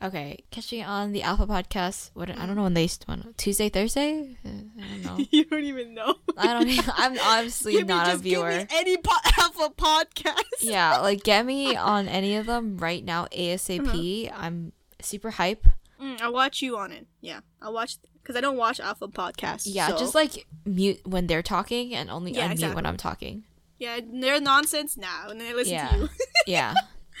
Okay, 0.00 0.44
catching 0.52 0.84
on 0.84 1.10
the 1.10 1.22
Alpha 1.24 1.44
podcast. 1.44 2.12
What 2.14 2.30
I 2.30 2.46
don't 2.46 2.54
know 2.54 2.62
when 2.62 2.74
they 2.74 2.88
when, 3.06 3.34
Tuesday, 3.36 3.68
Thursday. 3.68 4.36
Uh, 4.46 4.48
I 4.80 4.86
don't 4.88 5.04
know. 5.18 5.24
you 5.32 5.44
don't 5.44 5.64
even 5.64 5.92
know. 5.92 6.14
I 6.36 6.52
don't. 6.52 6.88
I'm 6.96 7.18
obviously 7.18 7.72
Give 7.72 7.82
me- 7.88 7.94
not 7.94 8.06
a 8.06 8.10
just 8.12 8.22
give 8.22 8.38
me 8.38 8.48
viewer. 8.48 8.66
any 8.70 8.96
po- 8.96 9.16
Alpha 9.38 9.70
podcast. 9.76 10.44
Yeah, 10.60 10.98
like 10.98 11.24
get 11.24 11.44
me 11.44 11.74
on 11.74 12.06
any 12.06 12.36
of 12.36 12.46
them 12.46 12.78
right 12.78 13.04
now 13.04 13.26
ASAP. 13.32 14.28
Uh-huh. 14.30 14.36
I'm 14.40 14.72
super 15.00 15.30
hype. 15.32 15.66
Mm, 16.00 16.20
I'll 16.20 16.32
watch 16.32 16.62
you 16.62 16.76
on 16.78 16.92
it. 16.92 17.06
Yeah, 17.20 17.40
I'll 17.60 17.72
watch 17.72 17.96
because 18.22 18.36
I 18.36 18.40
don't 18.40 18.56
watch 18.56 18.78
Alpha 18.80 19.08
podcasts. 19.08 19.62
Yeah, 19.66 19.88
so- 19.88 19.98
just 19.98 20.14
like 20.14 20.46
mute 20.64 21.00
when 21.06 21.26
they're 21.26 21.42
talking 21.42 21.94
and 21.94 22.10
only 22.10 22.32
Yeah, 22.32 22.48
unmute 22.48 22.52
exactly. 22.52 22.74
when 22.76 22.86
I'm 22.86 22.96
talking. 22.96 23.44
yeah, 23.78 24.00
they're 24.04 24.40
nonsense 24.40 24.96
now, 24.96 25.28
and 25.28 25.40
then 25.40 25.50
I 25.52 25.54
listen 25.54 25.74
Yeah. 25.74 25.88
to 25.88 25.96
you 25.98 26.08
Yeah. 26.46 26.74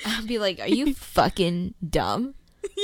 I'll 0.06 0.26
be 0.26 0.38
like, 0.38 0.60
"Are 0.60 0.68
you 0.68 0.94
fucking 1.18 1.74
dumb?" 1.88 2.34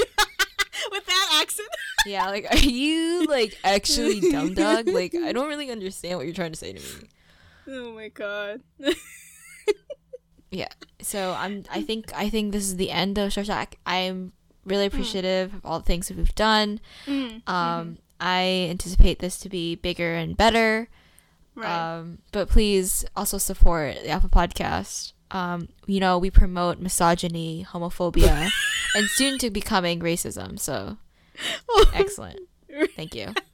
with 0.91 1.07
that 1.07 1.39
accent. 1.43 1.69
Yeah, 2.07 2.27
like, 2.29 2.47
are 2.51 2.57
you 2.59 3.27
like 3.27 3.57
actually 3.63 4.21
dumb, 4.21 4.55
dog? 4.55 4.89
Like, 4.89 5.15
I 5.15 5.33
don't 5.33 5.49
really 5.49 5.71
understand 5.71 6.17
what 6.19 6.27
you're 6.27 6.35
trying 6.35 6.53
to 6.53 6.59
say 6.59 6.73
to 6.73 6.81
me. 6.81 7.09
Oh 7.69 7.93
my 7.95 8.09
god. 8.09 8.61
Yeah. 10.51 10.69
So 11.01 11.35
I'm. 11.37 11.65
I 11.71 11.83
think. 11.83 12.13
I 12.15 12.29
think 12.31 12.53
this 12.53 12.65
is 12.65 12.77
the 12.77 12.91
end 12.91 13.19
of 13.19 13.33
Short 13.33 13.47
Shack. 13.47 13.77
I'm 13.87 14.33
really 14.65 14.87
appreciative 14.87 15.55
of 15.55 15.65
all 15.65 15.79
the 15.79 15.85
things 15.85 16.09
that 16.09 16.17
we've 16.17 16.35
done. 16.35 16.81
Mm, 17.07 17.47
Um, 17.49 17.99
I 18.21 18.69
anticipate 18.71 19.19
this 19.19 19.39
to 19.41 19.49
be 19.49 19.75
bigger 19.75 20.15
and 20.15 20.37
better. 20.37 20.89
right. 21.55 21.97
Um, 21.99 22.19
but 22.33 22.49
please 22.49 23.05
also 23.17 23.39
support 23.39 23.97
the 24.03 24.11
Alpha 24.11 24.29
Podcast. 24.29 25.13
Um, 25.31 25.69
you 25.87 26.01
know, 26.01 26.19
we 26.19 26.31
promote 26.31 26.79
misogyny, 26.79 27.67
homophobia, 27.69 28.49
and 28.95 29.09
soon 29.11 29.39
to 29.39 29.51
becoming 29.51 30.01
racism. 30.01 30.59
So 30.59 30.97
excellent. 31.93 32.41
Thank 32.97 33.15
you. 33.15 33.35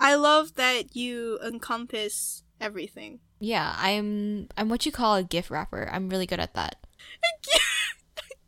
I 0.00 0.14
love 0.14 0.54
that 0.54 0.96
you 0.96 1.38
encompass 1.44 2.42
everything. 2.60 3.20
Yeah, 3.38 3.74
I'm 3.78 4.48
I'm 4.56 4.68
what 4.68 4.86
you 4.86 4.92
call 4.92 5.16
a 5.16 5.22
gift 5.22 5.50
wrapper. 5.50 5.88
I'm 5.92 6.08
really 6.08 6.26
good 6.26 6.40
at 6.40 6.54
that. 6.54 6.76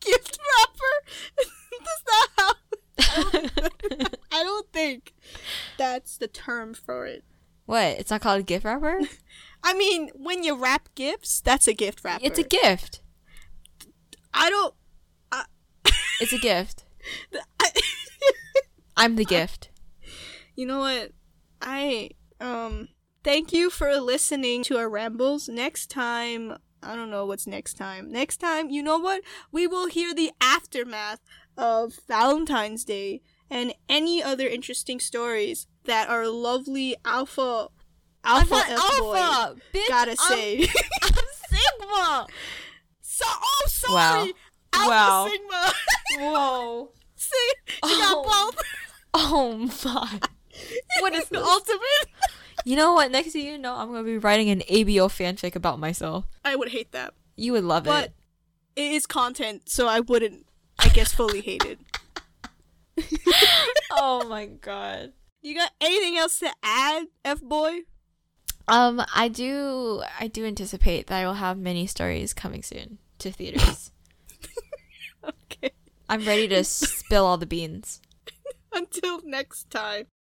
Gift 0.05 0.38
wrapper. 0.59 0.94
That's 1.84 2.05
not 2.09 2.28
how. 2.36 2.53
I 4.30 4.42
don't 4.42 4.72
think 4.72 5.12
that's 5.76 6.16
the 6.16 6.28
term 6.28 6.74
for 6.74 7.07
it. 7.07 7.24
what? 7.66 7.98
It's 7.98 8.11
not 8.11 8.20
called 8.20 8.40
a 8.40 8.42
gift 8.42 8.64
wrapper? 8.64 9.00
I 9.64 9.74
mean, 9.74 10.11
when 10.14 10.42
you 10.44 10.57
wrap 10.57 10.88
gifts, 10.94 11.40
that's 11.40 11.66
a 11.68 11.72
gift 11.72 12.03
wrapper. 12.05 12.24
It's 12.24 12.38
a 12.38 12.42
gift. 12.42 13.00
I 14.34 14.50
don't. 14.50 14.74
It's 16.20 16.32
a 16.32 16.38
gift. 16.38 16.84
I, 17.61 17.70
I'm 18.96 19.16
the 19.16 19.24
gift. 19.24 19.70
you 20.55 20.66
know 20.66 20.78
what? 20.78 21.11
I 21.61 22.11
um. 22.40 22.88
Thank 23.24 23.53
you 23.53 23.70
for 23.70 23.92
listening 23.98 24.62
to 24.64 24.76
our 24.78 24.88
rambles. 24.88 25.48
Next 25.48 25.90
time, 25.90 26.59
I 26.83 26.95
don't 26.97 27.11
know 27.11 27.26
what's 27.26 27.47
next 27.47 27.74
time. 27.74 28.11
Next 28.11 28.39
time, 28.39 28.70
you 28.70 28.83
know 28.83 28.99
what? 28.99 29.22
We 29.53 29.66
will 29.66 29.87
hear 29.89 30.14
the 30.14 30.33
aftermath 30.41 31.20
of 31.57 31.95
Valentine's 32.09 32.85
Day 32.85 33.20
and 33.51 33.74
any 33.89 34.22
other 34.22 34.47
interesting 34.47 34.99
stories 35.01 35.66
that 35.85 36.09
our 36.09 36.26
lovely 36.28 36.97
alpha 37.05 37.68
alpha 38.24 38.55
I'm 38.55 38.68
not 38.68 38.70
F 38.70 38.99
boy 38.99 39.16
alpha, 39.16 39.61
bitch. 39.74 39.89
gotta 39.89 40.11
I'm- 40.11 40.16
say. 40.28 40.68
I'm 41.03 41.12
Sigma. 41.51 42.26
so, 43.01 43.24
oh, 43.28 43.64
sorry. 43.68 43.95
Wow. 43.95 44.33
Alpha 44.74 44.89
Wow. 44.89 45.28
Sigma. 45.28 45.72
Whoa. 46.18 46.93
See, 47.16 47.53
she 47.68 47.78
Oh. 47.83 48.22
got 48.24 48.55
both. 48.57 48.64
Oh 49.14 49.70
my. 49.85 50.20
What 51.01 51.14
is 51.14 51.28
the 51.28 51.43
ultimate? 51.43 52.07
You 52.64 52.76
know 52.76 52.92
what? 52.94 53.10
Next 53.10 53.32
thing 53.32 53.46
you 53.46 53.58
know, 53.58 53.74
I'm 53.74 53.88
gonna 53.88 54.04
be 54.04 54.18
writing 54.18 54.50
an 54.50 54.60
ABO 54.60 55.08
fanfic 55.08 55.56
about 55.56 55.78
myself. 55.78 56.26
I 56.44 56.56
would 56.56 56.68
hate 56.70 56.92
that, 56.92 57.14
You 57.36 57.52
would 57.52 57.64
love 57.64 57.84
but 57.84 58.04
it. 58.04 58.12
But 58.74 58.82
it 58.82 58.92
is 58.92 59.06
content, 59.06 59.68
so 59.68 59.88
I 59.88 60.00
wouldn't, 60.00 60.46
I 60.78 60.88
guess, 60.88 61.12
fully 61.12 61.40
hate 61.40 61.64
it. 61.64 61.78
oh 63.90 64.26
my 64.28 64.46
god. 64.46 65.12
You 65.42 65.54
got 65.56 65.72
anything 65.80 66.16
else 66.16 66.38
to 66.38 66.50
add, 66.62 67.06
F 67.24 67.40
boy? 67.42 67.80
Um, 68.68 69.02
I 69.14 69.28
do. 69.28 70.02
I 70.20 70.28
do 70.28 70.44
anticipate 70.44 71.08
that 71.08 71.20
I 71.20 71.26
will 71.26 71.34
have 71.34 71.58
many 71.58 71.86
stories 71.86 72.32
coming 72.32 72.62
soon 72.62 72.98
to 73.18 73.30
theaters. 73.32 73.90
Okay. 75.24 75.70
I'm 76.08 76.24
ready 76.24 76.48
to 76.48 76.64
spill 76.64 77.24
all 77.24 77.38
the 77.38 77.46
beans. 77.46 78.00
Until 78.72 79.20
next 79.24 79.70
time. 79.70 80.06